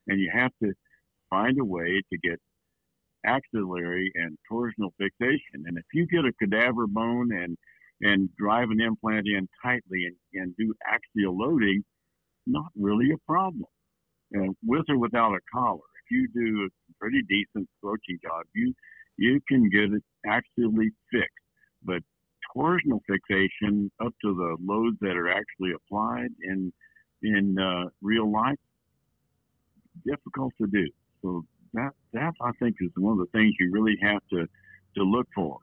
and 0.06 0.20
you 0.20 0.30
have 0.32 0.52
to 0.62 0.72
find 1.30 1.58
a 1.60 1.64
way 1.64 2.02
to 2.12 2.18
get 2.18 2.38
axillary 3.26 4.10
and 4.14 4.36
torsional 4.50 4.90
fixation. 4.98 5.64
And 5.66 5.76
if 5.76 5.84
you 5.92 6.06
get 6.06 6.24
a 6.24 6.32
cadaver 6.40 6.86
bone 6.86 7.32
and 7.32 7.56
and 8.00 8.28
drive 8.36 8.70
an 8.70 8.80
implant 8.80 9.26
in 9.26 9.48
tightly 9.60 10.04
and, 10.04 10.16
and 10.34 10.56
do 10.56 10.72
axial 10.86 11.36
loading, 11.36 11.82
not 12.46 12.70
really 12.76 13.10
a 13.10 13.18
problem. 13.26 13.66
And 14.32 14.54
with 14.64 14.84
or 14.88 14.98
without 14.98 15.32
a 15.34 15.40
collar, 15.52 15.80
if 15.80 16.10
you 16.10 16.28
do 16.32 16.66
a 16.66 16.68
pretty 17.00 17.22
decent 17.28 17.68
broaching 17.82 18.18
job, 18.22 18.44
you 18.54 18.72
you 19.16 19.40
can 19.48 19.68
get 19.68 19.92
it 19.92 20.02
axially 20.26 20.90
fixed. 21.10 21.44
But 21.82 22.02
torsional 22.56 23.00
fixation 23.08 23.90
up 24.00 24.12
to 24.22 24.34
the 24.34 24.56
loads 24.60 24.96
that 25.00 25.16
are 25.16 25.28
actually 25.28 25.72
applied 25.74 26.30
in 26.42 26.72
in 27.22 27.56
uh, 27.58 27.88
real 28.00 28.30
life, 28.30 28.58
difficult 30.06 30.52
to 30.60 30.66
do. 30.66 30.86
So 31.22 31.44
that 31.74 31.90
that 32.12 32.32
I 32.40 32.50
think 32.60 32.76
is 32.80 32.90
one 32.96 33.12
of 33.12 33.18
the 33.18 33.38
things 33.38 33.54
you 33.58 33.70
really 33.72 33.96
have 34.02 34.20
to 34.30 34.46
to 34.96 35.02
look 35.02 35.26
for 35.34 35.58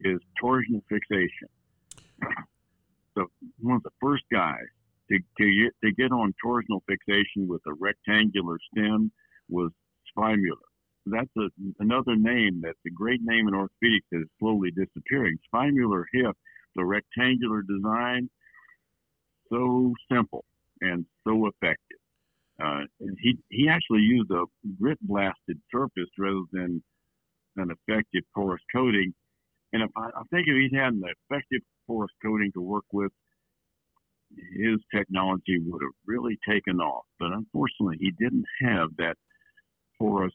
is 0.00 0.18
torsional 0.42 0.82
fixation. 0.88 1.48
So 3.14 3.26
one 3.60 3.76
of 3.76 3.82
the 3.82 3.90
first 4.00 4.24
guys 4.32 4.66
to, 5.10 5.18
to 5.18 5.62
get 5.62 5.72
to 5.84 5.92
get 5.92 6.12
on 6.12 6.34
torsional 6.44 6.80
fixation 6.88 7.48
with 7.48 7.62
a 7.66 7.74
rectangular 7.74 8.58
stem 8.70 9.10
was 9.48 9.70
Zweimüller. 10.16 10.68
That's 11.06 11.30
a, 11.36 11.48
another 11.80 12.14
name 12.16 12.60
that's 12.62 12.78
a 12.86 12.90
great 12.90 13.20
name 13.22 13.48
in 13.48 13.54
orthopedics 13.54 14.06
that 14.12 14.20
is 14.20 14.28
slowly 14.38 14.70
disappearing. 14.70 15.38
Zweimüller 15.52 16.04
hip, 16.12 16.36
the 16.76 16.84
rectangular 16.84 17.62
design, 17.62 18.30
so 19.50 19.92
simple 20.10 20.44
and 20.82 21.06
so 21.26 21.46
effective. 21.46 21.98
Uh, 22.62 22.82
he 23.18 23.38
he 23.48 23.68
actually 23.68 24.00
used 24.00 24.30
a 24.30 24.44
grit 24.80 24.98
blasted 25.02 25.58
surface 25.72 26.10
rather 26.18 26.42
than 26.52 26.82
an 27.56 27.70
effective 27.70 28.22
porous 28.34 28.60
coating. 28.74 29.12
And 29.72 29.82
if 29.82 29.90
I, 29.96 30.06
I 30.06 30.22
think 30.30 30.46
if 30.48 30.54
he'd 30.54 30.76
had 30.76 30.92
an 30.92 31.02
effective 31.02 31.62
porous 31.86 32.12
coating 32.22 32.52
to 32.52 32.60
work 32.60 32.84
with, 32.92 33.10
his 34.56 34.78
technology 34.94 35.58
would 35.64 35.82
have 35.82 35.96
really 36.06 36.38
taken 36.48 36.78
off. 36.80 37.04
But 37.18 37.32
unfortunately, 37.32 37.96
he 38.00 38.10
didn't 38.12 38.46
have 38.60 38.90
that 38.98 39.16
porous 39.98 40.34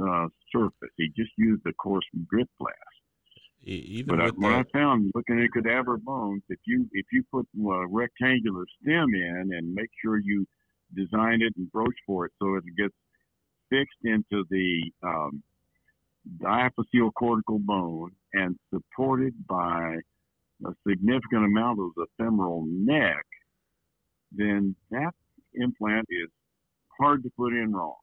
uh, 0.00 0.28
surface. 0.52 0.92
He 0.96 1.08
just 1.16 1.32
used 1.36 1.62
the 1.64 1.72
coarse 1.74 2.04
grit 2.26 2.48
blast. 2.58 2.76
Even 3.64 4.16
but 4.16 4.20
I, 4.24 4.28
what 4.28 4.52
I 4.52 4.64
found 4.72 5.10
looking 5.14 5.42
at 5.42 5.52
cadaver 5.52 5.98
bones, 5.98 6.42
if 6.48 6.58
you 6.66 6.88
if 6.92 7.06
you 7.12 7.22
put 7.30 7.46
a 7.54 7.86
rectangular 7.86 8.64
stem 8.80 9.12
in 9.14 9.50
and 9.52 9.74
make 9.74 9.90
sure 10.02 10.18
you 10.18 10.46
design 10.94 11.42
it 11.42 11.52
and 11.56 11.70
broach 11.70 11.96
for 12.06 12.24
it 12.26 12.32
so 12.40 12.54
it 12.54 12.64
gets 12.78 12.94
fixed 13.68 13.98
into 14.04 14.44
the 14.50 14.90
um, 15.02 15.42
diaphyseal 16.38 17.12
cortical 17.14 17.58
bone 17.58 18.10
and 18.32 18.56
supported 18.72 19.34
by 19.46 19.96
a 20.66 20.70
significant 20.86 21.44
amount 21.44 21.78
of 21.78 21.90
the 21.96 22.06
femoral 22.16 22.64
neck, 22.66 23.24
then 24.32 24.74
that 24.90 25.12
implant 25.54 26.06
is 26.10 26.28
hard 26.98 27.22
to 27.22 27.30
put 27.36 27.52
in 27.52 27.72
wrong. 27.72 27.94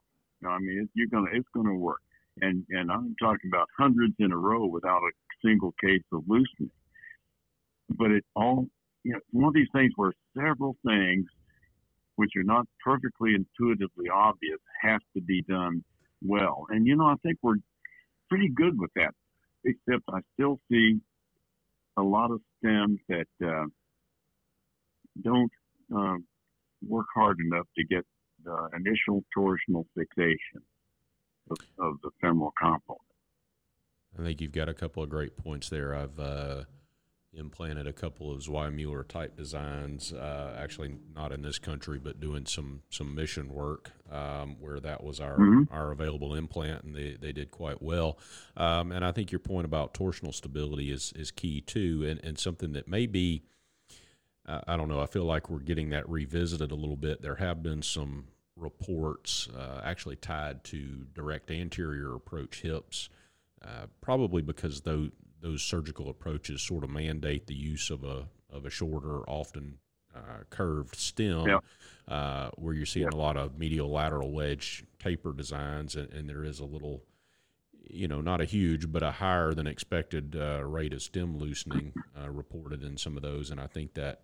I 0.46 0.60
mean, 0.60 0.84
it, 0.84 0.90
you're 0.94 1.08
gonna 1.08 1.32
it's 1.34 1.48
gonna 1.56 1.76
work, 1.76 2.02
and 2.42 2.66
and 2.70 2.92
I'm 2.92 3.16
talking 3.20 3.50
about 3.52 3.68
hundreds 3.78 4.14
in 4.20 4.32
a 4.32 4.38
row 4.38 4.66
without 4.66 5.02
a 5.02 5.12
single 5.44 5.74
case 5.84 6.04
of 6.12 6.24
loosening. 6.28 6.72
But 7.90 8.12
it 8.12 8.24
all, 8.36 8.68
you 9.04 9.14
know, 9.14 9.20
one 9.32 9.48
of 9.50 9.54
these 9.54 9.68
things 9.74 9.92
where 9.96 10.14
several 10.36 10.76
things 10.86 11.26
which 12.16 12.32
are 12.38 12.44
not 12.44 12.66
perfectly 12.84 13.36
intuitively 13.36 14.10
obvious 14.14 14.60
have 14.82 15.02
to 15.16 15.22
be 15.22 15.42
done 15.44 15.84
well. 16.22 16.66
And 16.70 16.88
you 16.88 16.96
know, 16.96 17.06
I 17.06 17.16
think 17.24 17.38
we're 17.42 17.58
pretty 18.30 18.50
good 18.50 18.80
with 18.80 18.92
that, 18.96 19.14
except 19.64 20.04
I 20.10 20.20
still 20.34 20.60
see 20.72 21.00
a 21.98 22.02
lot 22.02 22.32
of 22.32 22.42
stems 22.60 23.00
that 23.10 23.28
uh, 23.44 23.66
don't 25.22 25.52
uh, 25.96 26.18
work 26.88 27.06
hard 27.14 27.38
enough 27.40 27.68
to 27.78 27.86
get 27.86 28.06
the 28.44 28.70
initial 28.76 29.24
torsional 29.38 29.86
fixation 29.98 30.62
of, 31.50 31.58
of 31.80 31.96
the 32.04 32.10
femoral 32.22 32.54
component. 32.60 33.05
I 34.18 34.24
think 34.24 34.42
you've 34.42 34.52
got 34.52 34.70
a 34.70 34.74
couple 34.74 35.04
of 35.04 35.10
great 35.10 35.38
points 35.38 35.70
there. 35.70 35.94
I've 35.94 36.20
uh, 36.20 36.64
implanted 37.34 37.86
a 37.86 37.94
couple 37.94 38.32
of 38.32 38.40
Zweimüller 38.40 39.08
type 39.08 39.36
designs, 39.36 40.14
uh, 40.14 40.56
actually 40.58 40.96
not 41.14 41.32
in 41.32 41.42
this 41.42 41.60
country, 41.60 42.00
but 42.00 42.20
doing 42.20 42.46
some 42.46 42.82
some 42.90 43.14
mission 43.14 43.54
work 43.54 43.92
um, 44.12 44.56
where 44.60 44.80
that 44.80 45.04
was 45.04 45.20
our 45.20 45.38
mm-hmm. 45.38 45.74
our 45.74 45.92
available 45.92 46.34
implant, 46.34 46.84
and 46.84 46.96
they, 46.96 47.18
they 47.20 47.32
did 47.32 47.52
quite 47.52 47.82
well. 47.82 48.18
Um, 48.56 48.92
and 48.92 49.04
I 49.04 49.12
think 49.12 49.32
your 49.32 49.40
point 49.40 49.66
about 49.66 49.94
torsional 49.94 50.34
stability 50.34 50.92
is 50.92 51.14
is 51.16 51.32
key 51.32 51.62
too, 51.62 52.06
and, 52.08 52.24
and 52.24 52.40
something 52.40 52.74
that 52.74 52.88
may 52.88 53.06
be. 53.06 53.44
Uh, 54.48 54.62
I 54.68 54.78
don't 54.78 54.90
know. 54.90 55.00
I 55.00 55.08
feel 55.08 55.24
like 55.24 55.50
we're 55.50 55.58
getting 55.58 55.90
that 55.90 56.08
revisited 56.08 56.72
a 56.72 56.76
little 56.76 56.96
bit. 56.96 57.24
There 57.24 57.36
have 57.36 57.64
been 57.64 57.82
some 57.82 58.26
reports 58.56 59.50
uh, 59.58 59.82
actually 59.84 60.16
tied 60.18 60.64
to 60.66 61.08
direct 61.14 61.50
anterior 61.50 62.14
approach 62.14 62.62
hips, 62.62 63.10
uh, 63.64 63.88
probably 64.02 64.42
because 64.42 64.82
those 64.82 65.12
those 65.42 65.62
surgical 65.62 66.10
approaches 66.10 66.62
sort 66.62 66.84
of 66.84 66.90
mandate 66.90 67.46
the 67.46 67.54
use 67.54 67.90
of 67.90 68.04
a 68.04 68.28
of 68.50 68.66
a 68.66 68.70
shorter, 68.70 69.22
often 69.30 69.78
uh, 70.16 70.44
curved 70.50 70.96
stem, 70.96 71.46
yeah. 71.46 71.60
uh, 72.08 72.50
where 72.56 72.74
you're 72.74 72.86
seeing 72.86 73.08
yeah. 73.12 73.18
a 73.18 73.20
lot 73.20 73.38
of 73.38 73.58
medial 73.58 73.92
lateral 73.92 74.32
wedge 74.32 74.86
taper 75.00 75.34
designs, 75.34 75.96
and, 75.96 76.12
and, 76.14 76.30
there 76.30 76.44
is 76.44 76.60
a 76.60 76.66
little, 76.66 77.04
you 77.90 78.08
know, 78.08 78.22
not 78.22 78.40
a 78.40 78.46
huge, 78.46 78.92
but 78.92 79.04
a 79.04 79.12
higher 79.12 79.54
than 79.54 79.68
expected 79.68 80.36
uh, 80.36 80.64
rate 80.64 80.94
of 80.94 81.02
stem 81.02 81.38
loosening 81.38 81.94
uh, 82.20 82.30
reported 82.30 82.82
in 82.82 82.98
some 82.98 83.18
of 83.18 83.24
those, 83.24 83.50
and 83.52 83.60
I 83.60 83.68
think 83.68 83.94
that 83.96 84.22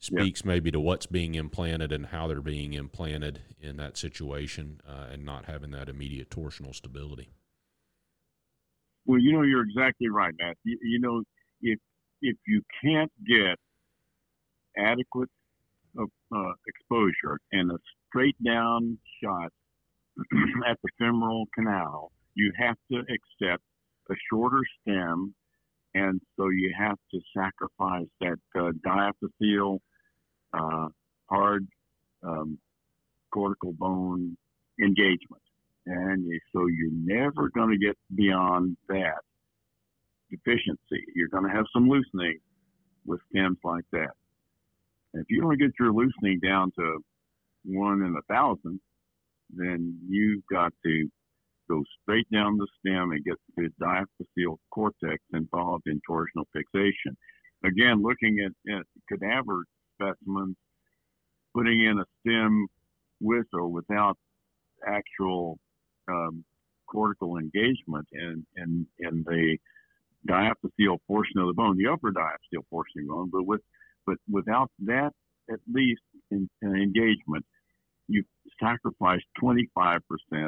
speaks 0.00 0.42
yeah. 0.42 0.48
maybe 0.48 0.70
to 0.70 0.80
what's 0.80 1.06
being 1.06 1.34
implanted 1.34 1.92
and 1.92 2.06
how 2.06 2.26
they're 2.26 2.40
being 2.40 2.72
implanted 2.72 3.40
in 3.60 3.76
that 3.76 3.96
situation, 3.96 4.80
uh, 4.88 5.12
and 5.12 5.24
not 5.24 5.44
having 5.44 5.72
that 5.72 5.88
immediate 5.88 6.30
torsional 6.30 6.74
stability. 6.74 7.28
Well, 9.06 9.20
you 9.20 9.32
know, 9.32 9.42
you're 9.42 9.64
exactly 9.64 10.08
right, 10.08 10.34
Matt. 10.40 10.56
You, 10.64 10.78
you 10.82 11.00
know, 11.00 11.22
if 11.60 11.78
if 12.22 12.36
you 12.46 12.62
can't 12.82 13.10
get 13.26 13.56
adequate 14.78 15.28
uh, 15.98 16.04
uh 16.34 16.52
exposure 16.68 17.38
and 17.52 17.72
a 17.72 17.78
straight 18.08 18.36
down 18.44 18.98
shot 19.22 19.50
at 20.68 20.78
the 20.82 20.88
femoral 20.98 21.46
canal, 21.54 22.12
you 22.34 22.52
have 22.56 22.76
to 22.90 22.98
accept 22.98 23.62
a 24.10 24.14
shorter 24.30 24.62
stem 24.80 25.34
and 25.94 26.20
so 26.36 26.48
you 26.48 26.72
have 26.78 26.96
to 27.12 27.20
sacrifice 27.36 28.06
that 28.20 28.38
uh, 28.58 28.70
diaphyseal, 28.86 29.78
uh, 30.54 30.88
hard 31.28 31.66
um, 32.22 32.58
cortical 33.32 33.72
bone 33.72 34.36
engagement, 34.82 35.41
and 35.86 36.24
so 36.52 36.66
you're 36.66 36.90
never 36.92 37.50
going 37.50 37.70
to 37.70 37.78
get 37.78 37.96
beyond 38.14 38.76
that 38.88 39.20
deficiency. 40.30 41.04
You're 41.14 41.28
going 41.28 41.44
to 41.44 41.54
have 41.54 41.66
some 41.72 41.88
loosening 41.88 42.38
with 43.04 43.20
stems 43.30 43.58
like 43.64 43.84
that. 43.92 44.10
And 45.12 45.22
if 45.22 45.26
you 45.28 45.42
only 45.44 45.56
get 45.56 45.72
your 45.78 45.92
loosening 45.92 46.40
down 46.40 46.72
to 46.78 46.98
one 47.64 48.02
in 48.02 48.16
a 48.16 48.32
thousand, 48.32 48.80
then 49.50 49.98
you've 50.08 50.42
got 50.50 50.72
to 50.84 51.08
go 51.68 51.82
straight 52.02 52.26
down 52.32 52.56
the 52.56 52.66
stem 52.80 53.12
and 53.12 53.24
get 53.24 53.34
the 53.56 53.68
diaphyseal 53.80 54.56
cortex 54.72 55.18
involved 55.32 55.84
in 55.86 56.00
torsional 56.08 56.44
fixation. 56.52 57.16
Again, 57.64 58.02
looking 58.02 58.38
at, 58.40 58.74
at 58.74 58.84
cadaver 59.08 59.64
specimens, 59.94 60.56
putting 61.54 61.84
in 61.84 61.98
a 61.98 62.04
stem 62.20 62.66
with 63.20 63.46
or 63.52 63.68
without 63.68 64.16
actual 64.86 65.58
um, 66.08 66.44
cortical 66.88 67.38
engagement 67.38 68.06
in 68.12 68.46
the 68.56 69.58
diaphyseal 70.28 70.98
portion 71.06 71.38
of 71.38 71.46
the 71.48 71.54
bone, 71.54 71.76
the 71.76 71.90
upper 71.90 72.12
diaphyseal 72.12 72.62
portion 72.70 73.00
of 73.00 73.06
the 73.06 73.12
bone, 73.12 73.30
but 73.32 73.46
with 73.46 73.60
but 74.06 74.16
without 74.30 74.70
that 74.80 75.12
at 75.50 75.60
least 75.72 76.02
in, 76.30 76.48
in 76.62 76.76
engagement, 76.76 77.44
you 78.08 78.24
sacrifice 78.60 79.20
25% 79.42 80.00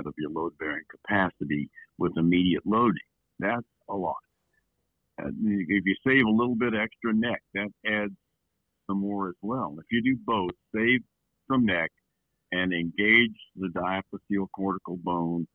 of 0.06 0.14
your 0.18 0.30
load 0.30 0.52
bearing 0.58 0.84
capacity 0.90 1.70
with 1.98 2.12
immediate 2.16 2.62
loading. 2.66 2.98
That's 3.38 3.66
a 3.88 3.94
lot. 3.94 4.16
And 5.18 5.34
if 5.68 5.84
you 5.84 5.94
save 6.06 6.26
a 6.26 6.30
little 6.30 6.56
bit 6.56 6.74
extra 6.74 7.14
neck, 7.14 7.42
that 7.54 7.68
adds 7.86 8.12
some 8.88 9.00
more 9.00 9.28
as 9.28 9.36
well. 9.42 9.76
If 9.78 9.86
you 9.90 10.02
do 10.02 10.18
both, 10.24 10.50
save 10.74 11.00
some 11.50 11.64
neck 11.64 11.90
and 12.54 12.72
engage 12.72 13.36
the 13.56 13.68
diaphyseal 13.68 14.46
cortical 14.54 14.96
bone, 14.96 15.46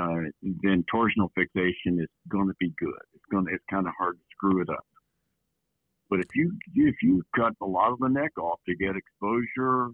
uh, 0.00 0.22
then 0.62 0.84
torsional 0.92 1.28
fixation 1.34 2.00
is 2.00 2.08
going 2.28 2.48
to 2.48 2.54
be 2.58 2.72
good. 2.78 3.04
It's 3.14 3.24
going 3.30 3.46
to, 3.46 3.52
it's 3.52 3.64
kind 3.70 3.86
of 3.86 3.92
hard 3.98 4.16
to 4.16 4.24
screw 4.32 4.62
it 4.62 4.68
up. 4.68 4.86
But 6.10 6.20
if 6.20 6.26
you 6.34 6.52
if 6.74 6.96
you 7.02 7.22
cut 7.34 7.54
a 7.60 7.66
lot 7.66 7.92
of 7.92 7.98
the 7.98 8.08
neck 8.08 8.32
off 8.38 8.60
to 8.68 8.76
get 8.76 8.94
exposure 8.96 9.86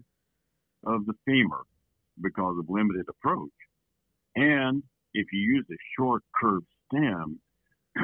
of 0.85 1.05
the 1.05 1.13
femur 1.25 1.63
because 2.21 2.57
of 2.59 2.69
limited 2.69 3.05
approach, 3.09 3.49
and 4.35 4.83
if 5.13 5.27
you 5.31 5.39
use 5.39 5.65
a 5.71 5.79
short 5.97 6.23
curved 6.39 6.65
stem, 6.87 7.39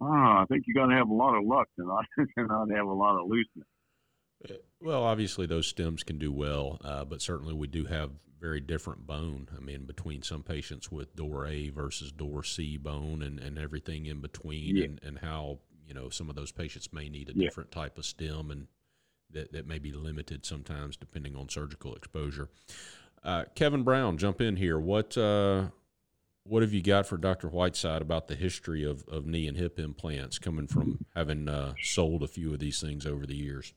ah, 0.00 0.42
I 0.42 0.44
think 0.48 0.64
you're 0.66 0.82
going 0.82 0.90
to 0.90 0.96
have 0.96 1.08
a 1.08 1.14
lot 1.14 1.36
of 1.36 1.44
luck 1.44 1.68
to 1.78 1.86
not 1.86 2.04
not 2.36 2.70
have 2.70 2.86
a 2.86 2.92
lot 2.92 3.20
of 3.20 3.26
looseness. 3.28 3.68
Well, 4.80 5.02
obviously 5.02 5.46
those 5.46 5.66
stems 5.66 6.02
can 6.02 6.18
do 6.18 6.32
well, 6.32 6.78
uh, 6.82 7.04
but 7.04 7.20
certainly 7.20 7.52
we 7.52 7.66
do 7.66 7.84
have 7.84 8.10
very 8.40 8.60
different 8.60 9.06
bone. 9.06 9.48
I 9.54 9.60
mean, 9.60 9.84
between 9.84 10.22
some 10.22 10.42
patients 10.42 10.90
with 10.90 11.14
Dorr 11.14 11.46
A 11.46 11.68
versus 11.68 12.10
Dorr 12.10 12.42
C 12.42 12.78
bone 12.78 13.22
and, 13.22 13.38
and 13.38 13.58
everything 13.58 14.06
in 14.06 14.20
between, 14.20 14.76
yeah. 14.76 14.84
and, 14.84 15.00
and 15.02 15.18
how 15.18 15.58
you 15.86 15.92
know 15.92 16.08
some 16.08 16.30
of 16.30 16.36
those 16.36 16.52
patients 16.52 16.92
may 16.92 17.08
need 17.08 17.28
a 17.28 17.32
yeah. 17.34 17.46
different 17.46 17.70
type 17.70 17.98
of 17.98 18.06
stem 18.06 18.50
and 18.50 18.66
that, 19.32 19.52
that 19.52 19.66
may 19.66 19.78
be 19.78 19.92
limited 19.92 20.44
sometimes 20.44 20.96
depending 20.96 21.36
on 21.36 21.48
surgical 21.48 21.94
exposure. 21.94 22.48
Uh, 23.22 23.44
Kevin 23.54 23.82
Brown, 23.82 24.16
jump 24.16 24.40
in 24.40 24.56
here. 24.56 24.78
What 24.78 25.16
uh, 25.18 25.66
what 26.44 26.62
have 26.62 26.72
you 26.72 26.82
got 26.82 27.06
for 27.06 27.18
Dr. 27.18 27.48
Whiteside 27.48 28.00
about 28.00 28.28
the 28.28 28.34
history 28.34 28.84
of, 28.84 29.04
of 29.08 29.26
knee 29.26 29.46
and 29.46 29.56
hip 29.56 29.78
implants 29.78 30.38
coming 30.38 30.66
from 30.66 31.04
having 31.14 31.48
uh, 31.48 31.74
sold 31.82 32.22
a 32.22 32.28
few 32.28 32.52
of 32.54 32.58
these 32.58 32.80
things 32.80 33.04
over 33.04 33.26
the 33.26 33.36
years? 33.36 33.74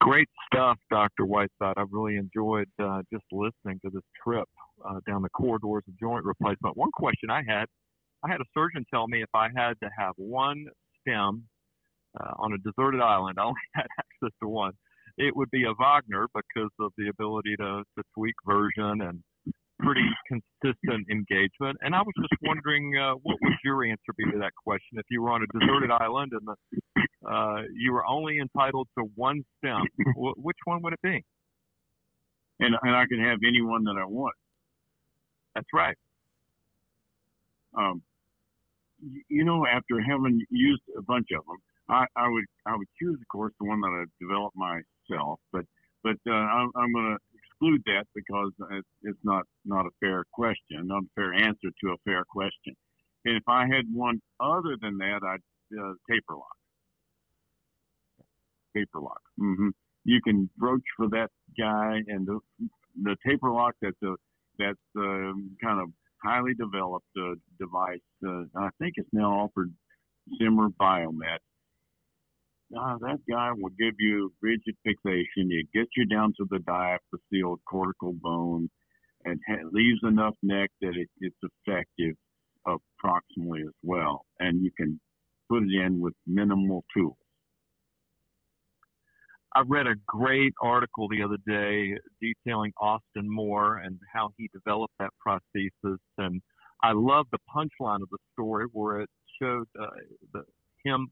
Great 0.00 0.28
stuff, 0.52 0.78
Dr. 0.90 1.24
Whiteside. 1.24 1.74
I've 1.76 1.92
really 1.92 2.16
enjoyed 2.16 2.68
uh, 2.82 3.02
just 3.12 3.24
listening 3.32 3.80
to 3.84 3.90
this 3.90 4.02
trip 4.22 4.48
uh, 4.84 5.00
down 5.06 5.22
the 5.22 5.30
corridors 5.30 5.82
of 5.88 5.98
joint 5.98 6.24
replacement. 6.24 6.76
One 6.76 6.90
question 6.92 7.30
I 7.30 7.42
had 7.46 7.66
I 8.24 8.30
had 8.30 8.40
a 8.40 8.44
surgeon 8.54 8.84
tell 8.92 9.08
me 9.08 9.22
if 9.22 9.28
I 9.34 9.48
had 9.54 9.74
to 9.82 9.90
have 9.98 10.14
one 10.16 10.66
stem 11.00 11.44
uh, 12.20 12.32
on 12.38 12.52
a 12.52 12.58
deserted 12.58 13.00
island, 13.00 13.36
I 13.40 13.44
only 13.44 13.68
had 13.74 13.86
access 13.98 14.36
to 14.42 14.48
one. 14.48 14.72
It 15.18 15.36
would 15.36 15.50
be 15.50 15.64
a 15.64 15.74
Wagner 15.78 16.26
because 16.34 16.70
of 16.80 16.92
the 16.96 17.08
ability 17.08 17.56
to, 17.56 17.82
to 17.98 18.04
tweak 18.16 18.34
version 18.46 19.02
and 19.02 19.22
pretty 19.80 20.08
consistent 20.28 21.06
engagement. 21.10 21.76
And 21.82 21.94
I 21.94 22.00
was 22.00 22.14
just 22.16 22.40
wondering, 22.42 22.96
uh, 22.96 23.14
what 23.22 23.36
would 23.42 23.52
your 23.64 23.84
answer 23.84 24.14
be 24.16 24.24
to 24.30 24.38
that 24.38 24.52
question? 24.64 24.98
If 24.98 25.06
you 25.10 25.20
were 25.20 25.30
on 25.30 25.42
a 25.42 25.58
deserted 25.58 25.90
island 25.90 26.32
and 26.32 26.46
the, 26.46 26.54
uh, 27.28 27.62
you 27.74 27.92
were 27.92 28.06
only 28.06 28.38
entitled 28.38 28.88
to 28.98 29.04
one 29.14 29.44
stem, 29.58 29.82
w- 30.14 30.34
which 30.36 30.58
one 30.64 30.82
would 30.82 30.92
it 30.92 31.02
be? 31.02 31.24
And, 32.60 32.74
and 32.82 32.96
I 32.96 33.06
can 33.06 33.20
have 33.20 33.38
any 33.46 33.62
one 33.62 33.84
that 33.84 33.96
I 34.00 34.04
want. 34.06 34.34
That's 35.54 35.68
right. 35.74 35.96
Um, 37.76 38.02
you 39.28 39.44
know, 39.44 39.66
after 39.66 40.00
having 40.00 40.40
used 40.50 40.82
a 40.96 41.02
bunch 41.02 41.28
of 41.36 41.44
them, 41.46 41.56
I, 41.88 42.06
I 42.16 42.28
would 42.28 42.44
I 42.66 42.76
would 42.76 42.86
choose, 43.00 43.18
of 43.20 43.28
course, 43.28 43.52
the 43.60 43.66
one 43.66 43.80
that 43.80 43.88
I 43.88 44.04
developed 44.24 44.56
myself. 44.56 45.40
But 45.52 45.64
but 46.04 46.16
uh, 46.28 46.32
I'm, 46.34 46.70
I'm 46.76 46.92
going 46.92 47.16
to 47.16 47.18
exclude 47.34 47.82
that 47.86 48.04
because 48.14 48.52
it's, 48.72 48.88
it's 49.02 49.18
not 49.24 49.44
not 49.64 49.86
a 49.86 49.90
fair 50.00 50.24
question, 50.32 50.86
not 50.86 51.02
a 51.02 51.08
fair 51.16 51.34
answer 51.34 51.68
to 51.84 51.90
a 51.90 51.96
fair 52.04 52.24
question. 52.28 52.74
And 53.24 53.36
if 53.36 53.44
I 53.48 53.66
had 53.66 53.84
one 53.92 54.20
other 54.40 54.76
than 54.80 54.98
that, 54.98 55.20
I'd 55.24 55.40
uh, 55.78 55.94
Taperloc. 56.10 56.61
Taperloc. 58.76 59.22
Mm-hmm. 59.40 59.68
You 60.04 60.20
can 60.22 60.50
broach 60.56 60.82
for 60.96 61.08
that 61.10 61.28
guy, 61.58 62.00
and 62.08 62.26
the 62.26 62.40
the 63.02 63.16
Taperloc 63.26 63.72
that's 63.80 64.02
a 64.02 64.14
that's 64.58 64.78
uh, 64.98 65.32
kind 65.62 65.80
of 65.80 65.88
highly 66.22 66.54
developed 66.54 67.06
uh, 67.18 67.34
device. 67.58 68.00
Uh, 68.26 68.44
I 68.56 68.68
think 68.78 68.94
it's 68.96 69.08
now 69.12 69.32
offered 69.32 69.72
Zimmer 70.38 70.68
Biomet. 70.80 71.38
Uh, 72.76 72.96
that 73.00 73.18
guy 73.30 73.50
will 73.52 73.70
give 73.78 73.94
you 73.98 74.32
rigid 74.40 74.74
fixation. 74.84 75.50
It 75.50 75.66
gets 75.74 75.90
you 75.96 76.06
down 76.06 76.32
to 76.38 76.46
the 76.50 76.58
diaphyseal 76.58 77.56
cortical 77.68 78.14
bone 78.14 78.70
and 79.24 79.38
ha- 79.46 79.68
leaves 79.72 80.00
enough 80.04 80.34
neck 80.42 80.70
that 80.80 80.94
it, 80.96 81.08
it's 81.20 81.36
effective 81.42 82.14
proximally 83.04 83.62
as 83.62 83.74
well. 83.82 84.24
And 84.38 84.62
you 84.62 84.70
can 84.76 85.00
put 85.50 85.64
it 85.64 85.84
in 85.84 86.00
with 86.00 86.14
minimal 86.26 86.84
tools. 86.96 87.16
I 89.54 89.62
read 89.66 89.86
a 89.86 89.94
great 90.06 90.54
article 90.62 91.08
the 91.08 91.22
other 91.22 91.36
day 91.46 91.96
detailing 92.20 92.72
Austin 92.80 93.28
Moore 93.28 93.78
and 93.78 93.98
how 94.12 94.30
he 94.38 94.48
developed 94.52 94.94
that 94.98 95.10
prosthesis. 95.24 95.98
And 96.16 96.40
I 96.82 96.92
love 96.92 97.26
the 97.32 97.38
punchline 97.54 98.02
of 98.02 98.08
the 98.10 98.18
story 98.32 98.66
where 98.72 99.00
it 99.02 99.10
showed 99.40 99.66
uh, 99.80 99.86
the, 100.32 100.44
him 100.84 101.08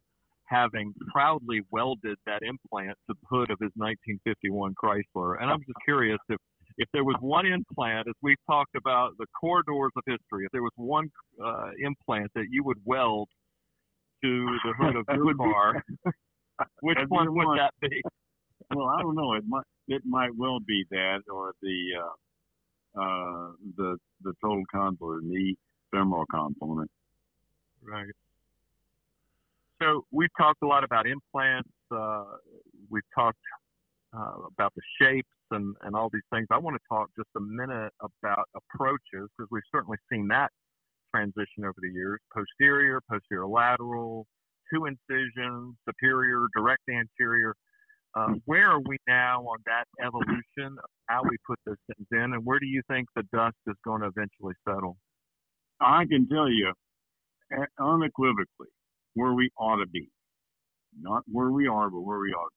having 0.47 0.93
proudly 1.13 1.61
welded 1.71 2.17
that 2.27 2.41
implant 2.43 2.97
to 3.09 3.15
the 3.15 3.27
hood 3.29 3.51
of 3.51 3.59
his 3.61 3.71
1951 3.77 4.75
Chrysler. 4.83 5.41
And 5.41 5.51
I'm 5.51 5.61
just 5.61 5.79
curious 5.85 6.19
if, 6.29 6.39
if 6.79 6.89
there 6.93 7.05
was 7.05 7.17
one 7.21 7.47
implant, 7.47 8.09
as 8.09 8.15
we've 8.23 8.41
talked 8.49 8.75
about 8.75 9.13
the 9.19 9.27
corridors 9.39 9.93
of 9.97 10.03
history, 10.07 10.47
if 10.47 10.53
there 10.53 10.63
was 10.63 10.73
one 10.77 11.09
uh, 11.45 11.71
implant 11.79 12.31
that 12.35 12.47
you 12.51 12.65
would 12.65 12.79
weld 12.85 13.29
to 14.25 14.47
the 14.65 14.73
hood 14.79 14.97
of 14.97 15.05
your 15.15 15.35
car, 15.35 15.85
which 16.81 16.99
one 17.09 17.35
would 17.35 17.59
that 17.59 17.73
be? 17.81 18.03
Well, 18.75 18.89
I 18.89 19.03
don't 19.03 19.15
know. 19.15 19.35
It 19.35 19.45
might 19.47 19.65
it 19.89 20.03
might 20.05 20.31
well 20.37 20.59
be 20.61 20.85
that, 20.91 21.21
or 21.33 21.53
the 21.63 21.87
uh, 21.99 23.01
uh, 23.01 23.53
the 23.77 23.97
the 24.23 24.33
total 24.43 24.65
convoluted 24.73 25.29
knee 25.29 25.57
femoral 25.91 26.25
component. 26.31 26.91
Right. 27.83 28.07
So 29.83 30.05
we've 30.13 30.31
talked 30.37 30.63
a 30.63 30.67
lot 30.67 30.85
about 30.85 31.07
implants. 31.07 31.71
Uh, 31.91 32.25
we've 32.91 33.03
talked 33.15 33.39
uh, 34.17 34.35
about 34.55 34.73
the 34.75 34.83
shapes 35.01 35.29
and, 35.51 35.75
and 35.83 35.97
all 35.97 36.11
these 36.13 36.23
things. 36.33 36.47
I 36.51 36.59
want 36.59 36.77
to 36.77 36.83
talk 36.89 37.09
just 37.17 37.31
a 37.37 37.41
minute 37.41 37.93
about 38.01 38.47
approaches 38.55 39.29
because 39.37 39.49
we've 39.51 39.63
certainly 39.73 39.97
seen 40.13 40.29
that 40.29 40.51
transition 41.15 41.65
over 41.65 41.77
the 41.81 41.91
years: 41.91 42.21
posterior, 42.33 43.01
posterior 43.11 43.47
lateral, 43.47 44.27
two 44.73 44.87
incisions, 44.87 45.75
superior, 45.89 46.47
direct 46.55 46.83
anterior. 46.89 47.55
Uh, 48.15 48.35
where 48.45 48.69
are 48.69 48.81
we 48.81 48.97
now 49.07 49.41
on 49.43 49.59
that 49.67 49.85
evolution 50.05 50.77
of 50.83 50.91
how 51.07 51.23
we 51.23 51.37
put 51.47 51.59
those 51.65 51.77
things 51.87 52.07
in, 52.11 52.35
and 52.35 52.45
where 52.45 52.59
do 52.59 52.67
you 52.67 52.83
think 52.89 53.07
the 53.15 53.23
dust 53.33 53.57
is 53.69 53.77
going 53.85 54.01
to 54.01 54.09
eventually 54.09 54.55
settle? 54.69 54.97
I 55.81 56.05
can 56.07 56.29
tell 56.29 56.49
you 56.49 56.73
unequivocally 57.79 58.69
where 59.15 59.33
we 59.33 59.51
ought 59.59 59.77
to 59.77 59.87
be. 59.87 60.09
Not 61.01 61.23
where 61.31 61.51
we 61.51 61.69
are, 61.69 61.89
but 61.89 62.01
where 62.01 62.19
we 62.19 62.33
ought 62.33 62.51
to 62.51 62.55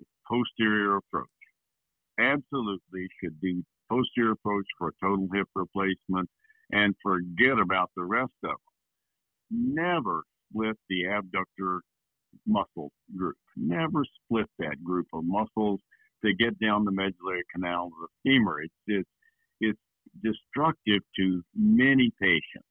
be. 0.00 0.06
Posterior 0.28 0.96
approach. 0.96 1.28
Absolutely 2.18 3.08
should 3.22 3.40
do 3.40 3.62
posterior 3.88 4.32
approach 4.32 4.66
for 4.76 4.88
a 4.88 4.92
total 5.00 5.28
hip 5.32 5.46
replacement 5.54 6.28
and 6.72 6.94
forget 7.02 7.58
about 7.58 7.90
the 7.96 8.04
rest 8.04 8.32
of 8.44 8.50
them. 9.50 9.74
never 9.74 10.24
split 10.50 10.76
the 10.88 11.04
abductor 11.06 11.82
muscle 12.46 12.92
group. 13.16 13.36
Never 13.56 14.04
split 14.24 14.46
that 14.58 14.82
group 14.82 15.06
of 15.12 15.24
muscles 15.24 15.80
to 16.24 16.34
get 16.34 16.58
down 16.58 16.84
the 16.84 16.92
medullary 16.92 17.44
canal 17.54 17.86
of 17.86 17.92
the 18.00 18.08
femur. 18.30 18.62
It's 18.62 18.74
it's 18.86 19.08
it's 19.60 19.78
destructive 20.22 21.02
to 21.16 21.42
many 21.54 22.10
patients. 22.20 22.66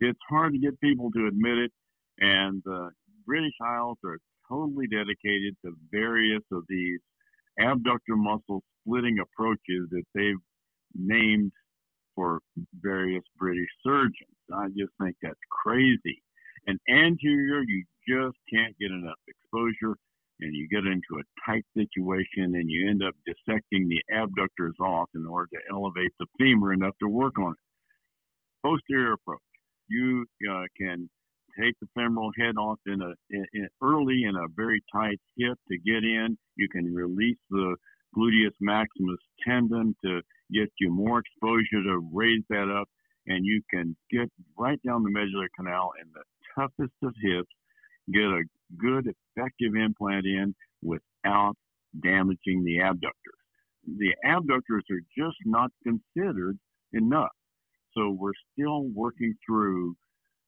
It's 0.00 0.18
hard 0.28 0.52
to 0.54 0.58
get 0.58 0.80
people 0.80 1.10
to 1.12 1.26
admit 1.26 1.58
it, 1.58 1.72
and 2.18 2.62
the 2.64 2.90
British 3.26 3.54
Isles 3.62 3.98
are 4.04 4.18
totally 4.48 4.86
dedicated 4.86 5.56
to 5.64 5.72
various 5.90 6.42
of 6.50 6.64
these 6.68 6.98
abductor 7.60 8.16
muscle 8.16 8.62
splitting 8.82 9.18
approaches 9.20 9.88
that 9.90 10.04
they've 10.14 10.34
named 10.94 11.52
for 12.14 12.40
various 12.80 13.22
British 13.38 13.68
surgeons. 13.84 14.36
I 14.52 14.68
just 14.68 14.92
think 15.00 15.16
that's 15.22 15.38
crazy. 15.64 16.22
And 16.66 16.78
anterior, 16.90 17.62
you 17.62 17.84
just 18.10 18.36
can't 18.52 18.76
get 18.78 18.90
enough 18.90 19.18
exposure, 19.28 19.96
and 20.40 20.54
you 20.54 20.66
get 20.68 20.86
into 20.86 21.20
a 21.20 21.24
tight 21.46 21.64
situation, 21.76 22.54
and 22.56 22.70
you 22.70 22.90
end 22.90 23.02
up 23.02 23.14
dissecting 23.26 23.88
the 23.88 24.02
abductors 24.14 24.74
off 24.80 25.08
in 25.14 25.26
order 25.26 25.48
to 25.52 25.60
elevate 25.70 26.12
the 26.18 26.26
femur 26.38 26.72
enough 26.72 26.94
to 27.00 27.08
work 27.08 27.38
on 27.38 27.52
it. 27.52 27.58
Posterior 28.66 29.12
approach, 29.12 29.38
you 29.88 30.26
uh, 30.50 30.64
can 30.78 31.08
take 31.58 31.74
the 31.80 31.88
femoral 31.94 32.30
head 32.38 32.56
off 32.56 32.78
in 32.86 33.00
a 33.02 33.12
in, 33.30 33.44
in 33.54 33.68
early 33.82 34.24
in 34.24 34.36
a 34.36 34.48
very 34.54 34.80
tight 34.92 35.20
hip 35.36 35.58
to 35.70 35.78
get 35.78 36.04
in. 36.04 36.36
You 36.56 36.68
can 36.68 36.94
release 36.94 37.38
the 37.50 37.76
gluteus 38.16 38.54
maximus 38.60 39.18
tendon 39.46 39.94
to 40.04 40.20
get 40.52 40.70
you 40.80 40.90
more 40.90 41.20
exposure 41.20 41.82
to 41.82 42.10
raise 42.12 42.42
that 42.50 42.68
up, 42.70 42.88
and 43.26 43.44
you 43.44 43.62
can 43.72 43.96
get 44.10 44.28
right 44.58 44.80
down 44.86 45.02
the 45.02 45.10
medullary 45.10 45.48
canal 45.56 45.92
in 46.00 46.08
the 46.12 46.22
toughest 46.54 46.94
of 47.02 47.14
hips, 47.22 47.50
get 48.12 48.24
a 48.24 48.42
good 48.78 49.06
effective 49.36 49.74
implant 49.74 50.26
in 50.26 50.54
without 50.82 51.54
damaging 52.02 52.64
the 52.64 52.80
abductors. 52.80 53.14
The 53.98 54.14
abductors 54.24 54.84
are 54.90 55.00
just 55.16 55.36
not 55.44 55.70
considered 55.82 56.58
enough. 56.92 57.30
So 57.96 58.10
we're 58.10 58.32
still 58.52 58.84
working 58.94 59.34
through 59.46 59.96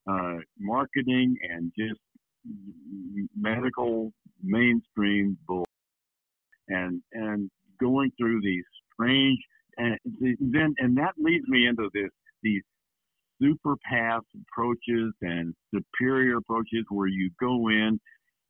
uh, 0.09 0.37
marketing 0.59 1.37
and 1.51 1.73
just 1.79 2.01
medical 3.37 4.13
mainstream 4.43 5.39
bull 5.47 5.67
and 6.69 7.01
and 7.13 7.51
going 7.81 8.11
through 8.19 8.41
these 8.43 8.65
strange 8.93 9.39
and 9.77 9.99
then 10.41 10.75
and 10.79 10.97
that 10.97 11.15
leads 11.19 11.47
me 11.49 11.67
into 11.67 11.89
this 11.95 12.11
these 12.43 12.63
super 13.43 13.77
path 13.89 14.23
approaches 14.43 15.13
and 15.21 15.55
superior 15.75 16.39
approaches 16.39 16.85
where 16.89 17.09
you 17.09 17.31
go 17.41 17.69
in 17.69 17.99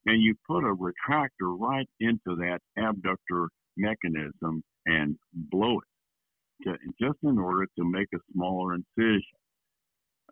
and 0.07 0.22
you 0.22 0.34
put 0.47 0.64
a 0.64 0.74
retractor 0.74 1.57
right 1.59 1.88
into 2.01 2.36
that 2.36 2.59
abductor 2.76 3.49
mechanism 3.76 4.62
and 4.86 5.16
blow 5.32 5.78
it 5.78 6.68
to, 6.68 6.76
just 7.01 7.18
in 7.22 7.38
order 7.38 7.66
to 7.78 7.84
make 7.84 8.09
a 8.14 8.18
smaller 8.32 8.74
incision. 8.74 9.22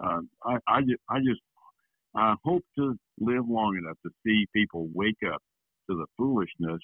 Uh, 0.02 0.20
I, 0.44 0.56
I, 0.66 0.78
I 1.08 1.18
just 1.18 1.40
I 2.16 2.34
hope 2.44 2.64
to 2.76 2.98
live 3.20 3.48
long 3.48 3.78
enough 3.82 3.96
to 4.04 4.10
see 4.26 4.46
people 4.54 4.88
wake 4.92 5.18
up 5.32 5.40
to 5.88 5.96
the 5.96 6.06
foolishness 6.16 6.80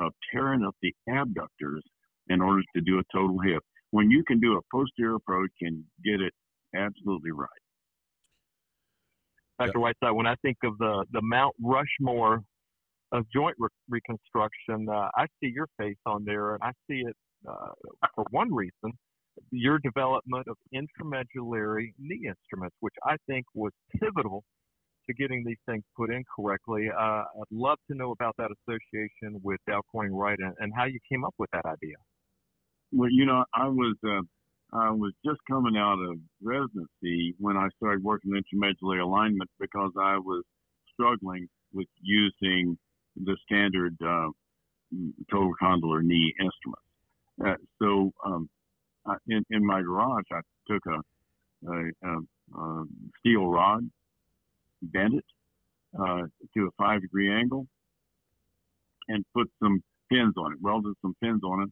of 0.00 0.12
tearing 0.32 0.64
up 0.64 0.74
the 0.82 0.92
abductors 1.08 1.82
in 2.28 2.40
order 2.40 2.62
to 2.74 2.80
do 2.80 2.98
a 2.98 3.02
total 3.16 3.38
hip 3.38 3.62
when 3.92 4.10
you 4.10 4.24
can 4.26 4.40
do 4.40 4.58
a 4.58 4.76
posterior 4.76 5.14
approach 5.14 5.52
and 5.60 5.84
get 6.04 6.20
it 6.20 6.32
absolutely 6.74 7.30
right. 7.30 7.48
Dr. 9.58 9.78
Whiteside, 9.78 10.12
when 10.12 10.26
I 10.26 10.34
think 10.42 10.56
of 10.64 10.76
the, 10.78 11.04
the 11.12 11.22
Mount 11.22 11.54
Rushmore 11.62 12.42
of 13.12 13.24
joint 13.32 13.54
re- 13.58 13.68
reconstruction, 13.88 14.88
uh, 14.88 15.08
I 15.16 15.26
see 15.40 15.52
your 15.54 15.68
face 15.78 15.96
on 16.06 16.24
there, 16.24 16.54
and 16.54 16.62
I 16.62 16.72
see 16.88 17.02
it 17.06 17.16
uh, 17.48 17.70
for 18.16 18.24
one 18.30 18.52
reason 18.52 18.92
your 19.50 19.78
development 19.78 20.46
of 20.48 20.56
intramedullary 20.74 21.92
knee 21.98 22.28
instruments, 22.28 22.76
which 22.80 22.94
I 23.04 23.16
think 23.26 23.44
was 23.54 23.72
pivotal 24.00 24.44
to 25.06 25.14
getting 25.14 25.44
these 25.44 25.58
things 25.66 25.82
put 25.96 26.10
in 26.10 26.24
correctly. 26.34 26.88
Uh, 26.88 27.24
I'd 27.24 27.50
love 27.50 27.78
to 27.90 27.96
know 27.96 28.12
about 28.12 28.34
that 28.38 28.50
association 28.50 29.40
with 29.42 29.60
Dow 29.68 29.82
Corning 29.92 30.14
Wright 30.14 30.38
and, 30.38 30.54
and, 30.58 30.72
how 30.74 30.84
you 30.84 30.98
came 31.10 31.24
up 31.24 31.34
with 31.38 31.50
that 31.52 31.66
idea. 31.66 31.96
Well, 32.90 33.10
you 33.10 33.26
know, 33.26 33.44
I 33.54 33.68
was 33.68 33.96
uh, 34.06 34.22
I 34.74 34.90
was 34.90 35.12
just 35.24 35.38
coming 35.48 35.76
out 35.76 35.98
of 36.00 36.18
residency 36.42 37.34
when 37.38 37.56
I 37.56 37.68
started 37.76 38.02
working 38.02 38.32
intramedullary 38.32 39.02
alignment 39.02 39.48
because 39.60 39.92
I 39.98 40.18
was 40.18 40.42
struggling 40.92 41.46
with 41.72 41.86
using 42.02 42.76
the 43.16 43.36
standard 43.44 43.96
uh, 44.04 44.30
total 45.30 45.52
condylar 45.62 46.02
knee 46.02 46.34
instruments. 46.40 46.82
Uh, 47.44 47.54
so 47.80 48.12
um, 48.26 48.48
I, 49.06 49.14
in, 49.28 49.44
in 49.50 49.64
my 49.64 49.80
garage, 49.80 50.24
I 50.32 50.40
took 50.68 50.82
a, 50.86 51.70
a, 51.70 51.90
a, 52.02 52.60
a 52.60 52.84
steel 53.20 53.46
rod, 53.46 53.88
bent 54.82 55.14
it 55.14 55.24
uh, 56.00 56.22
to 56.56 56.66
a 56.66 56.70
five 56.76 57.00
degree 57.00 57.32
angle, 57.32 57.66
and 59.06 59.24
put 59.34 59.48
some 59.62 59.82
pins 60.10 60.34
on 60.36 60.52
it, 60.52 60.58
welded 60.60 60.94
some 61.00 61.14
pins 61.22 61.42
on 61.44 61.62
it, 61.62 61.70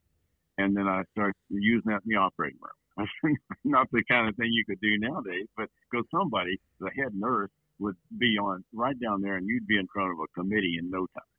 and 0.59 0.77
then 0.77 0.87
I 0.87 1.03
started 1.13 1.35
using 1.49 1.91
that 1.91 2.03
in 2.05 2.15
the 2.15 2.17
operating 2.17 2.59
room. 2.61 2.71
not 3.65 3.89
the 3.93 4.03
kind 4.11 4.29
of 4.29 4.37
thing 4.37 4.51
you 4.53 4.65
could 4.65 4.81
do 4.81 4.99
nowadays, 4.99 5.47
but 5.57 5.69
because 5.91 6.07
somebody, 6.11 6.59
the 6.81 6.91
head 6.97 7.13
nurse, 7.15 7.51
would 7.79 7.97
be 8.19 8.39
on 8.39 8.65
right 8.73 8.99
down 9.01 9.21
there, 9.23 9.37
and 9.37 9.47
you'd 9.47 9.67
be 9.67 9.79
in 9.79 9.87
front 9.93 10.13
of 10.13 10.19
a 10.19 10.41
committee 10.41 10.77
in 10.79 10.91
no 10.91 11.07
time. 11.15 11.33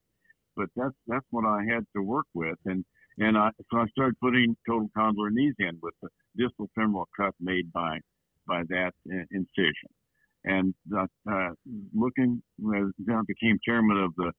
But 0.55 0.69
that's 0.75 0.95
that's 1.07 1.25
what 1.31 1.45
I 1.45 1.63
had 1.63 1.85
to 1.95 2.01
work 2.01 2.25
with, 2.33 2.57
and 2.65 2.83
and 3.17 3.37
I 3.37 3.49
so 3.71 3.79
I 3.79 3.87
started 3.87 4.19
putting 4.19 4.55
total 4.67 4.89
condylar 4.97 5.31
knees 5.31 5.55
in 5.59 5.79
with 5.81 5.93
the 6.01 6.09
distal 6.37 6.69
femoral 6.75 7.07
cut 7.15 7.33
made 7.39 7.71
by 7.71 7.99
by 8.47 8.63
that 8.69 8.91
incision, 9.31 9.89
and 10.43 10.73
uh, 10.95 11.07
uh, 11.31 11.51
looking 11.93 12.41
as 12.75 12.85
I 13.09 13.21
became 13.27 13.59
chairman 13.63 13.97
of 13.97 14.13
the 14.17 14.31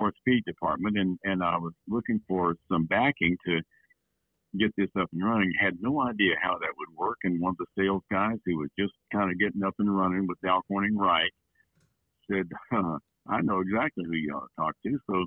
orthopedic 0.00 0.44
department, 0.44 0.98
and 0.98 1.18
and 1.24 1.42
I 1.42 1.56
was 1.56 1.72
looking 1.88 2.20
for 2.28 2.54
some 2.70 2.86
backing 2.86 3.36
to 3.46 3.60
get 4.58 4.72
this 4.76 4.90
up 4.98 5.08
and 5.12 5.24
running. 5.24 5.52
Had 5.60 5.74
no 5.80 6.00
idea 6.02 6.34
how 6.42 6.52
that 6.58 6.74
would 6.78 6.96
work. 6.96 7.18
And 7.24 7.40
one 7.40 7.54
of 7.58 7.58
the 7.58 7.82
sales 7.82 8.02
guys 8.10 8.38
who 8.46 8.58
was 8.58 8.70
just 8.78 8.92
kind 9.12 9.30
of 9.30 9.38
getting 9.38 9.62
up 9.62 9.74
and 9.78 9.94
running 9.94 10.26
with 10.26 10.38
Dow 10.44 10.62
Corning 10.68 10.96
Wright 10.96 11.30
said, 12.30 12.48
huh, 12.70 12.98
I 13.28 13.40
know 13.42 13.60
exactly 13.60 14.04
who 14.06 14.14
you 14.14 14.32
ought 14.34 14.48
to 14.48 14.56
talk 14.56 14.74
to. 14.86 14.98
So 15.10 15.26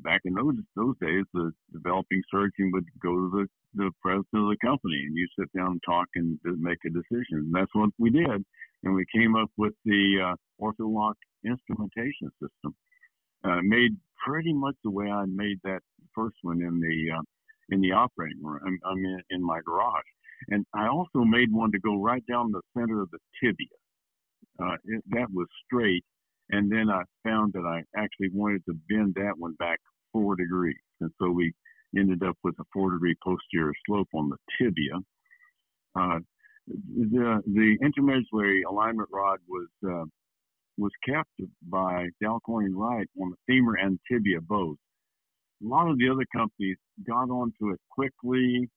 back 0.00 0.22
in 0.24 0.34
those 0.34 0.54
those 0.76 0.96
days, 1.00 1.24
the 1.32 1.52
developing 1.72 2.22
surgeon 2.30 2.70
would 2.72 2.86
go 3.02 3.14
to 3.14 3.30
the, 3.30 3.46
the 3.74 3.90
president 4.02 4.26
of 4.34 4.48
the 4.48 4.56
company 4.64 5.04
and 5.06 5.16
you 5.16 5.26
sit 5.38 5.52
down 5.56 5.72
and 5.72 5.82
talk 5.86 6.08
and 6.14 6.38
make 6.44 6.78
a 6.86 6.90
decision. 6.90 7.46
And 7.46 7.54
that's 7.54 7.74
what 7.74 7.90
we 7.98 8.10
did. 8.10 8.44
And 8.82 8.94
we 8.94 9.04
came 9.14 9.36
up 9.36 9.50
with 9.56 9.74
the 9.84 10.32
uh, 10.32 10.64
Ortholoc 10.64 11.14
instrumentation 11.44 12.30
system. 12.40 12.74
Uh, 13.42 13.60
made 13.62 13.96
pretty 14.26 14.52
much 14.52 14.74
the 14.84 14.90
way 14.90 15.06
I 15.10 15.24
made 15.26 15.58
that 15.64 15.80
first 16.14 16.36
one 16.42 16.60
in 16.60 16.78
the 16.80 17.16
uh, 17.16 17.22
in 17.70 17.80
the 17.80 17.92
operating 17.92 18.42
room. 18.42 18.60
I'm, 18.66 18.78
I'm 18.84 18.98
in, 18.98 19.20
in 19.30 19.44
my 19.44 19.60
garage. 19.64 20.04
And 20.48 20.64
I 20.74 20.88
also 20.88 21.24
made 21.24 21.52
one 21.52 21.70
to 21.72 21.78
go 21.78 22.00
right 22.00 22.22
down 22.30 22.50
the 22.50 22.62
center 22.76 23.02
of 23.02 23.10
the 23.10 23.18
tibia. 23.42 23.66
Uh, 24.62 24.76
it, 24.84 25.02
that 25.10 25.28
was 25.32 25.46
straight. 25.66 26.04
And 26.50 26.70
then 26.70 26.90
I 26.90 27.02
found 27.24 27.52
that 27.52 27.64
I 27.64 27.82
actually 27.98 28.30
wanted 28.32 28.64
to 28.66 28.74
bend 28.88 29.14
that 29.16 29.34
one 29.36 29.54
back 29.58 29.78
four 30.12 30.36
degrees. 30.36 30.76
And 31.00 31.10
so 31.20 31.30
we 31.30 31.52
ended 31.96 32.22
up 32.22 32.36
with 32.42 32.54
a 32.58 32.64
four 32.72 32.92
degree 32.92 33.14
posterior 33.22 33.72
slope 33.86 34.08
on 34.14 34.30
the 34.30 34.36
tibia. 34.58 34.94
Uh, 35.94 36.18
the 36.66 37.42
the 37.46 37.78
intramedullary 37.82 38.60
alignment 38.68 39.08
rod 39.12 39.38
was 39.48 39.68
uh, 39.86 40.04
was 40.78 40.92
kept 41.06 41.30
by 41.68 42.08
Dow 42.22 42.40
Corning 42.44 42.76
Wright 42.76 43.06
on 43.20 43.30
the 43.30 43.36
femur 43.46 43.74
and 43.74 43.98
tibia 44.10 44.40
both 44.40 44.76
a 45.62 45.66
lot 45.66 45.90
of 45.90 45.98
the 45.98 46.08
other 46.08 46.26
companies 46.34 46.76
got 47.06 47.30
onto 47.30 47.70
it 47.70 47.80
quickly 47.90 48.68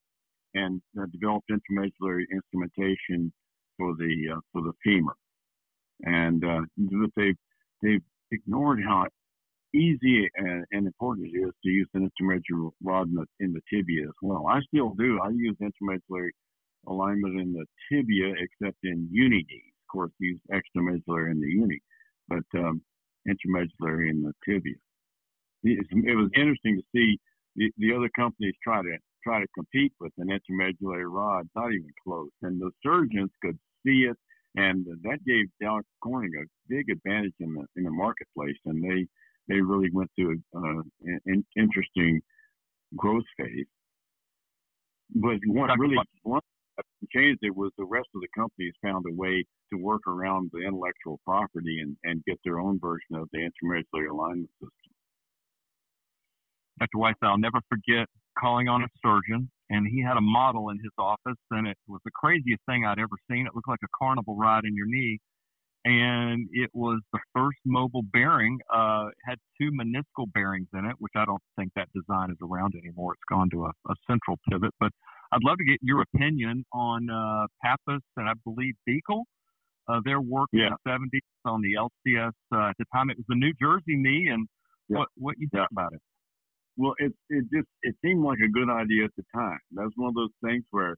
and 0.53 0.81
uh, 0.99 1.05
developed 1.11 1.49
intramedullary 1.49 2.25
instrumentation 2.31 3.31
for 3.77 3.95
the 3.95 4.35
uh, 4.35 4.39
for 4.51 4.61
the 4.61 4.73
femur, 4.83 5.13
and 6.03 6.43
uh, 6.45 6.61
they've 7.15 7.35
they've 7.81 8.03
ignored 8.31 8.79
how 8.85 9.07
easy 9.73 10.29
and, 10.35 10.65
and, 10.71 10.85
important 10.85 11.27
it 11.33 11.37
is 11.39 11.51
to 11.63 11.69
use 11.69 11.87
an 11.95 12.07
intramedullary 12.21 12.69
rod 12.83 13.07
in 13.07 13.15
the, 13.15 13.25
in 13.39 13.53
the 13.53 13.61
tibia 13.71 14.03
as 14.03 14.13
well. 14.21 14.45
I 14.47 14.59
still 14.67 14.93
do. 14.99 15.19
I 15.19 15.29
use 15.29 15.57
intramedullary 15.59 16.29
alignment 16.87 17.41
in 17.41 17.53
the 17.53 17.65
tibia, 17.91 18.33
except 18.37 18.77
in 18.83 19.09
uni 19.11 19.37
knees. 19.37 19.73
Of 19.81 19.91
course, 19.91 20.11
use 20.19 20.39
extramedullary 20.51 21.31
in 21.31 21.39
the 21.39 21.49
uni, 21.49 21.79
but 22.27 22.43
um, 22.59 22.83
intramedullary 23.27 24.11
in 24.11 24.21
the 24.21 24.33
tibia 24.45 24.75
it 25.63 26.15
was 26.17 26.29
interesting 26.35 26.77
to 26.77 26.83
see 26.95 27.19
the, 27.55 27.71
the 27.77 27.93
other 27.93 28.09
companies 28.15 28.53
try 28.63 28.81
to 28.81 28.97
try 29.23 29.39
to 29.39 29.47
compete 29.55 29.93
with 29.99 30.11
an 30.17 30.27
intramedullary 30.27 31.09
rod, 31.09 31.47
not 31.55 31.71
even 31.71 31.89
close. 32.05 32.29
And 32.41 32.59
the 32.59 32.71
surgeons 32.83 33.31
could 33.41 33.57
see 33.85 34.07
it 34.09 34.17
and 34.55 34.85
that 35.03 35.19
gave 35.25 35.45
Dow 35.61 35.81
Corning 36.03 36.31
a 36.39 36.45
big 36.69 36.89
advantage 36.89 37.33
in 37.39 37.53
the 37.53 37.65
in 37.75 37.83
the 37.83 37.91
marketplace, 37.91 38.57
and 38.65 38.83
they 38.83 39.07
they 39.47 39.61
really 39.61 39.89
went 39.91 40.11
through 40.15 40.39
uh, 40.55 40.81
an 41.25 41.45
interesting 41.55 42.21
growth 42.95 43.23
phase. 43.37 43.65
But 45.15 45.37
what 45.47 45.77
really 45.79 45.97
one 46.23 46.41
changed 47.13 47.39
it 47.41 47.55
was 47.55 47.71
the 47.77 47.85
rest 47.85 48.07
of 48.15 48.21
the 48.21 48.27
companies 48.35 48.73
found 48.83 49.05
a 49.07 49.13
way 49.13 49.43
to 49.71 49.79
work 49.79 50.01
around 50.07 50.49
the 50.53 50.59
intellectual 50.59 51.19
property 51.25 51.79
and, 51.81 51.95
and 52.03 52.23
get 52.25 52.39
their 52.43 52.59
own 52.59 52.79
version 52.79 53.15
of 53.15 53.27
the 53.31 53.39
intramedullary 53.39 54.09
alignment 54.09 54.49
system. 54.59 54.82
Dr. 56.79 56.97
White, 56.97 57.15
I'll 57.21 57.37
never 57.37 57.59
forget 57.69 58.07
calling 58.39 58.67
on 58.67 58.83
a 58.83 58.87
surgeon, 59.03 59.49
and 59.69 59.87
he 59.87 60.01
had 60.01 60.17
a 60.17 60.21
model 60.21 60.69
in 60.69 60.77
his 60.77 60.91
office, 60.97 61.39
and 61.51 61.67
it 61.67 61.77
was 61.87 62.01
the 62.05 62.11
craziest 62.11 62.61
thing 62.67 62.85
I'd 62.85 62.99
ever 62.99 63.15
seen. 63.29 63.45
It 63.45 63.55
looked 63.55 63.67
like 63.67 63.79
a 63.83 63.97
carnival 63.97 64.35
ride 64.35 64.65
in 64.65 64.75
your 64.75 64.87
knee, 64.87 65.19
and 65.85 66.47
it 66.51 66.69
was 66.73 66.99
the 67.11 67.19
first 67.35 67.59
mobile 67.65 68.03
bearing. 68.11 68.59
Uh, 68.73 69.07
had 69.25 69.37
two 69.61 69.71
meniscal 69.71 70.31
bearings 70.33 70.67
in 70.73 70.85
it, 70.85 70.95
which 70.99 71.13
I 71.15 71.25
don't 71.25 71.41
think 71.57 71.71
that 71.75 71.89
design 71.93 72.31
is 72.31 72.37
around 72.41 72.73
anymore. 72.75 73.13
It's 73.13 73.23
gone 73.29 73.49
to 73.51 73.65
a, 73.65 73.71
a 73.89 73.95
central 74.09 74.37
pivot, 74.49 74.71
but 74.79 74.91
I'd 75.31 75.43
love 75.43 75.57
to 75.57 75.65
get 75.65 75.79
your 75.81 76.01
opinion 76.01 76.63
on 76.73 77.09
uh, 77.09 77.47
Pappas 77.63 78.01
and 78.17 78.29
I 78.29 78.33
believe 78.43 78.75
Buechel. 78.87 79.23
Uh, 79.85 79.99
their 80.05 80.21
work 80.21 80.47
yeah. 80.53 80.67
in 80.67 80.73
the 80.85 80.89
70s 80.89 81.19
on 81.43 81.61
the 81.61 81.73
LCS. 81.73 82.31
Uh, 82.55 82.69
at 82.69 82.75
the 82.79 82.85
time, 82.93 83.09
it 83.09 83.17
was 83.17 83.25
the 83.27 83.35
New 83.35 83.51
Jersey 83.61 83.97
knee, 83.97 84.29
and 84.31 84.47
yeah. 84.87 84.99
what 84.99 85.09
what 85.17 85.35
you 85.37 85.49
think 85.51 85.67
yeah. 85.69 85.77
about 85.77 85.91
it? 85.91 85.99
Well, 86.77 86.95
it 86.97 87.13
it 87.29 87.45
just 87.53 87.67
it 87.83 87.95
seemed 88.03 88.23
like 88.23 88.39
a 88.39 88.49
good 88.49 88.69
idea 88.69 89.05
at 89.05 89.11
the 89.15 89.23
time. 89.35 89.59
That's 89.71 89.93
one 89.95 90.09
of 90.09 90.15
those 90.15 90.33
things 90.43 90.63
where, 90.71 90.95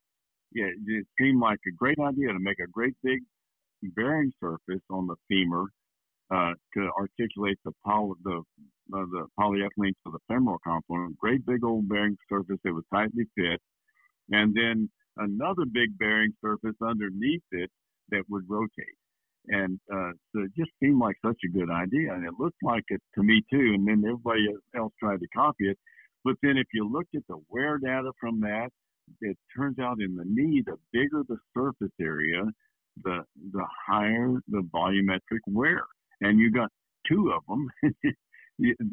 yeah, 0.53 0.67
it 0.87 1.07
seemed 1.19 1.41
like 1.41 1.59
a 1.67 1.71
great 1.75 1.99
idea 1.99 2.29
to 2.33 2.39
make 2.39 2.59
a 2.59 2.67
great 2.67 2.95
big 3.03 3.21
bearing 3.95 4.31
surface 4.41 4.83
on 4.91 5.07
the 5.07 5.15
femur 5.29 5.65
uh, 6.31 6.53
to 6.75 6.91
articulate 6.99 7.59
the 7.65 7.73
poly, 7.85 8.15
the 8.23 8.37
uh, 8.95 9.05
the 9.11 9.27
polyethylene 9.39 9.95
to 10.05 10.11
the 10.11 10.19
femoral 10.27 10.59
component. 10.65 11.17
Great 11.19 11.45
big 11.45 11.63
old 11.65 11.89
bearing 11.89 12.17
surface 12.29 12.59
that 12.63 12.73
was 12.73 12.85
tightly 12.93 13.25
fit, 13.37 13.61
and 14.31 14.55
then 14.55 14.89
another 15.17 15.65
big 15.71 15.97
bearing 15.99 16.33
surface 16.43 16.75
underneath 16.81 17.43
it 17.51 17.71
that 18.09 18.23
would 18.29 18.45
rotate. 18.49 18.97
And 19.49 19.79
uh, 19.93 20.11
so 20.33 20.43
it 20.43 20.51
just 20.57 20.71
seemed 20.81 20.99
like 20.99 21.15
such 21.25 21.37
a 21.45 21.57
good 21.57 21.69
idea, 21.69 22.13
and 22.13 22.25
it 22.25 22.33
looked 22.39 22.61
like 22.63 22.83
it 22.89 23.01
to 23.15 23.23
me 23.23 23.41
too. 23.51 23.73
And 23.75 23.87
then 23.87 24.03
everybody 24.05 24.47
else 24.75 24.93
tried 24.99 25.19
to 25.19 25.27
copy 25.35 25.69
it. 25.69 25.77
But 26.23 26.35
then 26.41 26.57
if 26.57 26.67
you 26.73 26.91
looked 26.91 27.15
at 27.15 27.23
the 27.29 27.37
wear 27.49 27.77
data 27.77 28.11
from 28.19 28.39
that, 28.41 28.69
it 29.21 29.37
turns 29.55 29.77
out 29.79 30.01
in 30.01 30.15
the 30.15 30.25
knee, 30.25 30.63
the 30.65 30.77
bigger 30.91 31.23
the 31.27 31.37
surface 31.55 31.93
area, 32.01 32.43
the 33.03 33.23
the 33.51 33.65
higher 33.87 34.33
the 34.47 34.67
volumetric 34.73 35.41
wear. 35.47 35.83
And 36.21 36.39
you 36.39 36.51
got 36.51 36.69
two 37.07 37.31
of 37.31 37.43
them. 37.47 37.69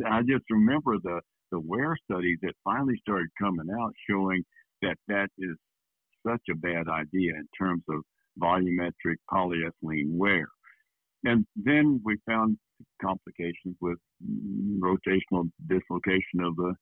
I 0.07 0.23
just 0.23 0.45
remember 0.51 0.99
the 1.03 1.21
the 1.51 1.61
wear 1.61 1.97
studies 2.11 2.39
that 2.43 2.55
finally 2.65 2.97
started 3.01 3.29
coming 3.39 3.69
out 3.81 3.93
showing 4.09 4.43
that 4.83 4.97
that 5.09 5.29
is 5.39 5.57
such 6.27 6.43
a 6.51 6.55
bad 6.55 6.89
idea 6.89 7.33
in 7.35 7.47
terms 7.59 7.83
of 7.89 8.03
volumetric 8.41 9.17
polyethylene 9.31 10.11
wear. 10.11 10.49
And 11.25 11.47
then 11.57 12.01
we 12.05 12.17
found 12.27 12.59
complications 13.01 13.77
with 13.81 13.99
rotational 14.81 15.51
dislocation 15.69 16.41
of 16.43 16.57
the 16.57 16.75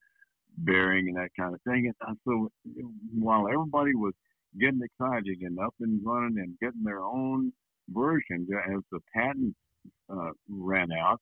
bearing 0.59 1.09
and 1.09 1.17
that 1.17 1.31
kind 1.39 1.55
of 1.55 1.61
thing. 1.63 1.91
And 2.07 2.17
so 2.27 2.49
while 3.19 3.49
everybody 3.49 3.95
was 3.95 4.15
getting 4.59 4.81
excited 4.83 5.39
and 5.43 5.59
up 5.59 5.75
and 5.81 6.01
running 6.05 6.39
and 6.39 6.59
getting 6.61 6.83
their 6.83 7.03
own 7.03 7.53
versions 7.91 8.49
as 8.69 8.81
the 8.91 9.01
patent 9.15 9.55
uh, 10.11 10.31
ran 10.49 10.89
out, 10.93 11.21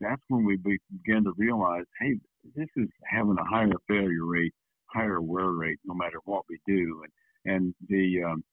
that's 0.00 0.22
when 0.28 0.44
we 0.44 0.56
began 0.56 1.24
to 1.24 1.32
realize, 1.36 1.84
hey, 2.00 2.18
this 2.54 2.68
is 2.76 2.88
having 3.04 3.36
a 3.38 3.44
higher 3.44 3.72
failure 3.88 4.24
rate, 4.24 4.54
higher 4.86 5.20
wear 5.20 5.48
rate, 5.50 5.78
no 5.84 5.94
matter 5.94 6.18
what 6.24 6.44
we 6.48 6.58
do. 6.66 7.02
And 7.02 7.12
and 7.46 7.74
the 7.88 8.22
um, 8.22 8.44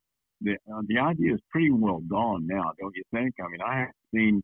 the 0.42 0.54
uh, 0.72 0.82
the 0.88 0.98
idea 1.00 1.34
is 1.34 1.40
pretty 1.50 1.72
well 1.72 2.02
gone 2.10 2.46
now, 2.48 2.72
don't 2.80 2.96
you 2.96 3.04
think? 3.14 3.36
I 3.40 3.48
mean, 3.50 3.62
I 3.66 3.80
have 3.80 3.94
seen, 4.14 4.42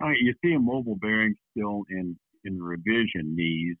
I 0.00 0.08
mean, 0.08 0.16
you 0.22 0.34
see 0.44 0.54
a 0.54 0.58
mobile 0.58 0.96
bearing 0.96 1.34
still 1.50 1.82
in 1.90 2.16
in 2.44 2.62
revision 2.62 3.34
knees, 3.34 3.76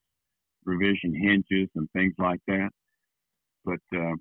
revision 0.64 1.14
hinges, 1.14 1.68
and 1.76 1.88
things 1.92 2.14
like 2.18 2.40
that, 2.48 2.70
but 3.64 3.80
uh, 3.94 4.14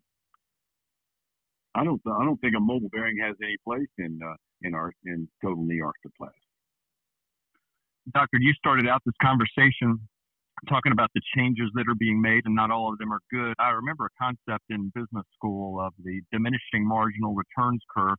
I 1.75 1.83
don't 1.83 2.01
I 2.07 2.23
don't 2.23 2.39
think 2.41 2.55
a 2.55 2.59
mobile 2.59 2.89
bearing 2.89 3.17
has 3.21 3.35
any 3.43 3.57
place 3.65 3.89
in 3.97 4.19
uh, 4.23 4.35
in 4.61 4.73
our 4.75 4.91
in 5.05 5.27
total 5.43 5.63
knee 5.63 5.81
arthroplasty. 5.81 6.31
Doctor, 8.13 8.37
you 8.39 8.53
started 8.53 8.87
out 8.87 9.01
this 9.05 9.15
conversation 9.21 9.99
talking 10.65 10.91
about 10.91 11.09
the 11.15 11.21
changes 11.35 11.69
that 11.75 11.85
are 11.87 11.95
being 11.95 12.21
made, 12.21 12.41
and 12.45 12.55
not 12.55 12.71
all 12.71 12.91
of 12.91 12.97
them 12.99 13.11
are 13.13 13.21
good. 13.31 13.53
I 13.59 13.69
remember 13.69 14.05
a 14.05 14.23
concept 14.23 14.65
in 14.69 14.91
business 14.93 15.25
school 15.35 15.79
of 15.79 15.93
the 16.03 16.21
diminishing 16.31 16.87
marginal 16.87 17.33
returns 17.33 17.81
curve, 17.95 18.17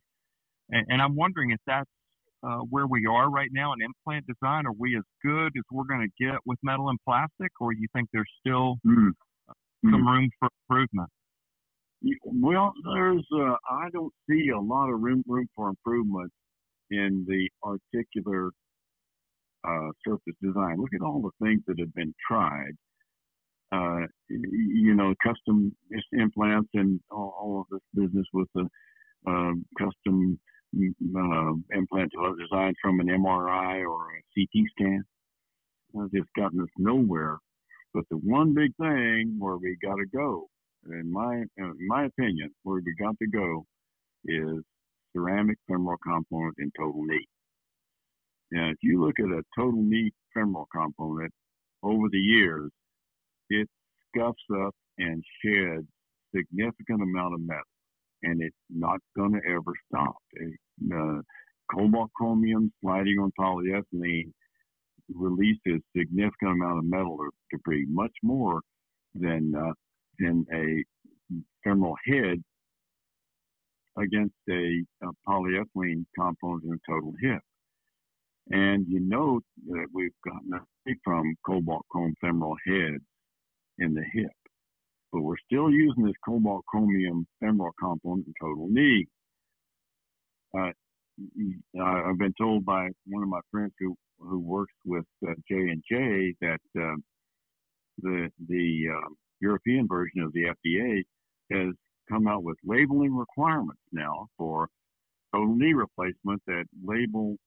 and, 0.69 0.85
and 0.89 1.01
I'm 1.01 1.15
wondering 1.15 1.51
if 1.51 1.59
that's 1.65 1.89
uh, 2.43 2.59
where 2.69 2.87
we 2.87 3.05
are 3.05 3.29
right 3.29 3.49
now 3.51 3.73
in 3.73 3.79
implant 3.81 4.25
design. 4.27 4.65
Are 4.65 4.73
we 4.77 4.97
as 4.97 5.03
good 5.23 5.47
as 5.57 5.63
we're 5.71 5.85
going 5.85 6.07
to 6.07 6.23
get 6.23 6.35
with 6.45 6.59
metal 6.63 6.89
and 6.89 6.99
plastic, 7.05 7.51
or 7.59 7.73
you 7.73 7.87
think 7.93 8.09
there's 8.13 8.31
still 8.39 8.75
mm. 8.85 9.11
some 9.83 10.03
mm. 10.03 10.11
room 10.11 10.29
for 10.39 10.49
improvement? 10.69 11.09
Well, 12.23 12.73
there's 12.93 13.25
uh, 13.35 13.55
I 13.69 13.89
don't 13.91 14.13
see 14.29 14.49
a 14.49 14.59
lot 14.59 14.89
of 14.89 15.01
room 15.01 15.23
room 15.27 15.47
for 15.55 15.69
improvement 15.69 16.31
in 16.91 17.25
the 17.27 17.49
articular 17.63 18.51
uh, 19.67 19.89
surface 20.05 20.35
design. 20.41 20.77
Look 20.79 20.93
at 20.93 21.01
all 21.01 21.21
the 21.21 21.45
things 21.45 21.61
that 21.67 21.79
have 21.79 21.93
been 21.93 22.13
tried. 22.27 22.73
Uh, 23.71 24.07
you 24.29 24.95
know, 24.95 25.13
custom 25.21 25.75
implants 26.13 26.69
and 26.73 27.01
all, 27.11 27.35
all, 27.39 27.61
of 27.61 27.65
this 27.69 28.03
business 28.05 28.25
with 28.33 28.47
the 28.55 28.65
uh, 29.27 29.51
custom 29.77 30.39
implant 30.73 32.11
designed 32.39 32.75
from 32.81 32.99
an 33.01 33.07
MRI 33.07 33.85
or 33.85 34.07
a 34.11 34.23
CT 34.33 34.65
scan. 34.71 35.03
It's 35.95 36.13
just 36.13 36.29
gotten 36.37 36.61
us 36.61 36.69
nowhere. 36.77 37.39
But 37.93 38.05
the 38.09 38.17
one 38.17 38.53
big 38.53 38.75
thing 38.79 39.35
where 39.39 39.57
we 39.57 39.77
got 39.81 39.95
to 39.95 40.05
go, 40.13 40.47
in 40.89 41.11
my 41.11 41.43
in 41.57 41.87
my 41.87 42.05
opinion, 42.05 42.51
where 42.63 42.79
we 42.83 42.93
got 42.99 43.15
to 43.19 43.27
go, 43.27 43.65
is 44.25 44.63
ceramic 45.15 45.57
femoral 45.67 45.97
component 46.05 46.55
in 46.59 46.71
total 46.77 47.03
knee. 47.03 47.27
Now, 48.51 48.69
if 48.69 48.77
you 48.81 49.03
look 49.03 49.19
at 49.19 49.25
a 49.25 49.43
total 49.57 49.81
knee 49.81 50.11
femoral 50.33 50.67
component 50.73 51.31
over 51.83 52.07
the 52.09 52.19
years, 52.19 52.71
it 53.49 53.67
scuffs 54.07 54.37
up 54.65 54.73
and 54.97 55.23
sheds 55.43 55.87
significant 56.35 57.01
amount 57.01 57.33
of 57.33 57.41
metal, 57.41 57.63
and 58.23 58.41
it's 58.41 58.55
not 58.69 58.99
going 59.15 59.33
to 59.33 59.41
ever 59.49 59.73
stop. 59.87 60.15
Uh, 60.93 61.21
cobalt 61.73 62.11
chromium 62.15 62.71
sliding 62.81 63.17
on 63.19 63.31
polyethylene 63.39 64.31
releases 65.13 65.81
significant 65.95 66.51
amount 66.51 66.79
of 66.79 66.85
metal 66.85 67.17
or 67.19 67.29
debris, 67.51 67.85
much 67.89 68.13
more 68.23 68.61
than 69.15 69.53
uh, 69.55 69.73
than 70.19 70.45
a 70.53 70.83
femoral 71.63 71.95
head 72.05 72.41
against 73.97 74.35
a, 74.49 74.83
a 75.03 75.09
polyethylene 75.27 76.05
component 76.17 76.63
in 76.63 76.73
a 76.73 76.91
total 76.91 77.13
hip. 77.21 77.41
And 78.51 78.85
you 78.87 78.99
note 79.01 79.43
that 79.67 79.87
we've 79.93 80.11
gotten 80.23 80.53
away 80.53 80.97
from 81.03 81.35
cobalt 81.45 81.85
chrome 81.89 82.15
femoral 82.21 82.55
heads 82.65 83.03
in 83.79 83.93
the 83.93 84.03
hip, 84.13 84.31
but 85.11 85.21
we're 85.21 85.35
still 85.45 85.69
using 85.69 86.03
this 86.05 86.15
cobalt 86.25 86.65
chromium 86.65 87.27
femoral 87.39 87.73
component 87.79 88.27
in 88.27 88.33
total 88.39 88.67
knee. 88.69 89.05
Uh, 90.57 90.71
I've 91.81 92.17
been 92.17 92.33
told 92.39 92.65
by 92.65 92.89
one 93.05 93.23
of 93.23 93.29
my 93.29 93.41
friends 93.51 93.73
who 93.79 93.95
who 94.19 94.39
works 94.39 94.73
with 94.85 95.05
uh, 95.27 95.33
J 95.47 95.55
and 95.55 95.83
J 95.89 96.33
that 96.41 96.59
uh, 96.79 96.95
the 97.99 98.29
the 98.47 98.85
uh, 98.93 99.09
European 99.39 99.87
version 99.87 100.21
of 100.21 100.33
the 100.33 100.45
FDA 100.45 101.03
has 101.51 101.73
come 102.09 102.27
out 102.27 102.43
with 102.43 102.57
labeling 102.63 103.15
requirements 103.15 103.81
now 103.91 104.27
for 104.37 104.69
total 105.33 105.55
knee 105.55 105.73
replacement 105.73 106.41
that 106.47 106.65
label 106.83 107.37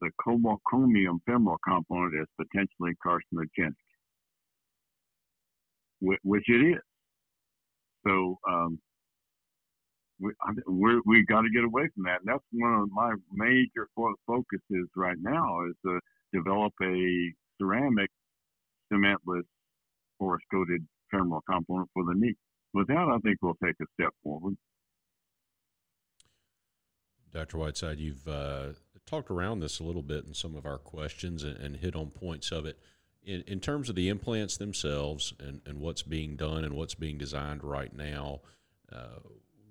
the 0.00 0.10
cobalt 0.22 0.60
chromium 0.64 1.20
femoral 1.26 1.58
component 1.66 2.14
as 2.20 2.26
potentially 2.36 2.92
carcinogenic, 3.04 3.74
which 6.00 6.44
it 6.48 6.76
is. 6.76 6.82
So 8.06 8.38
um, 8.48 8.78
we 10.20 10.32
we 10.68 11.00
we 11.04 11.24
got 11.26 11.42
to 11.42 11.50
get 11.50 11.64
away 11.64 11.88
from 11.94 12.04
that, 12.04 12.20
and 12.20 12.26
that's 12.26 12.44
one 12.52 12.74
of 12.74 12.90
my 12.92 13.12
major 13.32 13.88
focuses 13.94 14.88
right 14.94 15.16
now 15.20 15.66
is 15.66 15.74
to 15.84 16.00
develop 16.32 16.72
a 16.82 17.32
ceramic 17.58 18.10
cementless 18.92 19.42
porous 20.18 20.42
coated 20.50 20.86
femoral 21.10 21.42
component 21.50 21.88
for 21.92 22.04
the 22.04 22.14
knee. 22.14 22.34
With 22.74 22.88
that, 22.88 23.08
I 23.12 23.18
think 23.18 23.38
we'll 23.42 23.56
take 23.62 23.76
a 23.80 23.86
step 23.94 24.12
forward. 24.22 24.56
Dr. 27.32 27.58
Whiteside, 27.58 27.98
you've 27.98 28.26
uh, 28.26 28.68
talked 29.06 29.30
around 29.30 29.60
this 29.60 29.78
a 29.78 29.84
little 29.84 30.02
bit 30.02 30.24
in 30.26 30.34
some 30.34 30.56
of 30.56 30.66
our 30.66 30.78
questions 30.78 31.44
and, 31.44 31.56
and 31.56 31.76
hit 31.76 31.94
on 31.94 32.08
points 32.10 32.50
of 32.50 32.66
it. 32.66 32.78
In, 33.24 33.42
in, 33.46 33.60
terms 33.60 33.88
of 33.88 33.96
the 33.96 34.08
implants 34.08 34.56
themselves 34.56 35.32
and, 35.40 35.60
and 35.66 35.80
what's 35.80 36.02
being 36.02 36.36
done 36.36 36.64
and 36.64 36.74
what's 36.74 36.94
being 36.94 37.18
designed 37.18 37.64
right 37.64 37.94
now, 37.96 38.40
uh, 38.92 39.18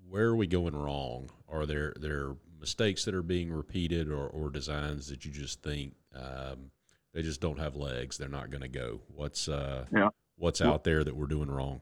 where 0.10 0.26
are 0.26 0.36
we 0.36 0.48
going 0.48 0.76
wrong? 0.76 1.30
Are 1.50 1.66
there 1.66 1.94
there 2.00 2.36
mistakes 2.60 3.06
that 3.06 3.16
are 3.16 3.22
being 3.22 3.52
repeated 3.52 4.10
or, 4.10 4.28
or 4.28 4.50
designs 4.50 5.08
that 5.08 5.26
you 5.26 5.32
just 5.32 5.62
think 5.62 5.94
um, 6.14 6.72
they 7.14 7.22
just 7.22 7.40
don't 7.40 7.60
have 7.60 7.76
legs? 7.76 8.18
They're 8.18 8.28
not 8.28 8.50
going 8.50 8.62
to 8.62 8.68
go. 8.68 9.00
What's 9.14 9.48
uh, 9.48 9.86
yeah. 9.94 10.10
what's 10.38 10.62
out 10.62 10.84
there 10.84 11.04
that 11.04 11.16
we're 11.16 11.28
doing 11.28 11.50
wrong? 11.50 11.82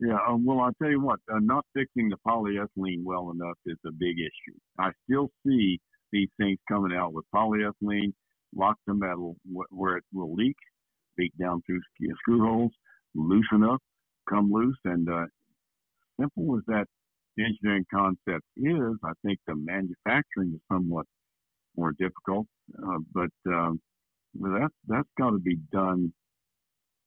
Yeah, 0.00 0.18
um, 0.26 0.44
well, 0.44 0.60
I'll 0.60 0.72
tell 0.82 0.90
you 0.90 1.00
what, 1.00 1.20
uh, 1.32 1.38
not 1.38 1.64
fixing 1.74 2.08
the 2.08 2.16
polyethylene 2.26 3.04
well 3.04 3.30
enough 3.30 3.56
is 3.66 3.78
a 3.86 3.92
big 3.92 4.16
issue. 4.18 4.58
I 4.76 4.90
still 5.04 5.30
see 5.46 5.78
these 6.12 6.28
things 6.38 6.58
coming 6.68 6.96
out 6.96 7.12
with 7.12 7.24
polyethylene, 7.34 8.12
lock 8.54 8.76
the 8.86 8.94
metal 8.94 9.36
where 9.70 9.96
it 9.96 10.04
will 10.12 10.34
leak, 10.34 10.56
leak 11.18 11.32
down 11.40 11.62
through 11.66 11.80
screw 12.18 12.40
holes, 12.40 12.72
loosen 13.14 13.64
up, 13.64 13.80
come 14.28 14.50
loose, 14.52 14.78
and 14.84 15.08
uh, 15.08 15.26
simple 16.20 16.56
as 16.56 16.62
that 16.66 16.86
engineering 17.38 17.86
concept 17.92 18.44
is, 18.56 18.96
I 19.04 19.12
think 19.24 19.38
the 19.46 19.54
manufacturing 19.56 20.52
is 20.54 20.60
somewhat 20.70 21.06
more 21.76 21.92
difficult, 21.98 22.46
uh, 22.78 22.98
but 23.14 23.30
um, 23.46 23.80
that's 24.34 24.74
that's 24.86 25.08
got 25.18 25.30
to 25.30 25.38
be 25.38 25.56
done 25.72 26.12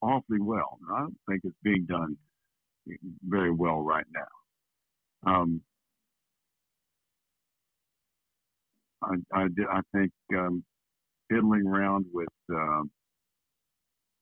awfully 0.01 0.39
well. 0.39 0.77
I 0.93 1.01
don't 1.01 1.17
think 1.29 1.41
it's 1.43 1.55
being 1.63 1.85
done 1.87 2.17
very 3.23 3.51
well 3.51 3.81
right 3.81 4.05
now. 4.13 5.31
Um, 5.31 5.61
I, 9.03 9.15
I, 9.33 9.47
I, 9.71 9.81
think 9.93 10.11
um, 10.35 10.63
fiddling 11.29 11.67
around 11.67 12.05
with 12.13 12.27
uh, 12.51 12.83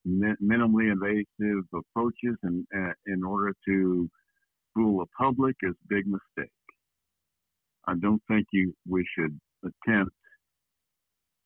minimally 0.08 0.92
invasive 0.92 1.64
approaches 1.74 2.38
in, 2.44 2.66
uh, 2.76 2.94
in 3.06 3.24
order 3.24 3.54
to 3.68 4.10
fool 4.74 5.00
the 5.00 5.06
public 5.18 5.56
is 5.64 5.72
a 5.72 5.88
big 5.94 6.06
mistake. 6.08 6.52
I 7.88 7.94
don't 8.02 8.22
think 8.28 8.48
you 8.52 8.74
we 8.88 9.06
should 9.18 9.40
attempt 9.64 10.16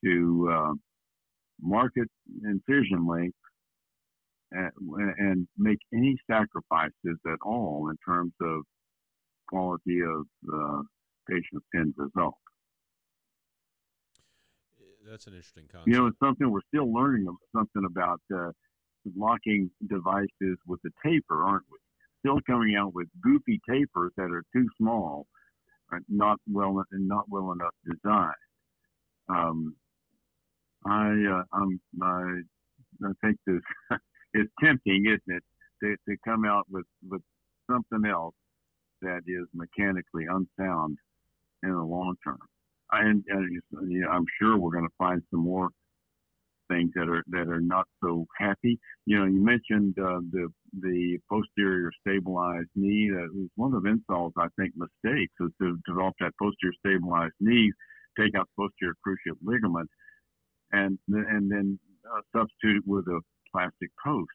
to 0.03 0.49
uh, 0.51 0.73
market 1.61 2.07
incision 2.43 3.32
and, 4.51 4.71
and, 5.17 5.47
make 5.57 5.80
any 5.93 6.15
sacrifices 6.30 7.17
at 7.25 7.39
all 7.43 7.89
in 7.89 7.97
terms 8.07 8.32
of 8.41 8.61
quality 9.49 10.01
of 10.01 10.25
the 10.43 10.84
patient's 11.30 11.65
end 11.75 11.93
result. 11.97 12.36
That's 15.09 15.27
an 15.27 15.33
interesting 15.33 15.67
concept. 15.71 15.87
You 15.87 15.93
know, 15.93 16.07
it's 16.07 16.19
something 16.19 16.51
we're 16.51 16.61
still 16.67 16.91
learning 16.91 17.27
something 17.55 17.83
about 17.85 18.21
uh, 18.33 18.51
locking 19.15 19.71
devices 19.87 20.57
with 20.67 20.79
a 20.85 20.89
taper, 21.07 21.43
aren't 21.43 21.63
we? 21.71 21.77
still 22.27 22.39
coming 22.47 22.75
out 22.75 22.93
with 22.93 23.07
goofy 23.21 23.59
tapers 23.69 24.11
that 24.17 24.31
are 24.31 24.43
too 24.53 24.67
small, 24.77 25.25
not 26.09 26.37
well 26.51 26.83
and 26.91 27.07
not 27.07 27.25
well 27.29 27.51
enough 27.51 27.73
designed. 27.85 28.33
Um, 29.29 29.75
I, 30.85 31.07
uh, 31.07 31.43
I'm, 31.53 31.79
I, 32.01 32.41
I 33.05 33.11
think 33.23 33.37
this 33.45 33.61
is 34.33 34.47
tempting, 34.63 35.05
isn't 35.05 35.37
it, 35.37 35.43
to, 35.83 35.95
to 36.09 36.17
come 36.25 36.45
out 36.45 36.65
with 36.69 36.85
with 37.07 37.21
something 37.69 38.09
else 38.09 38.35
that 39.01 39.21
is 39.27 39.47
mechanically 39.53 40.25
unsound 40.25 40.97
in 41.63 41.71
the 41.71 41.83
long 41.83 42.15
term. 42.23 42.39
And, 42.91 43.23
and 43.27 43.61
I'm 44.09 44.25
sure 44.39 44.57
we're 44.57 44.71
going 44.71 44.88
to 44.88 44.95
find 44.97 45.21
some 45.31 45.41
more 45.41 45.69
things 46.69 46.91
that 46.95 47.09
are 47.09 47.23
that 47.29 47.47
are 47.47 47.61
not 47.61 47.85
so 48.03 48.25
happy. 48.38 48.79
You 49.05 49.19
know, 49.19 49.25
you 49.25 49.43
mentioned 49.43 49.95
uh, 49.99 50.19
the 50.31 50.47
the 50.81 51.17
posterior 51.29 51.91
stabilized 52.01 52.69
knee. 52.75 53.09
That 53.11 53.29
was 53.33 53.49
one 53.55 53.73
of 53.73 53.85
Insall's, 53.85 54.33
I 54.38 54.47
think, 54.59 54.73
mistakes 54.75 55.33
was 55.39 55.51
to 55.61 55.77
develop 55.88 56.15
that 56.19 56.33
posterior 56.41 56.73
stabilized 56.85 57.35
knee, 57.39 57.71
take 58.19 58.35
out 58.35 58.47
the 58.55 58.63
posterior 58.63 58.95
cruciate 59.05 59.38
ligament, 59.43 59.89
and 60.71 60.97
and 61.07 61.51
then 61.51 61.79
uh, 62.05 62.21
substitute 62.35 62.77
it 62.77 62.83
with 62.85 63.05
a 63.07 63.19
plastic 63.51 63.89
post. 64.03 64.29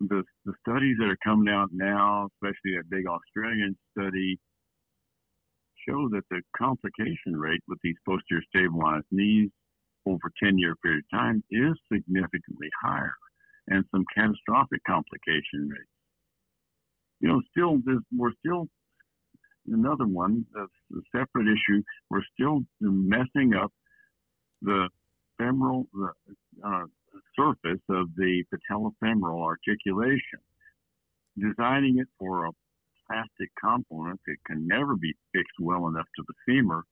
The 0.00 0.22
the 0.44 0.54
studies 0.66 0.96
that 0.98 1.08
are 1.08 1.18
coming 1.24 1.52
out 1.52 1.68
now, 1.72 2.28
especially 2.34 2.76
that 2.76 2.90
big 2.90 3.06
Australian 3.06 3.76
study, 3.96 4.38
show 5.88 6.08
that 6.10 6.22
the 6.30 6.40
complication 6.56 7.36
rate 7.36 7.62
with 7.68 7.78
these 7.82 7.96
posterior 8.06 8.42
stabilized 8.48 9.06
knees 9.10 9.50
over 10.06 10.30
10 10.42 10.58
year 10.58 10.74
period 10.82 11.04
of 11.04 11.18
time 11.18 11.42
is 11.50 11.74
significantly 11.92 12.68
higher 12.82 13.14
and 13.68 13.84
some 13.90 14.04
catastrophic 14.14 14.80
complication 14.86 15.68
rates. 15.68 15.90
You 17.20 17.28
know, 17.28 17.42
still, 17.52 17.78
we're 18.14 18.32
still 18.44 18.68
another 19.72 20.06
one, 20.06 20.44
that's 20.54 20.70
a 20.92 21.18
separate 21.18 21.46
issue. 21.48 21.82
We're 22.10 22.24
still 22.34 22.60
messing 22.80 23.54
up 23.54 23.72
the 24.62 24.88
femoral 25.38 25.86
the, 25.92 26.10
uh, 26.64 26.84
surface 27.38 27.82
of 27.88 28.08
the 28.16 28.44
patellofemoral 28.52 29.42
articulation, 29.42 30.40
designing 31.38 31.98
it 31.98 32.08
for 32.18 32.46
a 32.46 32.50
plastic 33.06 33.50
component 33.62 34.20
that 34.26 34.36
can 34.46 34.66
never 34.66 34.96
be 34.96 35.14
fixed 35.32 35.58
well 35.60 35.88
enough 35.88 36.06
to 36.16 36.24
the 36.26 36.34
femur, 36.46 36.82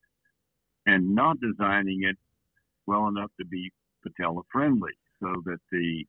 and 0.87 1.15
not 1.15 1.37
designing 1.41 2.03
it 2.05 2.17
well 2.87 3.09
enough 3.09 3.31
to 3.39 3.47
be 3.47 3.71
patella 4.03 4.43
friendly 4.51 4.93
so 5.21 5.43
that 5.45 5.59
the 5.71 6.05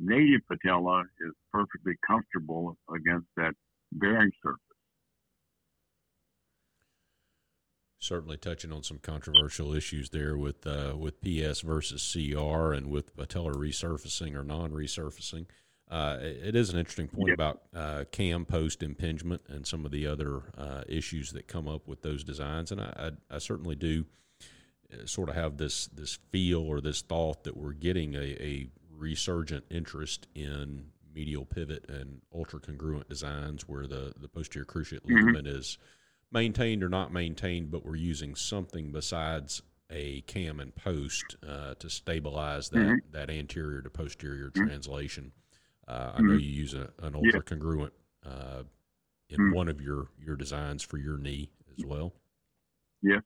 native 0.00 0.40
patella 0.50 1.02
is 1.20 1.32
perfectly 1.52 1.94
comfortable 2.06 2.76
against 2.94 3.28
that 3.36 3.52
bearing 3.92 4.32
surface. 4.42 4.60
Certainly 8.00 8.38
touching 8.38 8.72
on 8.72 8.82
some 8.82 8.98
controversial 8.98 9.74
issues 9.74 10.10
there 10.10 10.36
with 10.36 10.66
uh, 10.66 10.94
with 10.96 11.20
PS 11.20 11.60
versus 11.60 12.12
CR 12.12 12.72
and 12.72 12.90
with 12.90 13.14
patella 13.16 13.52
resurfacing 13.52 14.34
or 14.34 14.44
non-resurfacing. 14.44 15.46
Uh, 15.90 16.18
it 16.20 16.54
is 16.54 16.70
an 16.70 16.78
interesting 16.78 17.08
point 17.08 17.28
yep. 17.28 17.34
about 17.34 17.62
uh, 17.74 18.04
cam 18.10 18.44
post 18.44 18.82
impingement 18.82 19.40
and 19.48 19.66
some 19.66 19.84
of 19.86 19.90
the 19.90 20.06
other 20.06 20.42
uh, 20.56 20.82
issues 20.86 21.32
that 21.32 21.48
come 21.48 21.66
up 21.66 21.88
with 21.88 22.02
those 22.02 22.22
designs, 22.22 22.70
and 22.72 22.80
I, 22.80 23.10
I, 23.30 23.36
I 23.36 23.38
certainly 23.38 23.74
do 23.74 24.04
uh, 24.92 25.06
sort 25.06 25.30
of 25.30 25.34
have 25.34 25.56
this 25.56 25.86
this 25.86 26.18
feel 26.30 26.60
or 26.60 26.80
this 26.80 27.00
thought 27.00 27.44
that 27.44 27.56
we're 27.56 27.72
getting 27.72 28.14
a, 28.14 28.18
a 28.18 28.68
resurgent 28.98 29.64
interest 29.70 30.26
in 30.34 30.90
medial 31.14 31.44
pivot 31.44 31.84
and 31.88 32.20
ultra 32.34 32.60
congruent 32.60 33.08
designs 33.08 33.66
where 33.68 33.86
the, 33.86 34.12
the 34.20 34.28
posterior 34.28 34.64
cruciate 34.64 35.00
mm-hmm. 35.00 35.16
ligament 35.16 35.46
is 35.46 35.78
maintained 36.30 36.82
or 36.82 36.88
not 36.88 37.12
maintained, 37.12 37.70
but 37.70 37.84
we're 37.84 37.96
using 37.96 38.34
something 38.34 38.92
besides 38.92 39.62
a 39.90 40.20
cam 40.22 40.60
and 40.60 40.74
post 40.74 41.36
uh, 41.48 41.74
to 41.74 41.88
stabilize 41.88 42.68
that, 42.68 42.78
mm-hmm. 42.78 43.12
that 43.12 43.30
anterior 43.30 43.80
to 43.80 43.90
posterior 43.90 44.50
mm-hmm. 44.50 44.66
translation. 44.66 45.32
Uh, 45.88 46.12
I 46.16 46.20
know 46.20 46.30
mm-hmm. 46.30 46.40
you 46.40 46.50
use 46.50 46.74
a, 46.74 46.90
an 47.02 47.14
ultra 47.14 47.42
congruent 47.42 47.92
uh, 48.26 48.62
in 49.30 49.38
mm-hmm. 49.38 49.54
one 49.54 49.68
of 49.68 49.80
your, 49.80 50.08
your 50.22 50.36
designs 50.36 50.82
for 50.82 50.98
your 50.98 51.16
knee 51.16 51.50
as 51.78 51.84
well. 51.84 52.12
Yeah. 53.02 53.20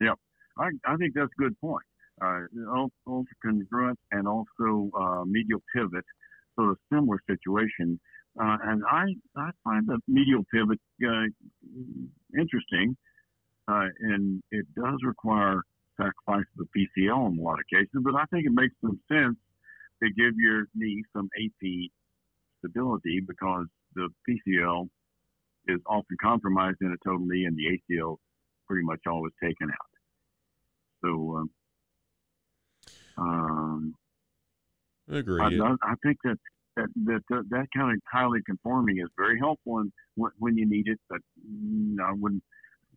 Yeah. 0.00 0.14
I, 0.58 0.68
I 0.86 0.96
think 0.96 1.14
that's 1.14 1.30
a 1.38 1.42
good 1.42 1.58
point. 1.60 1.84
Uh, 2.20 2.42
also 2.76 3.24
congruent 3.42 3.98
and 4.12 4.28
also 4.28 4.90
uh, 4.96 5.24
medial 5.24 5.60
pivot, 5.74 6.04
so 6.54 6.64
a 6.64 6.74
similar 6.92 7.18
situation. 7.28 7.98
Uh, 8.40 8.58
and 8.64 8.82
I, 8.88 9.06
I 9.36 9.50
find 9.64 9.86
the 9.86 9.98
medial 10.06 10.44
pivot 10.52 10.78
uh, 11.04 11.26
interesting, 12.38 12.96
uh, 13.66 13.88
and 14.00 14.42
it 14.52 14.66
does 14.76 14.98
require 15.04 15.62
sacrifice 15.96 16.46
of 16.58 16.66
the 16.66 16.86
PCL 16.98 17.32
in 17.32 17.38
a 17.38 17.42
lot 17.42 17.58
of 17.58 17.66
cases, 17.72 18.00
but 18.02 18.14
I 18.14 18.24
think 18.30 18.46
it 18.46 18.52
makes 18.52 18.74
some 18.80 19.00
sense 19.10 19.36
to 20.02 20.10
give 20.10 20.34
your 20.36 20.66
knee 20.74 21.02
some 21.14 21.28
AP 21.36 21.90
stability 22.58 23.20
because 23.26 23.66
the 23.94 24.08
PCL 24.28 24.88
is 25.68 25.80
often 25.86 26.16
compromised 26.20 26.78
in 26.80 26.88
a 26.88 27.08
total 27.08 27.24
knee 27.26 27.44
and 27.44 27.56
the 27.56 27.78
ACL 27.94 28.16
pretty 28.66 28.84
much 28.84 29.00
always 29.06 29.32
taken 29.42 29.68
out. 29.70 29.92
So, 31.04 31.36
um, 31.36 31.50
um 33.18 33.94
I 35.10 35.18
agree. 35.18 35.40
I, 35.40 35.74
I, 35.82 35.94
think 36.02 36.16
that 36.24 36.38
that 36.76 36.88
that 37.28 37.44
that 37.50 37.66
kind 37.76 37.92
of 37.92 38.00
highly 38.10 38.40
conforming 38.46 38.98
is 38.98 39.08
very 39.16 39.38
helpful 39.38 39.84
when, 40.14 40.30
when 40.38 40.56
you 40.56 40.68
need 40.68 40.86
it. 40.86 40.98
But 41.10 41.18
mm, 41.44 41.96
I 42.00 42.12
wouldn't 42.12 42.42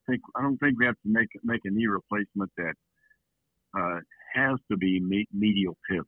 think 0.07 0.21
I 0.35 0.41
don't 0.41 0.57
think 0.57 0.79
we 0.79 0.85
have 0.85 0.95
to 0.95 1.09
make 1.09 1.27
make 1.43 1.61
a 1.65 1.71
knee 1.71 1.87
replacement 1.87 2.51
that 2.57 2.73
uh, 3.77 3.99
has 4.33 4.59
to 4.71 4.77
be 4.77 4.99
me, 4.99 5.25
medial 5.33 5.75
pivot. 5.89 6.05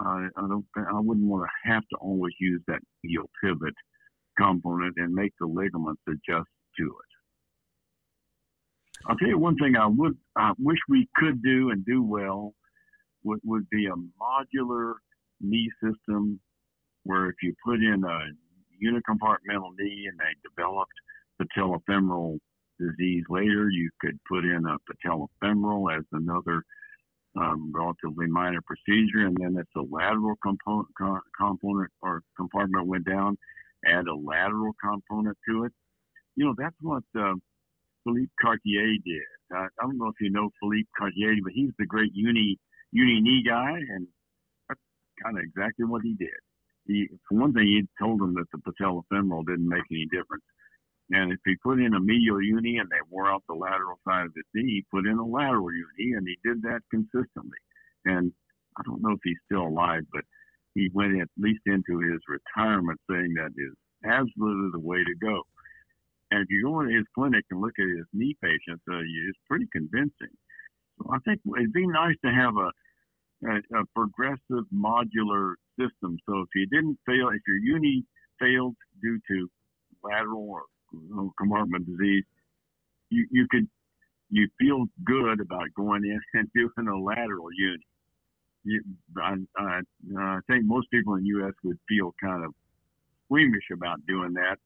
I, 0.00 0.28
I 0.36 0.40
don't. 0.48 0.64
I 0.76 1.00
wouldn't 1.00 1.26
want 1.26 1.44
to 1.44 1.70
have 1.72 1.82
to 1.90 1.96
always 1.96 2.34
use 2.40 2.62
that 2.68 2.80
medial 3.02 3.28
pivot 3.42 3.74
component 4.38 4.94
and 4.96 5.12
make 5.12 5.32
the 5.40 5.46
ligaments 5.46 6.02
adjust 6.08 6.48
to 6.78 6.84
it. 6.84 7.08
I'll 9.06 9.16
tell 9.16 9.28
you 9.28 9.38
one 9.38 9.56
thing 9.56 9.76
I 9.76 9.86
would 9.86 10.16
I 10.36 10.52
wish 10.58 10.78
we 10.88 11.08
could 11.16 11.42
do 11.42 11.70
and 11.70 11.84
do 11.84 12.02
well 12.02 12.54
would, 13.24 13.40
would 13.44 13.68
be 13.70 13.86
a 13.86 13.94
modular 14.20 14.94
knee 15.40 15.70
system 15.82 16.40
where 17.04 17.28
if 17.28 17.36
you 17.42 17.54
put 17.64 17.76
in 17.76 18.02
a 18.04 18.18
unicompartmental 18.84 19.70
knee 19.78 20.08
and 20.08 20.18
they 20.18 20.34
developed 20.48 20.92
patellofemoral 21.40 22.38
disease 22.78 23.24
later, 23.28 23.68
you 23.70 23.90
could 24.00 24.18
put 24.28 24.44
in 24.44 24.64
a 24.66 24.76
patellofemoral 24.88 25.96
as 25.96 26.04
another 26.12 26.62
um, 27.38 27.72
relatively 27.74 28.26
minor 28.26 28.60
procedure, 28.66 29.26
and 29.26 29.36
then 29.40 29.56
if 29.58 29.66
the 29.74 29.86
lateral 29.90 30.34
component, 30.42 30.88
component 31.38 31.90
or 32.02 32.22
compartment 32.36 32.86
went 32.86 33.06
down, 33.06 33.36
add 33.86 34.06
a 34.06 34.14
lateral 34.14 34.72
component 34.82 35.36
to 35.48 35.64
it. 35.64 35.72
You 36.36 36.46
know, 36.46 36.54
that's 36.56 36.76
what 36.80 37.02
uh, 37.18 37.34
Philippe 38.04 38.32
Cartier 38.40 38.96
did. 39.04 39.22
I, 39.52 39.66
don't 39.80 39.98
know 39.98 40.08
if 40.08 40.14
you 40.20 40.30
know 40.30 40.50
Philippe 40.60 40.88
Cartier, 40.96 41.34
but 41.42 41.52
he's 41.52 41.70
the 41.78 41.86
great 41.86 42.10
uni 42.14 42.58
uni 42.92 43.20
knee 43.20 43.44
guy, 43.46 43.72
and 43.72 44.06
that's 44.68 44.80
kind 45.22 45.38
of 45.38 45.44
exactly 45.44 45.84
what 45.84 46.02
he 46.02 46.14
did. 46.18 46.38
He, 46.86 47.06
for 47.28 47.38
one 47.38 47.52
thing, 47.52 47.66
he 47.66 47.82
told 48.02 48.20
them 48.20 48.34
that 48.34 48.46
the 48.52 48.58
patellofemoral 48.58 49.46
didn't 49.46 49.68
make 49.68 49.84
any 49.90 50.06
difference. 50.06 50.44
And 51.10 51.32
if 51.32 51.38
he 51.44 51.56
put 51.62 51.80
in 51.80 51.94
a 51.94 52.00
medial 52.00 52.42
uni 52.42 52.76
and 52.76 52.88
they 52.90 53.00
wore 53.08 53.30
out 53.30 53.42
the 53.48 53.54
lateral 53.54 53.98
side 54.06 54.26
of 54.26 54.32
his 54.34 54.44
knee, 54.54 54.84
he 54.84 54.84
put 54.90 55.06
in 55.06 55.18
a 55.18 55.24
lateral 55.24 55.72
uni, 55.72 56.12
and 56.12 56.26
he 56.26 56.36
did 56.44 56.62
that 56.62 56.80
consistently. 56.90 57.58
And 58.04 58.32
I 58.76 58.82
don't 58.84 59.02
know 59.02 59.12
if 59.12 59.20
he's 59.24 59.40
still 59.46 59.66
alive, 59.66 60.02
but 60.12 60.24
he 60.74 60.90
went 60.92 61.20
at 61.20 61.28
least 61.38 61.62
into 61.66 61.98
his 62.00 62.20
retirement 62.28 63.00
saying 63.10 63.34
that 63.34 63.52
is 63.56 63.74
absolutely 64.04 64.70
the 64.72 64.86
way 64.86 64.98
to 64.98 65.14
go. 65.20 65.42
And 66.30 66.42
if 66.42 66.50
you 66.50 66.64
go 66.64 66.80
into 66.80 66.94
his 66.94 67.06
clinic 67.14 67.44
and 67.50 67.60
look 67.60 67.72
at 67.78 67.88
his 67.88 68.06
knee 68.12 68.36
patients, 68.42 68.84
uh, 68.90 69.00
it's 69.00 69.38
pretty 69.48 69.66
convincing. 69.72 70.34
So 70.98 71.10
I 71.10 71.18
think 71.24 71.40
it'd 71.56 71.72
be 71.72 71.86
nice 71.86 72.16
to 72.24 72.30
have 72.30 72.54
a, 72.56 72.70
a, 73.48 73.80
a 73.80 73.84
progressive 73.96 74.68
modular 74.74 75.54
system. 75.80 76.18
So 76.28 76.40
if 76.40 76.48
you 76.54 76.66
didn't 76.66 76.98
fail, 77.06 77.30
if 77.32 77.40
your 77.46 77.56
uni 77.56 78.04
failed 78.38 78.76
due 79.00 79.18
to 79.30 79.48
lateral 80.04 80.46
or 80.50 80.62
compartment 81.38 81.86
disease, 81.86 82.24
you, 83.10 83.26
you 83.30 83.46
could 83.50 83.66
you 84.30 84.48
feel 84.58 84.84
good 85.04 85.40
about 85.40 85.72
going 85.74 86.04
in 86.04 86.20
and 86.34 86.48
doing 86.54 86.88
a 86.88 86.98
lateral 86.98 87.48
uni. 87.56 87.86
You, 88.64 88.82
I, 89.16 89.36
I, 89.56 89.80
I 90.18 90.38
think 90.46 90.64
most 90.64 90.90
people 90.90 91.14
in 91.14 91.22
the 91.22 91.28
U.S. 91.40 91.54
would 91.64 91.78
feel 91.88 92.14
kind 92.20 92.44
of 92.44 92.52
squeamish 93.24 93.70
about 93.72 94.04
doing 94.06 94.34
that. 94.34 94.56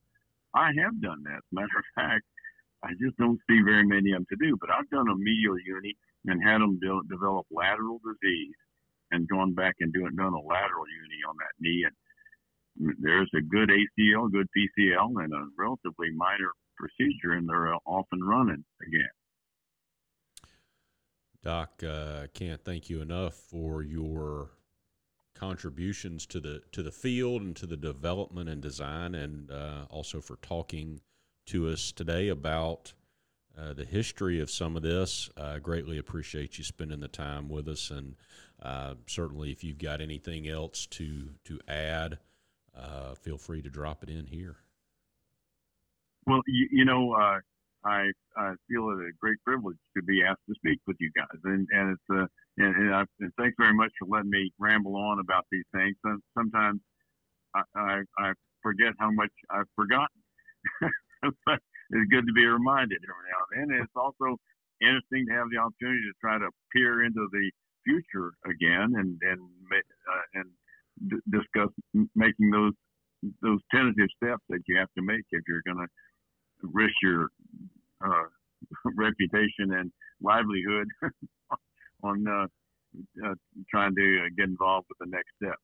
I 0.55 0.71
have 0.83 1.01
done 1.01 1.23
that. 1.25 1.43
Matter 1.53 1.79
of 1.79 1.85
fact, 1.95 2.25
I 2.83 2.91
just 3.01 3.17
don't 3.19 3.39
see 3.49 3.61
very 3.65 3.87
many 3.87 4.11
of 4.13 4.19
them 4.19 4.27
to 4.31 4.37
do. 4.37 4.57
But 4.61 4.71
I've 4.71 4.91
done 4.91 5.09
a 5.09 5.15
medial 5.15 5.59
uni 5.59 5.95
and 6.27 6.43
had 6.43 6.61
them 6.61 6.79
de- 6.81 7.09
develop 7.09 7.47
lateral 7.51 8.01
disease 8.03 8.55
and 9.13 9.29
gone 9.29 9.55
back 9.55 9.77
and 9.81 9.93
doing 9.93 10.17
done 10.17 10.35
a 10.35 10.41
lateral 10.43 10.89
uni 10.91 11.21
on 11.29 11.37
that 11.39 11.55
knee 11.61 11.85
and 11.87 11.95
there's 13.01 13.31
a 13.35 13.41
good 13.41 13.71
ACL, 13.71 14.31
good 14.31 14.49
PCL, 14.57 15.25
and 15.25 15.33
a 15.33 15.47
relatively 15.59 16.11
minor 16.15 16.53
procedure, 16.77 17.33
and 17.33 17.49
they're 17.49 17.75
off 17.87 18.07
and 18.13 18.27
running 18.27 18.65
again. 18.87 19.09
Doc, 21.43 21.83
uh, 21.87 22.27
can't 22.35 22.65
thank 22.65 22.89
you 22.89 23.01
enough 23.01 23.35
for 23.35 23.83
your 23.83 24.51
contributions 25.35 26.25
to 26.27 26.39
the 26.39 26.63
to 26.71 26.83
the 26.83 26.93
field 26.93 27.43
and 27.43 27.57
to 27.57 27.67
the 27.67 27.77
development 27.77 28.49
and 28.49 28.63
design, 28.63 29.15
and 29.15 29.51
uh, 29.51 29.87
also 29.91 30.21
for 30.21 30.37
talking 30.37 31.01
to 31.47 31.69
us 31.69 31.91
today 31.91 32.29
about 32.29 32.93
uh, 33.59 33.73
the 33.73 33.85
history 33.85 34.41
of 34.41 34.51
some 34.51 34.77
of 34.77 34.83
this. 34.83 35.29
I 35.37 35.59
greatly 35.59 35.99
appreciate 35.99 36.59
you 36.59 36.65
spending 36.65 37.01
the 37.01 37.09
time 37.09 37.49
with 37.49 37.67
us, 37.69 37.91
and 37.91 38.15
uh, 38.63 38.95
certainly 39.07 39.51
if 39.51 39.65
you've 39.65 39.79
got 39.79 40.01
anything 40.01 40.49
else 40.49 40.87
to 40.87 41.31
to 41.45 41.59
add 41.67 42.19
uh, 42.77 43.15
feel 43.15 43.39
free 43.39 43.63
to 43.63 43.71
drop 43.71 44.03
it 44.03 44.09
in 44.09 44.27
here. 44.27 44.57
Well, 46.27 46.41
you, 46.47 46.69
you 46.71 46.85
know, 46.85 47.13
uh, 47.13 47.41
I, 47.85 48.11
I 48.37 48.55
feel 48.69 48.91
it 48.91 49.03
a 49.03 49.11
great 49.21 49.39
privilege 49.45 49.77
to 49.97 50.03
be 50.03 50.23
asked 50.23 50.47
to 50.49 50.55
speak 50.55 50.81
with 50.87 50.97
you 51.01 51.11
guys, 51.17 51.41
and 51.45 51.67
and 51.73 51.91
it's 51.93 52.09
uh, 52.11 52.27
and, 52.59 52.77
and, 52.77 52.95
I, 52.95 53.05
and 53.21 53.33
thanks 53.39 53.57
very 53.59 53.75
much 53.75 53.91
for 53.99 54.07
letting 54.09 54.31
me 54.31 54.53
ramble 54.59 54.97
on 54.97 55.19
about 55.19 55.47
these 55.51 55.65
things. 55.75 55.97
Sometimes 56.35 56.81
I, 57.55 57.63
I, 57.75 58.01
I 58.19 58.33
forget 58.63 58.93
how 58.99 59.11
much 59.11 59.33
I've 59.51 59.69
forgotten. 59.75 60.23
but 61.47 61.59
it's 61.91 62.11
good 62.11 62.27
to 62.27 62.33
be 62.33 62.47
reminded 62.47 63.03
every 63.03 63.29
now 63.31 63.41
and 63.43 63.71
then. 63.71 63.77
And 63.77 63.85
it's 63.85 63.97
also 63.97 64.39
interesting 64.81 65.27
to 65.27 65.35
have 65.35 65.51
the 65.51 65.59
opportunity 65.59 66.03
to 66.07 66.17
try 66.21 66.39
to 66.39 66.51
peer 66.75 67.05
into 67.05 67.29
the 67.33 67.51
future 67.85 68.33
again 68.47 68.95
and 68.95 69.19
and 69.23 69.43
uh, 69.43 70.25
and 70.35 70.49
d- 71.09 71.17
discuss 71.31 71.71
making 72.15 72.51
those 72.51 72.73
those 73.41 73.61
tentative 73.71 74.09
steps 74.17 74.43
that 74.49 74.61
you 74.67 74.77
have 74.77 74.89
to 74.97 75.03
make 75.03 75.23
if 75.31 75.43
you're 75.47 75.63
going 75.65 75.79
to 75.79 76.69
risk 76.73 76.95
your 77.03 77.29
uh, 78.05 78.25
reputation 78.97 79.73
and 79.75 79.93
livelihood 80.21 80.89
on 82.03 82.27
uh, 82.27 82.47
uh, 83.25 83.35
trying 83.71 83.95
to 83.95 84.29
get 84.37 84.47
involved 84.47 84.87
with 84.89 84.99
the 84.99 85.07
next 85.07 85.31
step. 85.41 85.57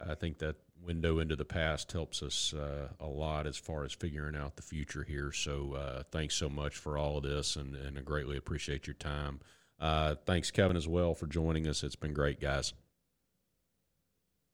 I 0.00 0.14
think 0.14 0.38
that 0.38 0.56
window 0.82 1.18
into 1.18 1.36
the 1.36 1.44
past 1.44 1.92
helps 1.92 2.22
us 2.22 2.54
uh, 2.54 2.88
a 3.00 3.06
lot 3.06 3.46
as 3.46 3.56
far 3.56 3.84
as 3.84 3.92
figuring 3.92 4.36
out 4.36 4.56
the 4.56 4.62
future 4.62 5.02
here. 5.02 5.32
So 5.32 5.74
uh, 5.74 6.02
thanks 6.10 6.34
so 6.34 6.48
much 6.48 6.76
for 6.76 6.96
all 6.96 7.18
of 7.18 7.24
this, 7.24 7.56
and, 7.56 7.74
and 7.74 7.98
I 7.98 8.02
greatly 8.02 8.36
appreciate 8.36 8.86
your 8.86 8.94
time. 8.94 9.40
Uh, 9.80 10.14
thanks, 10.24 10.50
Kevin, 10.50 10.76
as 10.76 10.88
well, 10.88 11.14
for 11.14 11.26
joining 11.26 11.66
us. 11.66 11.82
It's 11.82 11.96
been 11.96 12.12
great, 12.12 12.40
guys. 12.40 12.74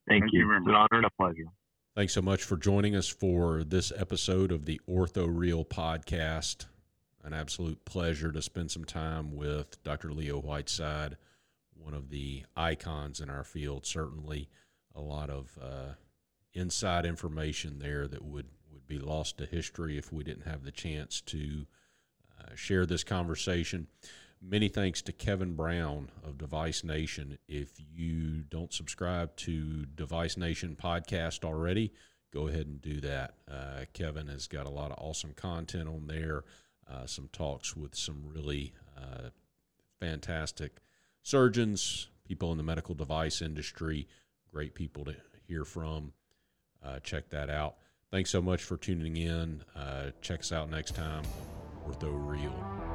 Thank, 0.08 0.24
Thank 0.24 0.32
you. 0.32 0.40
you 0.50 0.56
it's 0.56 0.66
an 0.66 0.74
honor 0.74 0.88
and 0.92 1.06
a 1.06 1.10
pleasure. 1.18 1.46
Thanks 1.96 2.12
so 2.12 2.22
much 2.22 2.42
for 2.42 2.56
joining 2.56 2.96
us 2.96 3.08
for 3.08 3.62
this 3.62 3.92
episode 3.96 4.50
of 4.50 4.64
the 4.64 4.80
Ortho 4.88 5.28
Real 5.30 5.64
podcast. 5.64 6.66
An 7.22 7.32
absolute 7.32 7.84
pleasure 7.84 8.32
to 8.32 8.42
spend 8.42 8.70
some 8.70 8.84
time 8.84 9.34
with 9.34 9.82
Dr. 9.84 10.12
Leo 10.12 10.40
Whiteside, 10.40 11.16
one 11.74 11.94
of 11.94 12.10
the 12.10 12.44
icons 12.56 13.20
in 13.20 13.30
our 13.30 13.44
field. 13.44 13.86
Certainly, 13.86 14.48
a 14.94 15.00
lot 15.00 15.30
of 15.30 15.56
uh, 15.62 15.94
inside 16.52 17.06
information 17.06 17.78
there 17.78 18.06
that 18.08 18.24
would, 18.24 18.46
would 18.72 18.86
be 18.86 18.98
lost 18.98 19.38
to 19.38 19.46
history 19.46 19.96
if 19.96 20.12
we 20.12 20.24
didn't 20.24 20.46
have 20.46 20.64
the 20.64 20.72
chance 20.72 21.20
to 21.22 21.66
uh, 22.40 22.54
share 22.54 22.84
this 22.84 23.04
conversation. 23.04 23.86
Many 24.46 24.68
thanks 24.68 25.00
to 25.02 25.12
Kevin 25.12 25.54
Brown 25.54 26.10
of 26.22 26.36
Device 26.36 26.84
Nation. 26.84 27.38
If 27.48 27.70
you 27.78 28.42
don't 28.42 28.74
subscribe 28.74 29.34
to 29.36 29.86
Device 29.86 30.36
Nation 30.36 30.76
podcast 30.80 31.44
already, 31.44 31.94
go 32.30 32.48
ahead 32.48 32.66
and 32.66 32.82
do 32.82 33.00
that. 33.00 33.36
Uh, 33.50 33.86
Kevin 33.94 34.26
has 34.26 34.46
got 34.46 34.66
a 34.66 34.70
lot 34.70 34.90
of 34.90 34.98
awesome 34.98 35.32
content 35.34 35.88
on 35.88 36.08
there, 36.08 36.44
uh, 36.92 37.06
some 37.06 37.30
talks 37.32 37.74
with 37.74 37.94
some 37.94 38.22
really 38.34 38.74
uh, 38.98 39.30
fantastic 39.98 40.82
surgeons, 41.22 42.08
people 42.28 42.52
in 42.52 42.58
the 42.58 42.64
medical 42.64 42.94
device 42.94 43.40
industry, 43.40 44.06
great 44.52 44.74
people 44.74 45.06
to 45.06 45.16
hear 45.48 45.64
from. 45.64 46.12
Uh, 46.84 46.98
check 46.98 47.30
that 47.30 47.48
out. 47.48 47.76
Thanks 48.10 48.28
so 48.28 48.42
much 48.42 48.62
for 48.62 48.76
tuning 48.76 49.16
in. 49.16 49.62
Uh, 49.74 50.10
check 50.20 50.40
us 50.40 50.52
out 50.52 50.70
next 50.70 50.94
time. 50.94 51.24
Ortho 51.88 52.12
Real. 52.12 52.93